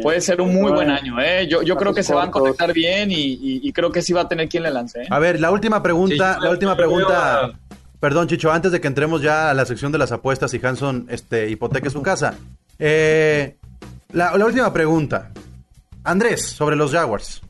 puede 0.02 0.22
ser 0.22 0.42
un 0.42 0.54
muy 0.54 0.72
buen 0.72 0.90
año, 0.90 1.20
¿eh? 1.20 1.48
Yo, 1.48 1.62
yo 1.62 1.76
creo 1.76 1.94
que 1.94 2.04
se 2.04 2.14
van 2.14 2.30
a 2.30 2.32
conectar 2.32 2.74
bien 2.74 3.10
y, 3.12 3.72
creo 3.74 3.92
que 3.92 4.02
sí 4.02 4.14
va 4.14 4.22
a 4.22 4.28
tener 4.28 4.50
quien 4.50 4.64
le 4.64 4.72
lance. 4.72 5.02
¿eh? 5.02 5.08
A 5.10 5.20
ver, 5.20 5.40
la 5.40 5.52
última 5.52 5.82
pregunta, 5.82 6.38
la 6.42 6.50
última 6.50 6.76
pregunta. 6.76 7.52
Perdón, 8.00 8.28
Chicho, 8.28 8.52
antes 8.52 8.72
de 8.72 8.82
que 8.82 8.88
entremos 8.88 9.22
ya 9.22 9.52
a 9.52 9.54
la 9.54 9.64
sección 9.66 9.92
de 9.92 10.00
las 10.00 10.12
apuestas 10.12 10.52
y 10.56 10.60
Hanson 10.66 11.06
este, 11.10 11.50
hipoteque 11.50 11.92
su 11.92 12.02
casa. 12.02 12.34
Eh, 12.80 13.58
la, 14.14 14.46
última 14.46 14.72
pregunta. 14.74 15.32
Andrés, 16.04 16.50
sobre 16.50 16.76
los 16.76 16.92
Jaguars. 16.92 17.42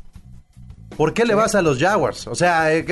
¿Por 0.98 1.14
qué 1.14 1.26
le 1.26 1.34
vas 1.34 1.56
a 1.56 1.62
los 1.62 1.80
Jaguars? 1.80 2.28
O 2.28 2.36
sea, 2.36 2.74
eh, 2.74 2.86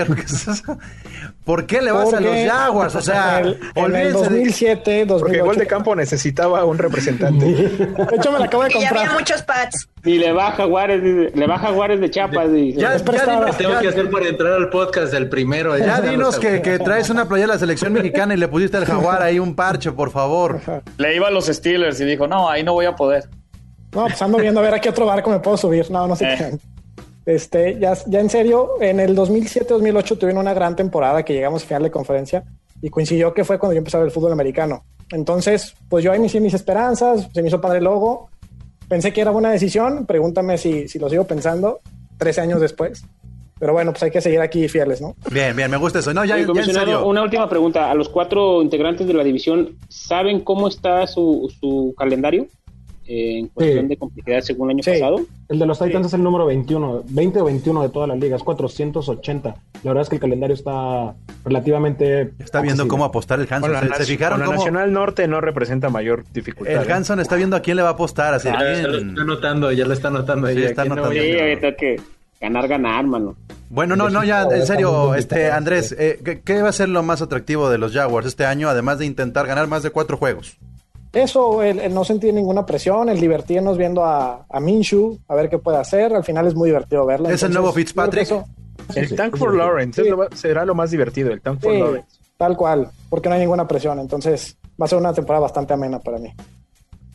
¿por 1.43 1.65
qué 1.65 1.81
le 1.81 1.91
vas 1.91 2.13
a 2.13 2.21
los 2.21 2.35
Jaguars? 2.35 2.95
O 2.95 3.01
sea, 3.01 3.41
en 3.75 3.95
el 3.95 4.13
2007, 4.13 5.05
2008. 5.05 5.19
Porque 5.19 5.41
Gol 5.41 5.57
de 5.57 5.67
Campo 5.67 5.95
necesitaba 5.95 6.63
un 6.63 6.77
representante. 6.77 7.45
De 7.45 8.15
hecho, 8.15 8.31
me 8.31 8.39
la 8.39 8.45
acabo 8.45 8.63
de 8.63 8.71
comprar. 8.71 8.93
Y 8.95 8.97
había 8.99 9.13
muchos 9.13 9.41
pads. 9.43 9.89
Y 10.05 10.17
le 10.17 10.31
baja 10.31 10.57
Jaguares, 10.57 11.35
le 11.35 11.47
baja 11.47 11.67
Jaguares 11.67 11.99
de 11.99 12.09
Chiapas. 12.09 12.49
Ya, 12.73 12.97
ya 12.97 13.03
tengo 13.57 13.79
que 13.79 13.89
hacer 13.89 14.09
para 14.09 14.27
entrar 14.27 14.53
al 14.53 14.69
podcast 14.69 15.11
del 15.11 15.27
primero. 15.27 15.77
Ya, 15.77 15.99
dinos 15.99 16.39
que, 16.39 16.61
que, 16.61 16.79
traes 16.79 17.09
una 17.09 17.27
playa 17.27 17.43
de 17.43 17.53
la 17.53 17.59
selección 17.59 17.91
mexicana 17.91 18.33
y 18.33 18.37
le 18.37 18.47
pusiste 18.47 18.77
al 18.77 18.85
Jaguar 18.85 19.21
ahí 19.21 19.39
un 19.39 19.55
parche, 19.55 19.91
por 19.91 20.09
favor. 20.09 20.61
Le 20.97 21.15
iba 21.15 21.27
a 21.27 21.31
los 21.31 21.47
Steelers 21.47 21.99
y 21.99 22.05
dijo, 22.05 22.27
no, 22.27 22.49
ahí 22.49 22.63
no 22.63 22.73
voy 22.73 22.85
a 22.85 22.95
poder. 22.95 23.27
No, 23.93 24.03
pues 24.03 24.21
ando 24.21 24.37
viendo 24.37 24.59
a 24.59 24.63
ver 24.63 24.73
a 24.73 24.81
qué 24.81 24.89
otro 24.89 25.05
barco 25.05 25.29
me 25.29 25.39
puedo 25.39 25.57
subir. 25.57 25.89
No, 25.89 26.07
no 26.07 26.15
sé 26.15 26.25
qué. 26.37 26.57
Este, 27.25 27.77
ya, 27.79 27.93
ya 28.07 28.19
en 28.19 28.29
serio, 28.29 28.81
en 28.81 28.99
el 28.99 29.15
2007-2008 29.15 30.17
tuvieron 30.17 30.41
una 30.41 30.53
gran 30.53 30.75
temporada 30.75 31.23
que 31.23 31.33
llegamos 31.33 31.63
a 31.63 31.67
final 31.67 31.83
de 31.83 31.91
conferencia 31.91 32.43
y 32.81 32.89
coincidió 32.89 33.33
que 33.33 33.43
fue 33.43 33.59
cuando 33.59 33.73
yo 33.73 33.79
empecé 33.79 33.97
a 33.97 33.99
ver 33.99 34.07
el 34.07 34.13
fútbol 34.13 34.31
americano. 34.31 34.83
Entonces, 35.11 35.75
pues 35.89 36.03
yo 36.03 36.11
ahí 36.11 36.19
inicié 36.19 36.39
mis 36.41 36.53
esperanzas, 36.53 37.29
se 37.33 37.41
me 37.41 37.47
hizo 37.47 37.61
padre 37.61 37.79
el 37.79 37.83
logo, 37.83 38.29
pensé 38.87 39.13
que 39.13 39.21
era 39.21 39.31
buena 39.31 39.51
decisión, 39.51 40.05
pregúntame 40.05 40.57
si, 40.57 40.87
si 40.87 40.97
lo 40.99 41.09
sigo 41.09 41.25
pensando 41.25 41.81
13 42.17 42.41
años 42.41 42.61
después. 42.61 43.03
Pero 43.59 43.73
bueno, 43.73 43.91
pues 43.91 44.03
hay 44.03 44.11
que 44.11 44.21
seguir 44.21 44.39
aquí 44.39 44.69
fieles, 44.69 45.01
¿no? 45.01 45.15
Bien, 45.29 45.53
bien, 45.53 45.69
me 45.69 45.75
gusta 45.75 45.99
eso. 45.99 46.13
No, 46.13 46.23
ya, 46.23 46.37
ya 46.37 46.43
en 46.43 46.73
serio. 46.73 47.05
Una 47.05 47.21
última 47.21 47.49
pregunta. 47.49 47.91
¿A 47.91 47.93
los 47.93 48.07
cuatro 48.07 48.61
integrantes 48.61 49.05
de 49.05 49.13
la 49.13 49.23
división 49.23 49.77
saben 49.89 50.39
cómo 50.39 50.69
está 50.69 51.05
su, 51.07 51.53
su 51.59 51.93
calendario? 51.97 52.47
Eh, 53.09 53.39
en 53.39 53.47
cuestión 53.47 53.87
de 53.87 53.97
complejidad 53.97 54.41
según 54.41 54.69
el 54.69 54.75
año 54.75 54.83
Sí. 54.83 54.91
pasado. 54.91 55.21
El 55.49 55.57
de 55.59 55.65
los 55.65 55.79
Titans 55.79 56.05
es 56.07 56.13
el 56.13 56.21
número 56.23 56.45
21, 56.45 57.03
20 57.09 57.41
o 57.41 57.45
21 57.45 57.81
de 57.81 57.89
toda 57.89 58.05
la 58.07 58.15
liga, 58.15 58.35
es 58.35 58.43
480. 58.43 59.49
La 59.49 59.89
verdad 59.91 60.03
es 60.03 60.09
que 60.09 60.15
el 60.15 60.21
calendario 60.21 60.53
está 60.53 61.15
relativamente... 61.43 62.31
Está 62.39 62.61
viendo 62.61 62.87
cómo 62.87 63.05
apostar 63.05 63.39
el 63.39 63.45
Hanson. 63.49 63.61
Con 63.61 63.73
la, 63.73 63.79
¿Se, 63.81 63.87
se 63.87 63.93
naci- 64.03 64.05
fijaron 64.17 64.37
con 64.37 64.39
la 64.41 64.45
cómo 64.45 64.57
Nacional 64.59 64.93
Norte 64.93 65.27
no 65.27 65.41
representa 65.41 65.89
mayor 65.89 66.23
dificultad. 66.33 66.83
el 66.83 66.89
¿eh? 66.89 66.93
Hanson 66.93 67.19
está 67.19 67.35
viendo 67.35 67.55
a 67.55 67.61
quién 67.61 67.77
le 67.77 67.83
va 67.83 67.89
a 67.89 67.93
apostar? 67.93 68.33
Así, 68.35 68.47
Ya 68.47 68.75
se 68.75 68.83
lo 68.83 68.97
bien. 68.97 69.09
está 69.09 69.23
notando, 69.23 69.71
ya 69.71 69.85
lo 69.85 69.93
está 69.93 70.09
notando. 70.09 70.47
Sí, 70.47 70.57
ahí, 70.57 70.63
está 70.65 70.85
no 70.85 70.95
notando. 70.95 71.19
ahorita 71.19 71.75
que 71.75 71.99
ganar, 72.39 72.67
ganar, 72.67 73.05
mano. 73.07 73.35
Bueno, 73.71 73.95
no, 73.95 74.09
no, 74.09 74.23
ya, 74.23 74.43
en 74.51 74.65
serio, 74.65 75.13
este 75.15 75.51
Andrés, 75.51 75.95
eh, 75.97 76.19
¿qué, 76.23 76.41
qué 76.41 76.61
va 76.61 76.69
a 76.69 76.73
ser 76.73 76.89
lo 76.89 77.03
más 77.03 77.21
atractivo 77.21 77.69
de 77.69 77.77
los 77.77 77.93
Jaguars 77.93 78.25
este 78.27 78.45
año, 78.45 78.67
además 78.69 78.97
de 78.99 79.05
intentar 79.05 79.45
ganar 79.45 79.67
más 79.67 79.83
de 79.83 79.91
cuatro 79.91 80.17
juegos? 80.17 80.57
Eso, 81.13 81.63
el, 81.63 81.79
el 81.79 81.93
no 81.93 82.03
sentir 82.03 82.33
ninguna 82.33 82.65
presión, 82.65 83.09
el 83.09 83.19
divertirnos 83.19 83.77
viendo 83.77 84.03
a, 84.05 84.45
a 84.49 84.59
Minshew, 84.59 85.17
a 85.27 85.35
ver 85.35 85.49
qué 85.49 85.57
puede 85.57 85.77
hacer. 85.77 86.13
Al 86.13 86.23
final 86.23 86.45
es 86.47 86.53
muy 86.55 86.69
divertido 86.69 87.05
verlo. 87.05 87.29
¿Es 87.29 87.41
el 87.43 87.51
nuevo 87.51 87.71
Fitzpatrick? 87.73 88.23
eso- 88.23 88.45
El 88.95 89.15
Tank 89.15 89.35
for 89.37 89.55
Lawrence 89.55 90.03
lo 90.03 90.27
será 90.35 90.65
lo 90.65 90.73
más 90.75 90.91
divertido, 90.91 91.31
el 91.31 91.41
Tank 91.41 91.59
for 91.61 91.73
sí, 91.73 91.79
Lawrence. 91.79 92.07
tal 92.37 92.55
cual, 92.55 92.89
porque 93.09 93.27
no 93.29 93.35
hay 93.35 93.41
ninguna 93.41 93.67
presión. 93.67 93.99
Entonces 93.99 94.55
va 94.81 94.85
a 94.85 94.87
ser 94.87 94.97
una 94.99 95.13
temporada 95.13 95.41
bastante 95.41 95.73
amena 95.73 95.99
para 95.99 96.17
mí. 96.19 96.29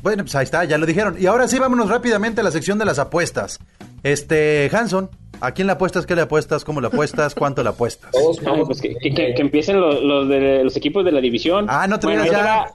Bueno, 0.03 0.22
pues 0.24 0.34
ahí 0.34 0.45
está, 0.45 0.64
ya 0.64 0.76
lo 0.76 0.86
dijeron. 0.86 1.16
Y 1.18 1.26
ahora 1.26 1.49
sí, 1.49 1.59
vámonos 1.59 1.88
rápidamente 1.88 2.40
a 2.42 2.45
la 2.45 2.51
sección 2.51 2.78
de 2.78 2.84
las 2.84 2.99
apuestas. 2.99 3.59
Este, 4.03 4.68
Hanson, 4.72 5.09
¿a 5.40 5.53
quién 5.53 5.66
le 5.66 5.72
apuestas? 5.72 6.05
¿Qué 6.05 6.14
le 6.14 6.22
apuestas? 6.22 6.62
¿Cómo 6.64 6.80
le 6.82 6.88
apuestas? 6.88 7.34
¿Cuánto 7.34 7.62
le 7.62 7.70
apuestas? 7.70 8.11
No, 8.42 8.66
pues 8.66 8.80
que, 8.82 8.95
que- 8.97 9.14
que- 9.14 9.34
que 9.34 9.40
empiecen 9.42 9.80
los, 9.80 10.03
los 10.03 10.28
de 10.28 10.62
los 10.62 10.76
equipos 10.76 11.05
de 11.07 11.12
la 11.12 11.20
división. 11.22 11.66
Ah, 11.70 11.86
no 11.86 11.99
te 11.99 12.07
Bueno, 12.07 12.26
ya. 12.26 12.45
va. 12.45 12.74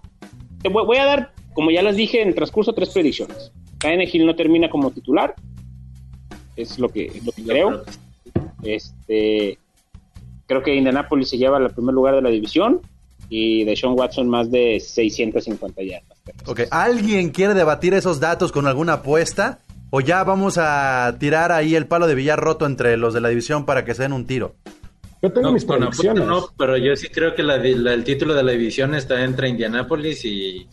Te 0.62 0.70
voy, 0.70 0.98
a 0.98 1.06
dar, 1.06 1.32
como 1.54 1.72
ya 1.72 1.82
les 1.82 1.96
dije 1.96 2.22
en 2.22 2.30
el 2.30 2.36
transcurso, 2.36 2.74
tres 2.74 2.90
predicciones. 2.90 3.52
Hill 3.84 4.26
no 4.26 4.36
termina 4.36 4.70
como 4.70 4.92
titular. 4.92 5.36
Es 6.56 6.80
lo 6.80 6.90
que, 6.90 7.22
lo 7.24 7.32
que 7.32 7.44
creo. 7.44 7.84
Este, 8.64 9.58
creo 10.48 10.62
que 10.62 10.76
Indianapolis 10.76 11.30
se 11.30 11.38
lleva 11.38 11.58
al 11.58 11.74
primer 11.74 11.96
lugar 11.96 12.16
de 12.16 12.22
la 12.22 12.30
división. 12.30 12.82
Y 13.32 13.64
de 13.64 13.76
Sean 13.76 13.94
Watson 13.96 14.28
más 14.28 14.50
de 14.50 14.80
650 14.80 15.84
yardas. 15.84 16.18
Ok, 16.48 16.62
¿alguien 16.72 17.30
quiere 17.30 17.54
debatir 17.54 17.94
esos 17.94 18.20
datos 18.20 18.52
con 18.52 18.66
alguna 18.66 18.94
apuesta? 18.94 19.60
¿O 19.92 20.02
ya 20.02 20.24
vamos 20.24 20.58
a 20.60 21.16
tirar 21.20 21.52
ahí 21.52 21.76
el 21.76 21.88
palo 21.88 22.08
de 22.08 22.16
billar 22.16 22.40
roto 22.40 22.66
entre 22.66 22.98
los 22.98 23.14
de 23.14 23.22
la 23.22 23.30
división 23.30 23.66
para 23.66 23.86
que 23.86 23.94
se 23.94 24.04
den 24.04 24.14
un 24.14 24.26
tiro? 24.26 24.56
Yo 25.22 25.32
tengo 25.32 25.48
No, 25.48 25.54
mis 25.54 25.66
predicciones. 25.66 26.26
no, 26.26 26.48
pero 26.58 26.78
yo 26.78 26.96
sí 26.96 27.10
creo 27.10 27.36
que 27.36 27.44
la 27.44 27.56
el 27.56 28.04
título 28.04 28.34
de 28.34 28.44
la 28.44 28.52
división 28.54 28.96
está 28.96 29.24
entre 29.24 29.50
Indianapolis 29.50 30.24
y, 30.26 30.68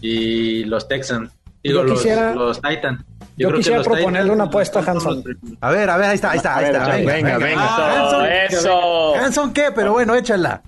y 0.00 0.64
los 0.64 0.86
Texans. 0.88 1.30
Digo, 1.62 1.80
Yo 1.80 1.84
los, 1.84 1.98
quisiera- 1.98 2.34
los 2.34 2.60
Titans. 2.60 3.04
Yo, 3.36 3.48
creo 3.48 3.50
que 3.52 3.56
quisiera 3.58 3.78
los 3.78 3.86
proponerle 3.86 4.20
Titans 4.22 4.34
una 4.34 4.44
apuesta 4.44 4.78
a 4.80 4.82
son 4.84 4.96
Hanson. 4.96 5.24
los. 5.24 5.52
A 5.60 5.70
ver, 5.70 5.90
a 5.90 5.96
ver, 5.96 6.06
ahí 6.10 6.14
está, 6.16 6.30
ahí 6.32 6.36
está, 6.38 6.56
ahí 6.56 6.64
está. 6.66 6.86
venga, 6.96 7.12
venga, 7.14 7.38
venga. 7.38 7.62
Ah, 7.64 8.04
Hanson, 8.04 8.26
Eso. 8.58 9.14
Hanson, 9.14 9.52
¿qué? 9.52 9.68
Pero 9.74 9.92
bueno, 9.92 10.14
échala. 10.14 10.62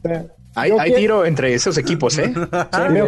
Hay, 0.55 0.71
Yo 0.71 0.81
hay 0.81 0.91
que- 0.93 0.97
tiro 0.97 1.25
entre 1.25 1.55
esos 1.55 1.77
equipos, 1.79 2.17
¿eh? 2.19 2.33
Sí, 2.35 2.41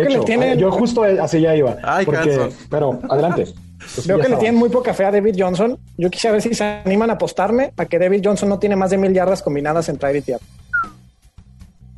que 0.05 0.09
le 0.09 0.19
tienen- 0.21 0.59
Yo 0.59 0.71
justo 0.71 1.03
así 1.05 1.41
ya 1.41 1.55
iba. 1.57 1.77
Ay, 1.83 2.05
porque, 2.05 2.21
Hanson. 2.35 2.51
pero 2.71 3.01
adelante. 3.09 3.47
Pues 3.95 4.07
Veo 4.07 4.19
ya 4.19 4.25
que 4.25 4.29
le 4.31 4.37
tienen 4.37 4.59
muy 4.59 4.69
poca 4.71 4.95
fe 4.95 5.05
a 5.05 5.11
David 5.11 5.35
Johnson. 5.39 5.79
Yo 5.97 6.11
quisiera 6.11 6.33
ver 6.33 6.43
si 6.43 6.55
se 6.55 6.65
animan 6.65 7.11
a 7.11 7.15
apostarme 7.15 7.73
a 7.77 7.85
que 7.87 7.99
David 7.99 8.23
Johnson 8.25 8.49
no 8.49 8.59
tiene 8.59 8.77
más 8.77 8.91
de 8.91 8.99
mil 8.99 9.13
yardas 9.13 9.43
combinadas 9.43 9.89
entre 9.89 10.09
aire 10.09 10.25
y. 10.27 10.33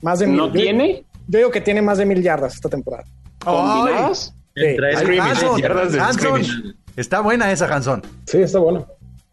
Más 0.02 0.18
de 0.18 0.26
mil. 0.26 0.36
¿No 0.36 0.46
Yo- 0.46 0.52
tiene? 0.52 1.04
Yo 1.28 1.38
digo 1.38 1.50
que 1.50 1.60
tiene 1.60 1.80
más 1.82 1.98
de 1.98 2.06
mil 2.06 2.22
yardas 2.22 2.54
esta 2.54 2.68
temporada. 2.68 3.04
¿Combinadas? 3.44 4.34
Scrimmage, 4.56 5.20
Hanson, 5.20 5.60
yardas 5.60 5.92
de 5.92 6.00
Hanson. 6.00 6.14
scrimmage. 6.44 6.76
Está 6.96 7.20
buena 7.20 7.50
esa, 7.50 7.66
Hanson. 7.74 8.02
Sí, 8.26 8.38
está 8.42 8.58
bueno. 8.58 8.86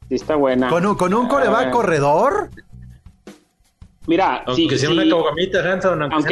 Sí, 0.09 0.15
está 0.15 0.35
buena. 0.35 0.69
¿Con 0.69 0.85
un, 0.85 0.95
con 0.95 1.13
un 1.13 1.27
coreback 1.27 1.67
Ah. 1.67 1.71
corredor? 1.71 2.49
Mira, 4.07 4.43
Aunque 4.47 4.77
sea 4.79 4.89
caguamita, 5.07 5.61
sea 5.61 5.73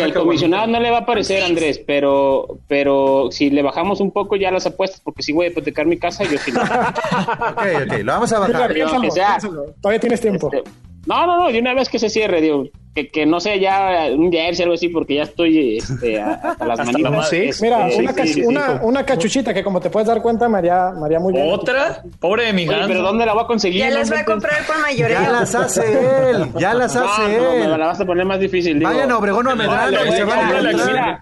al 0.02 0.14
comisionado 0.14 0.68
no 0.68 0.80
le 0.80 0.90
va 0.90 0.98
a 1.00 1.06
parecer, 1.06 1.44
Andrés, 1.44 1.80
pero, 1.86 2.58
pero 2.68 3.30
si 3.32 3.52
le 3.52 3.62
bajamos 3.62 4.00
un 4.02 4.10
poco 4.12 4.36
ya 4.36 4.50
las 4.50 4.66
apuestas, 4.66 5.00
porque 5.02 5.22
si 5.22 5.32
voy 5.34 5.46
a 5.46 5.50
hipotecar 5.50 5.86
mi 5.86 5.98
casa, 5.98 6.24
yo 6.24 6.38
sí. 6.40 6.52
lo- 6.52 6.62
Ok, 6.64 7.92
ok, 7.92 8.00
lo 8.04 8.12
vamos 8.12 8.34
a 8.34 8.40
Mira, 8.40 8.54
bajar. 8.60 8.74
piénsalo, 8.74 9.02
que 9.04 9.12
sea. 9.12 9.28
piénsalo. 9.38 9.66
Todavía 9.82 10.00
tienes 10.00 10.20
tiempo. 10.22 10.50
Este, 10.52 10.70
no, 11.10 11.26
no, 11.28 11.38
no, 11.40 11.52
de 11.52 11.60
una 11.60 11.74
vez 11.74 11.90
que 11.90 12.00
se 12.00 12.10
cierre, 12.10 12.40
digo, 12.40 12.66
que, 12.96 13.10
que 13.10 13.26
no 13.26 13.40
sea 13.40 13.56
ya 13.56 14.06
un 14.16 14.32
jersey 14.32 14.64
o 14.64 14.66
algo 14.68 14.76
así, 14.76 14.90
porque 14.90 15.16
ya 15.16 15.24
estoy 15.24 15.78
este, 15.78 16.20
a- 16.22 16.34
hasta 16.34 16.66
las 16.66 16.80
manitas. 16.86 17.12
la. 17.12 17.38
Este, 17.40 17.64
Mira, 17.66 17.90
sí, 17.90 18.00
una, 18.00 18.12
sí, 18.14 18.20
cachu- 18.20 18.26
sí, 18.26 18.34
sí. 18.34 18.42
una, 18.46 18.80
una 18.84 19.06
cachuchita 19.06 19.54
que 19.54 19.64
como 19.64 19.80
te 19.80 19.90
puedes 19.90 20.08
dar 20.08 20.22
cuenta, 20.22 20.48
María, 20.48 20.92
María 20.92 21.20
muy 21.20 21.34
bien. 21.34 21.48
¿Otra? 21.50 22.02
Pobre 22.20 22.46
de 22.46 22.54
mi 22.54 22.68
Oye, 22.70 22.78
pero 22.88 23.02
¿dónde 23.02 23.26
la 23.26 23.34
voy 23.34 23.44
a 23.44 23.48
conseguir? 23.48 23.80
Ya 23.82 23.90
las 23.90 24.12
va 24.12 24.20
a 24.20 24.26
comprar 24.26 24.66
por 24.66 24.80
mayoreo. 24.80 25.20
Ya 25.22 25.30
las 25.32 25.56
hace 25.56 26.30
él, 26.32 26.46
ya 26.58 26.74
las 26.74 26.96
No, 26.96 27.04
hace 27.06 27.38
no, 27.38 27.52
me 27.54 27.68
la 27.68 27.76
él. 27.76 27.82
vas 27.82 28.00
a 28.00 28.06
poner 28.06 28.26
más 28.26 28.40
difícil. 28.40 28.78
digo. 28.80 28.90
Vayan 28.92 29.12
a 29.12 29.18
Obregón 29.18 29.48
o 29.48 29.50
a 29.52 29.56
Medrano 29.56 29.98
se 30.12 30.24
van 30.24 30.40
a 30.40 30.50
órale, 30.50 31.18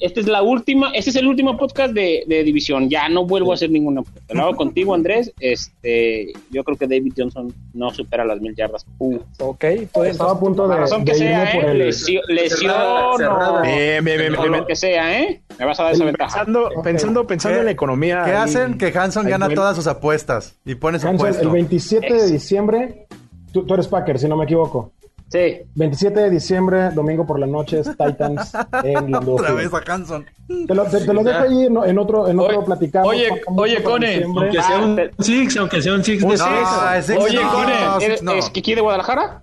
Esta 0.00 0.20
es 0.20 0.26
la 0.28 0.42
última, 0.42 0.90
este 0.94 1.10
es 1.10 1.16
el 1.16 1.26
último 1.26 1.56
podcast 1.56 1.92
de, 1.92 2.22
de 2.26 2.44
división. 2.44 2.88
Ya 2.88 3.08
no 3.08 3.26
vuelvo 3.26 3.50
a 3.50 3.54
hacer 3.54 3.68
ninguna 3.70 4.00
apuesta. 4.02 4.32
Lo 4.34 4.42
hago 4.44 4.54
contigo, 4.56 4.94
Andrés. 4.94 5.32
Este, 5.40 6.32
yo 6.50 6.62
creo 6.62 6.76
que 6.76 6.86
David 6.86 7.12
Johnson 7.16 7.52
no 7.74 7.90
supera 7.90 8.24
las 8.24 8.40
mil 8.40 8.54
yardas. 8.54 8.86
Uh, 8.98 9.18
Ok, 9.40 9.64
tú 9.92 10.04
Estaba 10.04 10.32
a 10.32 10.38
punto 10.38 10.62
por 10.62 10.68
la 10.68 10.74
de, 10.76 10.80
razón 10.82 11.04
que 11.04 11.12
de 11.12 11.18
irme 11.18 11.30
sea, 11.46 11.52
por 11.52 11.64
¿eh? 11.64 11.70
el... 11.72 11.78
Lesión 11.78 12.22
Cerrada, 12.48 13.16
cerrada. 13.16 13.60
o, 13.60 13.62
Bien, 13.62 14.04
bien, 14.04 14.18
bien, 14.18 14.32
bien, 14.52 14.64
que 14.66 14.76
sea, 14.76 15.20
¿eh? 15.20 15.42
Me 15.58 15.64
vas 15.64 15.80
a 15.80 15.84
dar 15.84 15.92
esa 15.94 16.04
ventaja. 16.04 16.44
Pensando, 16.44 16.70
pensando, 16.84 17.26
pensando 17.26 17.56
¿Qué- 17.56 17.60
en 17.60 17.64
la 17.66 17.70
economía. 17.72 18.22
¿Qué 18.24 18.30
ahí- 18.30 18.36
hacen? 18.36 18.78
Que 18.78 18.96
Hanson 18.96 19.26
gana 19.26 19.48
todas 19.48 19.74
sus 19.74 19.86
apuestas 19.88 20.56
y 20.64 20.76
pone 20.76 20.98
su 21.00 21.08
Hanson, 21.08 21.26
puesto. 21.26 21.42
el 21.42 21.48
27 21.50 22.14
de 22.14 22.30
diciembre, 22.30 23.06
tú, 23.52 23.64
tú 23.66 23.74
eres 23.74 23.88
Packer, 23.88 24.18
si 24.18 24.28
no 24.28 24.36
me 24.36 24.44
equivoco. 24.44 24.92
Sí. 25.30 25.58
27 25.74 26.20
de 26.20 26.30
diciembre, 26.30 26.90
domingo 26.90 27.26
por 27.26 27.38
la 27.38 27.46
noche, 27.46 27.80
es 27.80 27.86
Titans 27.96 28.50
en 28.82 29.10
Lambeau 29.10 29.36
Otra 29.36 29.52
vez 29.52 29.70
a 29.74 29.92
Hanson. 29.92 30.24
Te 30.66 30.74
lo, 30.74 30.84
te- 30.84 31.00
te 31.04 31.12
lo 31.12 31.22
dejo 31.22 31.38
ahí 31.40 31.66
en, 31.66 31.76
en 31.84 31.98
otro, 31.98 32.26
en 32.28 32.38
otro 32.40 32.56
Oye, 32.58 32.66
platicamos. 32.66 33.08
oye, 33.08 33.28
oye, 33.56 33.82
Cone. 33.82 34.22
Aunque 34.24 34.62
sea 34.62 34.78
Ah, 34.78 34.84
un 34.84 34.96
te- 34.96 35.10
six, 35.18 35.56
aunque 35.58 35.82
sea 35.82 35.92
un 35.94 36.02
six 36.02 36.22
de 36.22 36.30
six. 36.30 36.40
Ah, 36.42 36.98
Oye, 37.18 37.42
no, 37.42 37.52
Cone, 37.52 37.72
no, 37.84 38.00
¿Eres, 38.00 38.22
no. 38.22 38.32
¿Es 38.32 38.48
Kiki 38.48 38.74
de 38.74 38.80
Guadalajara? 38.80 39.42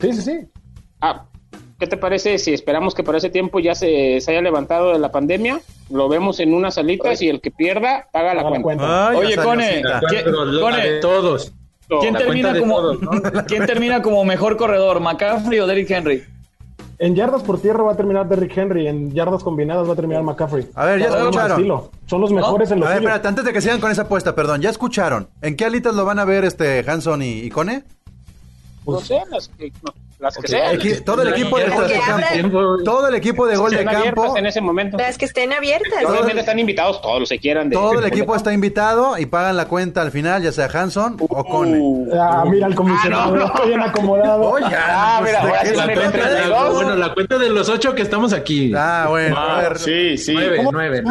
Sí, 0.00 0.12
sí, 0.14 0.22
sí. 0.22 0.38
Ah, 1.02 1.26
¿qué 1.78 1.86
te 1.86 1.98
parece 1.98 2.38
si 2.38 2.54
esperamos 2.54 2.94
que 2.94 3.02
para 3.04 3.18
ese 3.18 3.28
tiempo 3.28 3.58
ya 3.60 3.74
se, 3.74 4.18
se 4.22 4.30
haya 4.30 4.40
levantado 4.40 4.92
de 4.94 4.98
la 4.98 5.10
pandemia? 5.12 5.60
Lo 5.90 6.08
vemos 6.08 6.40
en 6.40 6.54
unas 6.54 6.74
salitas 6.76 7.20
y 7.20 7.28
el 7.28 7.42
que 7.42 7.50
pierda 7.50 8.08
paga 8.10 8.32
la 8.32 8.42
Paga 8.42 8.56
la 8.56 8.62
cuenta. 8.62 8.62
cuenta. 8.62 9.08
Ay, 9.10 9.16
Oye, 9.18 9.36
Cone, 9.36 9.76
cita. 9.76 10.00
¿quién- 10.08 10.24
Pero 10.24 10.44
la 10.46 10.60
Cone, 10.62 10.90
de 10.90 11.00
todos. 11.00 11.52
¿Quién 12.00 12.14
termina, 12.14 12.58
como, 12.58 12.76
todos, 12.76 13.02
¿no? 13.02 13.10
¿quién 13.46 13.66
termina 13.66 14.02
como 14.02 14.24
mejor 14.24 14.56
corredor, 14.56 15.00
McCaffrey 15.00 15.60
o 15.60 15.66
Derrick 15.66 15.90
Henry? 15.90 16.24
En 16.98 17.14
yardas 17.14 17.42
por 17.42 17.60
tierra 17.60 17.82
va 17.82 17.92
a 17.92 17.96
terminar 17.96 18.26
Derrick 18.26 18.56
Henry, 18.56 18.88
en 18.88 19.12
yardas 19.12 19.44
combinadas 19.44 19.86
va 19.86 19.92
a 19.92 19.96
terminar 19.96 20.22
McCaffrey. 20.22 20.66
A 20.74 20.86
ver, 20.86 21.00
ya 21.00 21.08
escucharon. 21.08 21.90
Son 22.06 22.20
los 22.20 22.32
mejores 22.32 22.70
en 22.70 22.78
A 22.78 22.80
los 22.80 22.88
ver, 22.88 22.98
suyo. 22.98 23.08
espérate, 23.08 23.28
antes 23.28 23.44
de 23.44 23.52
que 23.52 23.60
sigan 23.60 23.80
con 23.80 23.90
esa 23.90 24.02
apuesta, 24.02 24.34
perdón, 24.34 24.62
¿ya 24.62 24.70
escucharon? 24.70 25.28
¿En 25.42 25.56
qué 25.56 25.66
alitas 25.66 25.94
lo 25.94 26.04
van 26.06 26.18
a 26.18 26.24
ver 26.24 26.44
este 26.44 26.84
Hanson 26.88 27.20
y, 27.22 27.40
y 27.40 27.50
Cone? 27.50 27.84
No 28.86 29.00
sé, 29.00 29.20
las 29.30 29.48
que, 29.48 29.72
no, 29.82 29.92
las 30.18 30.36
que 30.36 30.48
sean. 30.48 30.74
Equi- 30.76 31.04
todo 31.04 31.22
el 31.22 31.28
equipo 31.28 31.58
de 31.58 31.68
gol 31.68 31.88
de 31.88 31.98
campo. 32.00 32.76
Todo 32.84 33.08
el 33.08 33.14
equipo 33.14 33.46
de 33.46 33.56
gol 33.56 33.70
de 33.70 33.84
campo. 33.84 34.36
en 34.36 34.46
ese 34.46 34.60
momento. 34.60 34.96
Las 34.96 35.18
que 35.18 35.24
estén 35.26 35.52
abiertas. 35.52 36.04
Obviamente 36.06 36.40
están 36.40 36.58
invitados 36.58 37.00
todos 37.02 37.20
los 37.20 37.28
que 37.28 37.38
quieran. 37.38 37.68
De, 37.68 37.76
Todo 37.76 37.98
el 37.98 38.04
equipo 38.06 38.34
está 38.34 38.52
invitado 38.52 39.18
y 39.18 39.26
pagan 39.26 39.56
la 39.56 39.66
cuenta 39.68 40.02
al 40.02 40.10
final, 40.10 40.42
ya 40.42 40.52
sea 40.52 40.66
Hanson 40.72 41.16
o 41.20 41.44
Cone. 41.44 41.78
Uh, 41.80 42.10
Ah, 42.18 42.44
mira 42.48 42.66
el 42.66 42.74
comisionado, 42.74 43.34
Ah, 43.36 43.52
está 43.54 43.64
bien 43.66 43.80
acomodado. 43.80 44.42
Oye, 44.50 44.64
Ah, 44.74 45.18
pues, 45.20 45.32
mira. 45.86 46.70
Bueno, 46.70 46.96
la 46.96 47.12
cuenta 47.14 47.38
de 47.38 47.50
los 47.50 47.68
ocho 47.68 47.94
que 47.94 48.02
estamos 48.02 48.32
aquí. 48.32 48.72
Ah, 48.74 49.06
bueno, 49.08 49.36
a 49.38 49.60
ver. 49.60 49.78
Sí, 49.78 50.16
sí. 50.18 50.34
Nueve. 50.72 51.02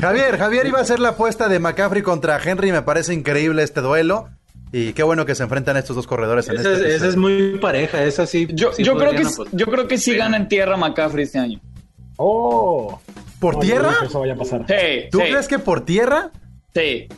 Javier, 0.00 0.38
Javier 0.38 0.66
iba 0.66 0.78
a 0.78 0.82
hacer 0.82 0.98
la 1.00 1.10
apuesta 1.10 1.48
de 1.48 1.58
McCaffrey 1.58 2.02
contra 2.02 2.40
Henry, 2.42 2.72
me 2.72 2.82
parece 2.82 3.12
increíble 3.14 3.62
este 3.62 3.80
duelo. 3.80 4.28
Y 4.78 4.92
qué 4.92 5.02
bueno 5.02 5.24
que 5.24 5.34
se 5.34 5.42
enfrentan 5.42 5.76
estos 5.78 5.96
dos 5.96 6.06
corredores 6.06 6.48
en 6.48 6.56
Esa 6.58 6.72
es, 6.72 6.78
este 6.80 6.94
esa 6.96 7.06
es 7.08 7.16
muy 7.16 7.58
pareja, 7.58 8.02
esa 8.04 8.26
sí. 8.26 8.46
Yo, 8.52 8.72
sí 8.72 8.82
yo, 8.84 8.92
creo 8.96 9.12
que, 9.12 9.16
podrían 9.16 9.26
s- 9.26 9.34
apostar. 9.34 9.58
yo 9.58 9.66
creo 9.66 9.88
que 9.88 9.96
sí 9.96 10.14
gana 10.16 10.36
en 10.36 10.48
tierra 10.48 10.76
McCaffrey 10.76 11.24
este 11.24 11.38
año. 11.38 11.60
Oh. 12.16 13.00
¿Por 13.40 13.54
No, 13.54 13.60
tierra? 13.60 13.82
no 13.82 13.88
creo 13.88 14.00
que 14.00 14.06
eso 14.06 14.20
vaya 14.20 14.32
a 14.34 14.36
pasar. 14.36 14.64
Sí, 14.68 15.08
¿Tú 15.10 15.18
sí, 15.20 15.24
crees 15.30 15.48
que 15.48 15.58
por 15.58 15.84
tierra? 15.84 16.30
sí. 16.74 17.08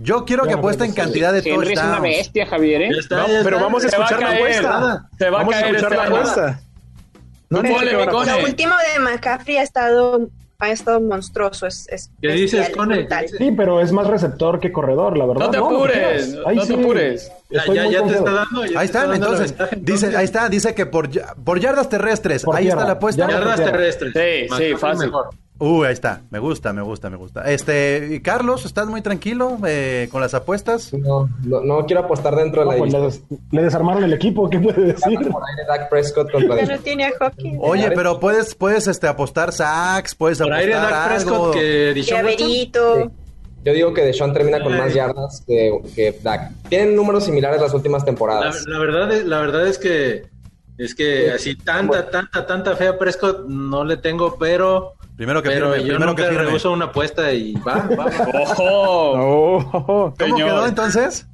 Yo 0.00 0.24
quiero 0.24 0.44
que 0.44 0.50
Yo 0.50 0.56
no 0.56 0.58
apuesta 0.60 0.84
en 0.84 0.92
creo 0.92 1.06
que 1.06 1.12
sí. 1.12 1.20
cantidad 1.20 1.32
de 1.32 1.50
Henry 1.50 1.72
es 1.72 1.82
una 1.82 1.98
bestia, 1.98 2.46
Javier, 2.46 2.82
¿eh? 2.82 2.88
Está, 3.00 3.16
No, 3.16 3.24
pero 3.42 3.58
vamos 3.58 3.82
a 3.84 3.88
va 3.98 4.04
a 4.04 4.06
escuchar 4.06 4.20
la 4.30 4.36
apuesta. 4.36 5.08
Se 5.18 5.24
va 5.24 5.28
a 5.28 5.40
vamos 5.40 5.54
a 5.56 5.60
caer 5.60 5.74
escuchar 5.74 5.92
este 5.92 5.96
la 6.10 6.16
apuesta. 6.20 6.60
No 7.50 7.62
a. 7.64 8.38
Lo 8.38 8.44
último 8.44 8.74
de 8.94 9.00
McCaffrey 9.00 9.56
ha 9.56 9.62
estado, 9.64 10.28
ha 10.60 10.70
estado 10.72 11.00
monstruoso. 11.00 11.66
Es, 11.66 11.86
es 11.88 12.10
¿Qué 12.20 12.28
dices, 12.32 12.70
Cone? 12.70 13.06
Sí, 13.38 13.52
pero 13.56 13.80
es 13.80 13.92
más 13.92 14.08
receptor 14.08 14.58
que 14.58 14.72
corredor, 14.72 15.16
la 15.16 15.24
verdad. 15.26 15.46
No 15.46 15.50
te 15.50 15.58
apures. 15.58 16.36
Ahí 16.44 16.56
no 16.56 16.62
te 16.62 16.68
sí, 16.68 16.74
apures. 16.74 17.32
Ya, 17.50 17.60
estoy 17.60 17.76
ya, 17.76 17.84
muy 17.84 17.92
ya 17.92 18.02
te 18.02 18.14
está 18.14 18.30
dando. 18.32 18.66
ya 18.66 18.80
Ahí 18.80 18.86
está, 18.86 18.98
dando 19.06 19.12
la 19.12 19.16
entonces, 19.16 19.50
ventaja, 19.56 19.76
dice, 19.80 20.16
ahí 20.16 20.24
está, 20.24 20.48
dice 20.48 20.74
que 20.74 20.86
por, 20.86 21.08
por 21.44 21.60
yardas 21.60 21.88
terrestres, 21.88 22.42
Por 22.42 22.56
ahí 22.56 22.64
tierra. 22.64 22.80
está 22.80 22.86
la 22.88 22.92
apuesta. 22.94 23.20
Yardas 23.28 23.40
Yardas 23.40 23.70
terrestres. 23.70 24.12
Sí, 24.50 24.54
sí, 24.56 24.74
fácil. 24.76 25.06
mejor. 25.06 25.30
Uy, 25.60 25.86
ahí 25.86 25.92
está. 25.92 26.22
Me 26.30 26.38
gusta, 26.38 26.72
me 26.72 26.82
gusta, 26.82 27.10
me 27.10 27.16
gusta. 27.16 27.42
Este, 27.50 28.10
y 28.12 28.20
Carlos, 28.20 28.64
¿estás 28.64 28.86
muy 28.86 29.02
tranquilo 29.02 29.58
eh, 29.66 30.08
con 30.12 30.20
las 30.20 30.32
apuestas? 30.34 30.92
No, 30.94 31.28
no, 31.42 31.60
no 31.62 31.84
quiero 31.84 32.02
apostar 32.02 32.36
dentro 32.36 32.60
de 32.62 32.66
la 32.70 32.76
pues 32.78 32.92
le, 32.92 32.98
división. 33.00 33.28
des- 33.28 33.40
le 33.50 33.62
desarmaron 33.64 34.04
el 34.04 34.12
equipo, 34.12 34.48
¿qué 34.48 34.60
puede 34.60 34.80
decir? 34.92 35.18
Por 35.28 35.42
aire 35.48 35.64
Dak 35.66 35.88
Prescott 35.90 36.30
contra 36.30 36.56
Ya 36.62 36.76
no 36.76 36.78
tiene 36.82 37.06
a. 37.06 37.12
Oye, 37.58 37.90
pero 37.90 38.20
puedes, 38.20 38.54
puedes 38.54 38.86
este, 38.86 39.08
apostar 39.08 39.52
sacks, 39.52 40.14
puedes 40.14 40.38
Por 40.38 40.52
aire 40.52 40.74
apostar 40.74 40.92
Dak 41.10 41.20
algo. 41.26 41.50
Prescott 41.50 41.54
que. 41.60 42.02
Llaverito. 42.04 43.12
Yo 43.64 43.72
digo 43.72 43.92
que 43.92 44.02
Deshaun 44.02 44.32
termina 44.32 44.62
con 44.62 44.76
más 44.78 44.94
yardas 44.94 45.42
que, 45.46 45.72
que 45.96 46.16
Dak. 46.22 46.52
Tienen 46.68 46.94
números 46.94 47.24
similares 47.24 47.60
las 47.60 47.74
últimas 47.74 48.02
La, 48.02 48.06
temporadas. 48.06 48.64
la 48.68 48.78
verdad 48.78 49.12
es, 49.12 49.24
la 49.24 49.40
verdad 49.40 49.66
es 49.66 49.78
que 49.78 50.26
es 50.78 50.94
que 50.94 51.32
así 51.32 51.56
tanta, 51.56 52.08
tanta, 52.08 52.46
tanta 52.46 52.76
fe 52.76 52.86
a 52.86 52.96
Prescott 52.96 53.46
no 53.48 53.84
le 53.84 53.96
tengo, 53.96 54.36
pero 54.38 54.94
Primero 55.18 55.42
que 55.42 55.50
pero 55.50 55.72
firme, 55.72 55.86
yo 55.88 55.94
primero 55.96 56.14
que 56.14 56.22
nunca 56.22 56.42
rehuso 56.42 56.72
una 56.72 56.86
apuesta 56.86 57.32
y 57.32 57.52
va. 57.54 57.88
¡Ojo! 58.42 58.62
Oh, 58.64 60.14
¿Cómo 60.18 60.36
señor. 60.36 60.48
quedó 60.48 60.66
entonces? 60.66 61.26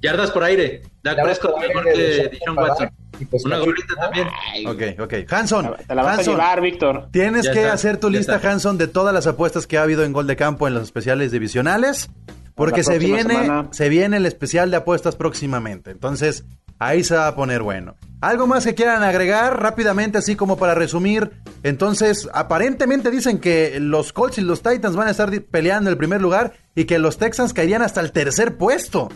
Yardas 0.00 0.30
por 0.30 0.44
aire. 0.44 0.82
Dak 1.02 1.20
Prescott 1.22 1.58
mejor 1.60 1.84
que 1.84 2.30
para 2.54 2.68
Watson. 2.68 2.90
Pues 3.28 3.44
Una 3.44 3.58
golita 3.58 3.94
también. 3.96 4.28
Ok, 4.68 5.00
ok. 5.00 5.14
Hanson, 5.32 5.74
Te 5.86 5.94
la 5.96 6.02
vas 6.04 6.14
a 6.14 6.18
Hanson, 6.20 6.34
llevar, 6.34 6.60
Víctor. 6.60 7.08
tienes 7.10 7.44
Ya 7.46 7.52
que 7.52 7.60
está, 7.62 7.72
hacer 7.72 7.96
tu 7.98 8.08
lista, 8.08 8.36
está. 8.36 8.52
Hanson, 8.52 8.78
de 8.78 8.86
todas 8.86 9.12
las 9.12 9.26
apuestas 9.26 9.66
que 9.66 9.78
ha 9.78 9.82
habido 9.82 10.04
en 10.04 10.12
Gol 10.12 10.28
de 10.28 10.36
Campo 10.36 10.68
en 10.68 10.74
los 10.74 10.84
especiales 10.84 11.32
divisionales, 11.32 12.10
porque 12.54 12.84
se 12.84 12.98
viene, 13.00 13.34
semana. 13.34 13.68
se 13.72 13.88
viene 13.88 14.16
el 14.18 14.26
especial 14.26 14.70
de 14.70 14.76
apuestas 14.76 15.16
próximamente. 15.16 15.90
Entonces, 15.90 16.44
ahí 16.78 17.04
se 17.04 17.14
va 17.14 17.28
a 17.28 17.36
poner 17.36 17.62
bueno. 17.62 17.96
¿Algo 18.20 18.46
más 18.46 18.64
que 18.64 18.74
quieran 18.74 19.02
agregar 19.02 19.60
rápidamente, 19.60 20.18
así 20.18 20.34
como 20.34 20.56
para 20.56 20.74
resumir? 20.74 21.30
Entonces, 21.62 22.28
aparentemente 22.32 23.10
dicen 23.10 23.38
que 23.38 23.78
los 23.80 24.12
Colts 24.14 24.38
y 24.38 24.40
los 24.40 24.62
Titans 24.62 24.96
van 24.96 25.08
a 25.08 25.10
estar 25.10 25.30
peleando 25.42 25.90
el 25.90 25.98
primer 25.98 26.22
lugar 26.22 26.54
y 26.74 26.84
que 26.84 26.98
los 26.98 27.18
Texans 27.18 27.52
caerían 27.52 27.82
hasta 27.82 28.00
el 28.00 28.12
tercer 28.12 28.56
puesto. 28.56 29.10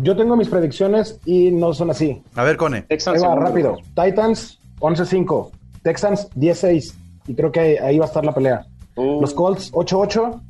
Yo 0.00 0.16
tengo 0.16 0.36
mis 0.36 0.48
predicciones 0.48 1.18
y 1.24 1.50
no 1.50 1.72
son 1.72 1.90
así. 1.90 2.22
A 2.34 2.44
ver, 2.44 2.56
Cone. 2.56 2.82
Texans 2.82 3.22
Ahí 3.22 3.28
va, 3.28 3.34
rápido. 3.34 3.76
Titans 3.94 4.58
11-5, 4.80 5.50
Texans 5.82 6.30
10-6 6.36 6.94
y 7.26 7.34
creo 7.34 7.50
que 7.50 7.80
ahí 7.80 7.98
va 7.98 8.04
a 8.04 8.08
estar 8.08 8.24
la 8.24 8.34
pelea. 8.34 8.66
Uh. 8.96 9.20
Los 9.20 9.34
Colts 9.34 9.72
8-8 9.72 10.40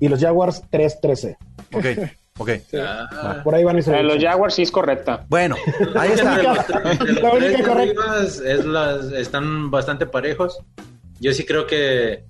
y 0.00 0.08
los 0.08 0.20
Jaguars 0.20 0.62
3-13. 0.70 1.36
Ok, 1.72 1.84
ok. 2.38 2.50
Ah. 2.78 3.40
Por 3.44 3.54
ahí 3.54 3.64
van 3.64 3.76
mis 3.76 3.86
los. 3.86 4.22
Jaguars 4.22 4.54
sí 4.54 4.62
es 4.62 4.70
correcta. 4.70 5.24
Bueno, 5.28 5.56
ahí 5.96 6.12
está. 6.12 6.42
La 7.22 7.32
única 7.32 7.62
correcta. 7.64 8.22
es- 8.22 8.40
es 8.40 8.64
las- 8.64 9.12
están 9.12 9.70
bastante 9.70 10.06
parejos. 10.06 10.58
Yo 11.20 11.32
sí 11.32 11.44
creo 11.46 11.66
que, 11.66 12.24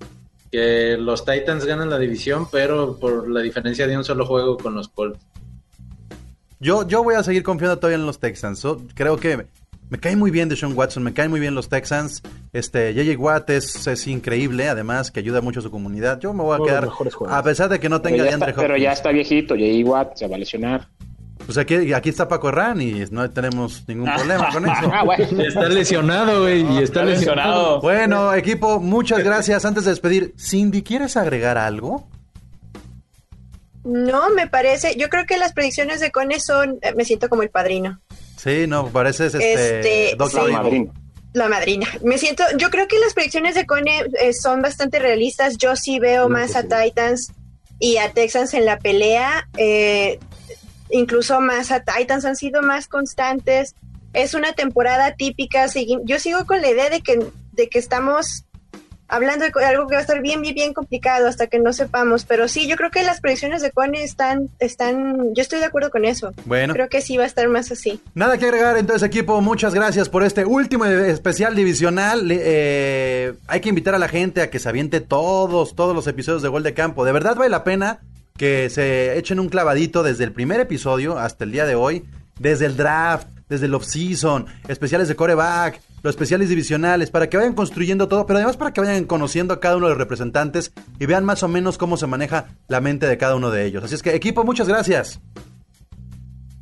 que 0.51 0.95
los 0.99 1.25
Titans 1.25 1.65
ganan 1.65 1.89
la 1.89 1.97
división, 1.97 2.47
pero 2.51 2.97
por 2.99 3.29
la 3.29 3.41
diferencia 3.41 3.87
de 3.87 3.97
un 3.97 4.03
solo 4.03 4.25
juego 4.25 4.57
con 4.57 4.75
los 4.75 4.87
Colts. 4.89 5.19
Yo, 6.59 6.87
yo 6.87 7.03
voy 7.03 7.15
a 7.15 7.23
seguir 7.23 7.43
confiando 7.43 7.77
todavía 7.77 7.97
en 7.97 8.05
los 8.05 8.19
Texans. 8.19 8.59
So, 8.59 8.81
creo 8.93 9.17
que 9.17 9.45
me 9.89 9.99
cae 9.99 10.15
muy 10.15 10.31
bien 10.31 10.49
Deshaun 10.49 10.73
Watson, 10.75 11.03
me 11.03 11.13
caen 11.13 11.29
muy 11.29 11.39
bien 11.39 11.55
los 11.55 11.69
Texans. 11.69 12.21
Este, 12.53 12.93
JJ 12.93 13.17
Watt 13.19 13.49
es, 13.51 13.85
es 13.87 14.07
increíble, 14.07 14.67
además, 14.69 15.11
que 15.11 15.19
ayuda 15.19 15.41
mucho 15.41 15.59
a 15.59 15.63
su 15.63 15.71
comunidad. 15.71 16.19
Yo 16.19 16.33
me 16.33 16.43
voy 16.43 16.55
a 16.57 16.61
Uno 16.61 16.65
de 16.65 16.81
los 16.81 16.97
quedar, 16.97 17.33
a 17.33 17.43
pesar 17.43 17.69
de 17.69 17.79
que 17.79 17.89
no 17.89 18.01
Pero 18.01 18.11
tenga 18.15 18.23
ya, 18.23 18.29
DeAndre 18.29 18.49
está, 18.51 18.61
pero 18.61 18.77
ya 18.77 18.91
está 18.91 19.11
viejito, 19.11 19.53
J.I. 19.53 19.83
Watt 19.83 20.15
se 20.17 20.27
va 20.27 20.35
a 20.35 20.39
lesionar. 20.39 20.87
Pues 21.45 21.57
aquí, 21.59 21.93
aquí 21.93 22.09
está 22.09 22.27
Paco 22.27 22.49
Herrán 22.49 22.81
y 22.81 23.03
no 23.11 23.29
tenemos 23.29 23.83
ningún 23.87 24.09
problema 24.15 24.49
con 24.51 24.65
eso. 24.65 24.89
Ah, 24.91 25.03
bueno. 25.03 25.23
Está 25.43 25.67
lesionado, 25.69 26.41
güey, 26.41 26.61
y 26.61 26.77
está 26.83 27.01
Está 27.01 27.05
lesionado. 27.05 27.81
Bueno, 27.81 28.33
equipo, 28.33 28.79
muchas 28.79 29.19
gracias. 29.23 29.65
Antes 29.65 29.83
de 29.83 29.91
despedir, 29.91 30.33
Cindy, 30.39 30.81
¿quieres 30.81 31.17
agregar 31.17 31.57
algo? 31.57 32.07
No, 33.83 34.31
me 34.31 34.47
parece. 34.47 34.95
Yo 34.97 35.09
creo 35.09 35.25
que 35.27 35.37
las 35.37 35.53
predicciones 35.53 35.99
de 35.99 36.11
Cone 36.11 36.39
son. 36.39 36.79
eh, 36.81 36.93
Me 36.95 37.05
siento 37.05 37.29
como 37.29 37.43
el 37.43 37.51
padrino. 37.51 38.01
Sí, 38.45 38.67
no, 38.67 38.87
pareces 38.89 39.33
este, 39.33 39.53
Este, 39.79 40.15
Doctor 40.15 40.41
sí. 40.41 40.51
Evil. 40.51 40.53
Madrina. 40.53 40.93
La 41.33 41.49
madrina. 41.49 41.87
Me 42.01 42.17
siento. 42.17 42.43
Yo 42.57 42.69
creo 42.69 42.87
que 42.87 42.97
las 42.99 43.13
predicciones 43.13 43.55
de 43.55 43.65
Cone 43.65 44.03
eh, 44.21 44.31
son 44.31 44.61
bastante 44.61 44.99
realistas. 44.99 45.57
Yo 45.57 45.75
sí 45.75 45.99
veo 45.99 46.29
más 46.29 46.55
a 46.55 46.63
Titans 46.63 47.33
y 47.79 47.97
a 47.97 48.11
Texans 48.13 48.53
en 48.53 48.63
la 48.65 48.79
pelea. 48.79 49.49
eh, 49.57 50.17
incluso 50.91 51.41
más 51.41 51.71
a 51.71 51.81
Titans 51.83 52.23
han 52.23 52.37
sido 52.37 52.61
más 52.61 52.87
constantes. 52.87 53.75
Es 54.13 54.33
una 54.33 54.53
temporada 54.53 55.15
típica. 55.15 55.65
Yo 56.05 56.19
sigo 56.19 56.45
con 56.45 56.61
la 56.61 56.69
idea 56.69 56.89
de 56.89 57.01
que, 57.01 57.19
de 57.51 57.67
que 57.67 57.79
estamos 57.79 58.44
hablando 59.07 59.45
de 59.45 59.65
algo 59.65 59.87
que 59.87 59.95
va 59.95 59.99
a 59.99 60.01
estar 60.01 60.21
bien, 60.21 60.41
bien, 60.41 60.55
bien 60.55 60.73
complicado 60.73 61.27
hasta 61.27 61.47
que 61.47 61.59
no 61.59 61.73
sepamos. 61.73 62.25
Pero 62.25 62.47
sí, 62.47 62.67
yo 62.67 62.75
creo 62.75 62.91
que 62.91 63.03
las 63.03 63.21
predicciones 63.21 63.61
de 63.61 63.71
Cone 63.71 64.03
están, 64.03 64.49
están. 64.59 65.33
Yo 65.33 65.41
estoy 65.41 65.59
de 65.59 65.65
acuerdo 65.65 65.89
con 65.89 66.05
eso. 66.05 66.33
Bueno. 66.45 66.73
Creo 66.73 66.89
que 66.89 67.01
sí 67.01 67.17
va 67.17 67.23
a 67.23 67.27
estar 67.27 67.47
más 67.47 67.71
así. 67.71 68.01
Nada 68.13 68.37
que 68.37 68.45
agregar 68.45 68.77
entonces 68.77 69.03
equipo, 69.03 69.41
muchas 69.41 69.73
gracias 69.73 70.09
por 70.09 70.23
este 70.23 70.45
último 70.45 70.85
especial 70.85 71.55
divisional. 71.55 72.27
Eh, 72.31 73.33
hay 73.47 73.61
que 73.61 73.69
invitar 73.69 73.95
a 73.95 73.99
la 73.99 74.07
gente 74.07 74.41
a 74.41 74.49
que 74.49 74.59
se 74.59 74.69
aviente 74.69 75.01
todos, 75.01 75.75
todos 75.75 75.95
los 75.95 76.07
episodios 76.07 76.41
de 76.41 76.49
Gol 76.49 76.63
de 76.63 76.73
Campo. 76.73 77.05
De 77.05 77.11
verdad 77.11 77.35
vale 77.35 77.49
la 77.49 77.63
pena 77.63 77.99
que 78.37 78.69
se 78.69 79.17
echen 79.17 79.39
un 79.39 79.49
clavadito 79.49 80.03
desde 80.03 80.25
el 80.25 80.33
primer 80.33 80.59
episodio 80.59 81.17
hasta 81.17 81.45
el 81.45 81.51
día 81.51 81.65
de 81.65 81.75
hoy, 81.75 82.03
desde 82.37 82.65
el 82.65 82.75
draft, 82.75 83.27
desde 83.49 83.65
el 83.67 83.73
off-season, 83.73 84.45
especiales 84.67 85.07
de 85.07 85.15
coreback, 85.15 85.81
los 86.03 86.11
especiales 86.11 86.49
divisionales, 86.49 87.09
para 87.11 87.29
que 87.29 87.37
vayan 87.37 87.53
construyendo 87.53 88.07
todo, 88.07 88.25
pero 88.25 88.37
además 88.37 88.57
para 88.57 88.73
que 88.73 88.81
vayan 88.81 89.05
conociendo 89.05 89.53
a 89.53 89.59
cada 89.59 89.77
uno 89.77 89.87
de 89.87 89.91
los 89.91 89.97
representantes 89.97 90.71
y 90.99 91.05
vean 91.05 91.25
más 91.25 91.43
o 91.43 91.47
menos 91.47 91.77
cómo 91.77 91.97
se 91.97 92.07
maneja 92.07 92.47
la 92.67 92.81
mente 92.81 93.07
de 93.07 93.17
cada 93.17 93.35
uno 93.35 93.51
de 93.51 93.65
ellos. 93.65 93.83
Así 93.83 93.95
es 93.95 94.03
que 94.03 94.15
equipo, 94.15 94.43
muchas 94.43 94.67
gracias. 94.67 95.19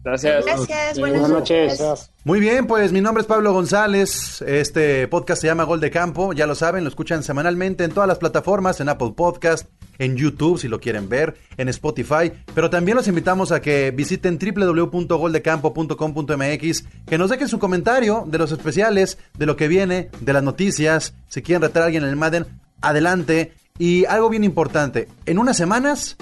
Gracias. 0.03 0.45
Gracias, 0.45 0.99
buenas, 0.99 1.21
Buenas 1.21 1.29
noches. 1.29 1.79
noches. 1.79 2.11
Muy 2.25 2.41
bien, 2.41 2.67
pues 2.67 2.91
mi 2.91 2.99
nombre 2.99 3.21
es 3.21 3.27
Pablo 3.27 3.53
González. 3.53 4.41
Este 4.45 5.07
podcast 5.07 5.41
se 5.41 5.47
llama 5.47 5.63
Gol 5.63 5.79
de 5.79 5.91
Campo. 5.91 6.33
Ya 6.33 6.45
lo 6.45 6.55
saben, 6.55 6.83
lo 6.83 6.89
escuchan 6.89 7.23
semanalmente 7.23 7.85
en 7.85 7.91
todas 7.91 8.09
las 8.09 8.17
plataformas, 8.17 8.81
en 8.81 8.89
Apple 8.89 9.13
Podcast, 9.15 9.69
en 9.97 10.15
YouTube 10.15 10.59
si 10.59 10.67
lo 10.67 10.79
quieren 10.79 11.09
ver, 11.09 11.35
en 11.57 11.69
Spotify. 11.69 12.31
Pero 12.53 12.69
también 12.69 12.97
los 12.97 13.07
invitamos 13.07 13.51
a 13.51 13.61
que 13.61 13.91
visiten 13.91 14.37
www.goldecampo.com.mx, 14.39 16.83
que 17.07 17.17
nos 17.17 17.29
dejen 17.29 17.47
su 17.47 17.59
comentario 17.59 18.25
de 18.27 18.37
los 18.37 18.51
especiales, 18.51 19.17
de 19.37 19.45
lo 19.45 19.55
que 19.55 19.67
viene, 19.67 20.09
de 20.21 20.33
las 20.33 20.43
noticias. 20.43 21.13
Si 21.27 21.41
quieren 21.41 21.61
retar 21.61 21.83
a 21.83 21.85
alguien 21.85 22.03
en 22.03 22.09
el 22.09 22.15
Madden, 22.15 22.45
adelante. 22.81 23.53
Y 23.79 24.05
algo 24.05 24.29
bien 24.29 24.43
importante, 24.43 25.07
en 25.25 25.39
unas 25.39 25.57
semanas 25.57 26.15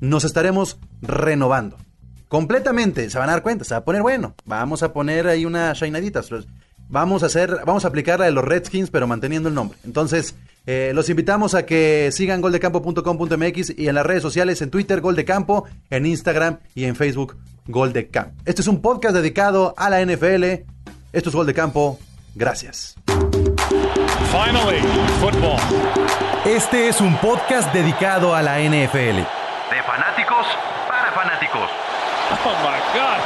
nos 0.00 0.24
estaremos 0.24 0.78
renovando. 1.02 1.76
Completamente, 2.28 3.10
se 3.10 3.18
van 3.18 3.28
a 3.28 3.32
dar 3.32 3.42
cuenta, 3.42 3.64
se 3.64 3.74
va 3.74 3.78
a 3.78 3.84
poner 3.84 4.02
bueno. 4.02 4.34
Vamos 4.46 4.82
a 4.82 4.92
poner 4.92 5.26
ahí 5.26 5.44
unas 5.44 5.78
shainaditas. 5.78 6.30
Vamos 6.88 7.22
a 7.22 7.26
hacer, 7.26 7.60
vamos 7.64 7.84
a 7.84 7.88
aplicar 7.88 8.18
la 8.18 8.26
de 8.26 8.32
los 8.32 8.44
Redskins, 8.44 8.90
pero 8.90 9.06
manteniendo 9.06 9.48
el 9.48 9.54
nombre. 9.54 9.78
Entonces, 9.84 10.34
eh, 10.66 10.92
los 10.94 11.08
invitamos 11.10 11.54
a 11.54 11.66
que 11.66 12.10
sigan 12.12 12.40
goldecampo.com.mx 12.40 13.78
y 13.78 13.88
en 13.88 13.94
las 13.94 14.06
redes 14.06 14.22
sociales, 14.22 14.62
en 14.62 14.70
Twitter, 14.70 15.00
Gol 15.00 15.16
de 15.16 15.24
Campo, 15.24 15.64
en 15.90 16.06
Instagram 16.06 16.58
y 16.74 16.84
en 16.84 16.96
Facebook, 16.96 17.36
Gol 17.66 17.92
de 17.92 18.08
Campo. 18.08 18.34
Este 18.44 18.62
es 18.62 18.68
un 18.68 18.80
podcast 18.80 19.14
dedicado 19.14 19.74
a 19.76 19.90
la 19.90 20.04
NFL. 20.04 20.44
Esto 21.12 21.28
es 21.30 21.34
Gol 21.34 21.46
de 21.46 21.54
Campo. 21.54 21.98
Gracias. 22.34 22.96
Finally, 24.30 24.80
football. 25.20 25.58
Este 26.44 26.88
es 26.88 27.00
un 27.00 27.16
podcast 27.18 27.72
dedicado 27.72 28.34
a 28.34 28.42
la 28.42 28.58
NFL. 28.58 29.18
De 29.18 29.82
fanáticos 29.86 30.46
para 30.88 31.12
fanáticos. 31.12 31.70
Oh 32.44 32.56
my 32.62 32.98
God. 32.98 33.20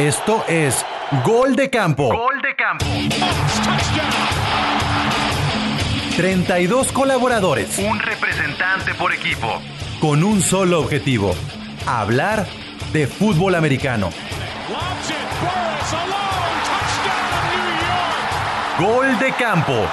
Esto 0.00 0.42
es 0.48 0.82
Gol 1.26 1.56
de 1.56 1.68
Campo. 1.68 2.08
Gol 2.08 2.40
de 2.40 2.56
campo. 2.56 2.86
32 6.16 6.90
colaboradores 6.90 7.78
Un 7.78 7.98
representante 7.98 8.94
por 8.94 9.12
equipo. 9.12 9.60
con 10.00 10.24
un 10.24 10.40
solo 10.40 10.80
objetivo, 10.80 11.34
hablar 11.86 12.46
de 12.94 13.06
fútbol 13.06 13.54
americano. 13.54 14.08
Gol 18.78 19.18
de 19.18 19.32
campo 19.32 19.86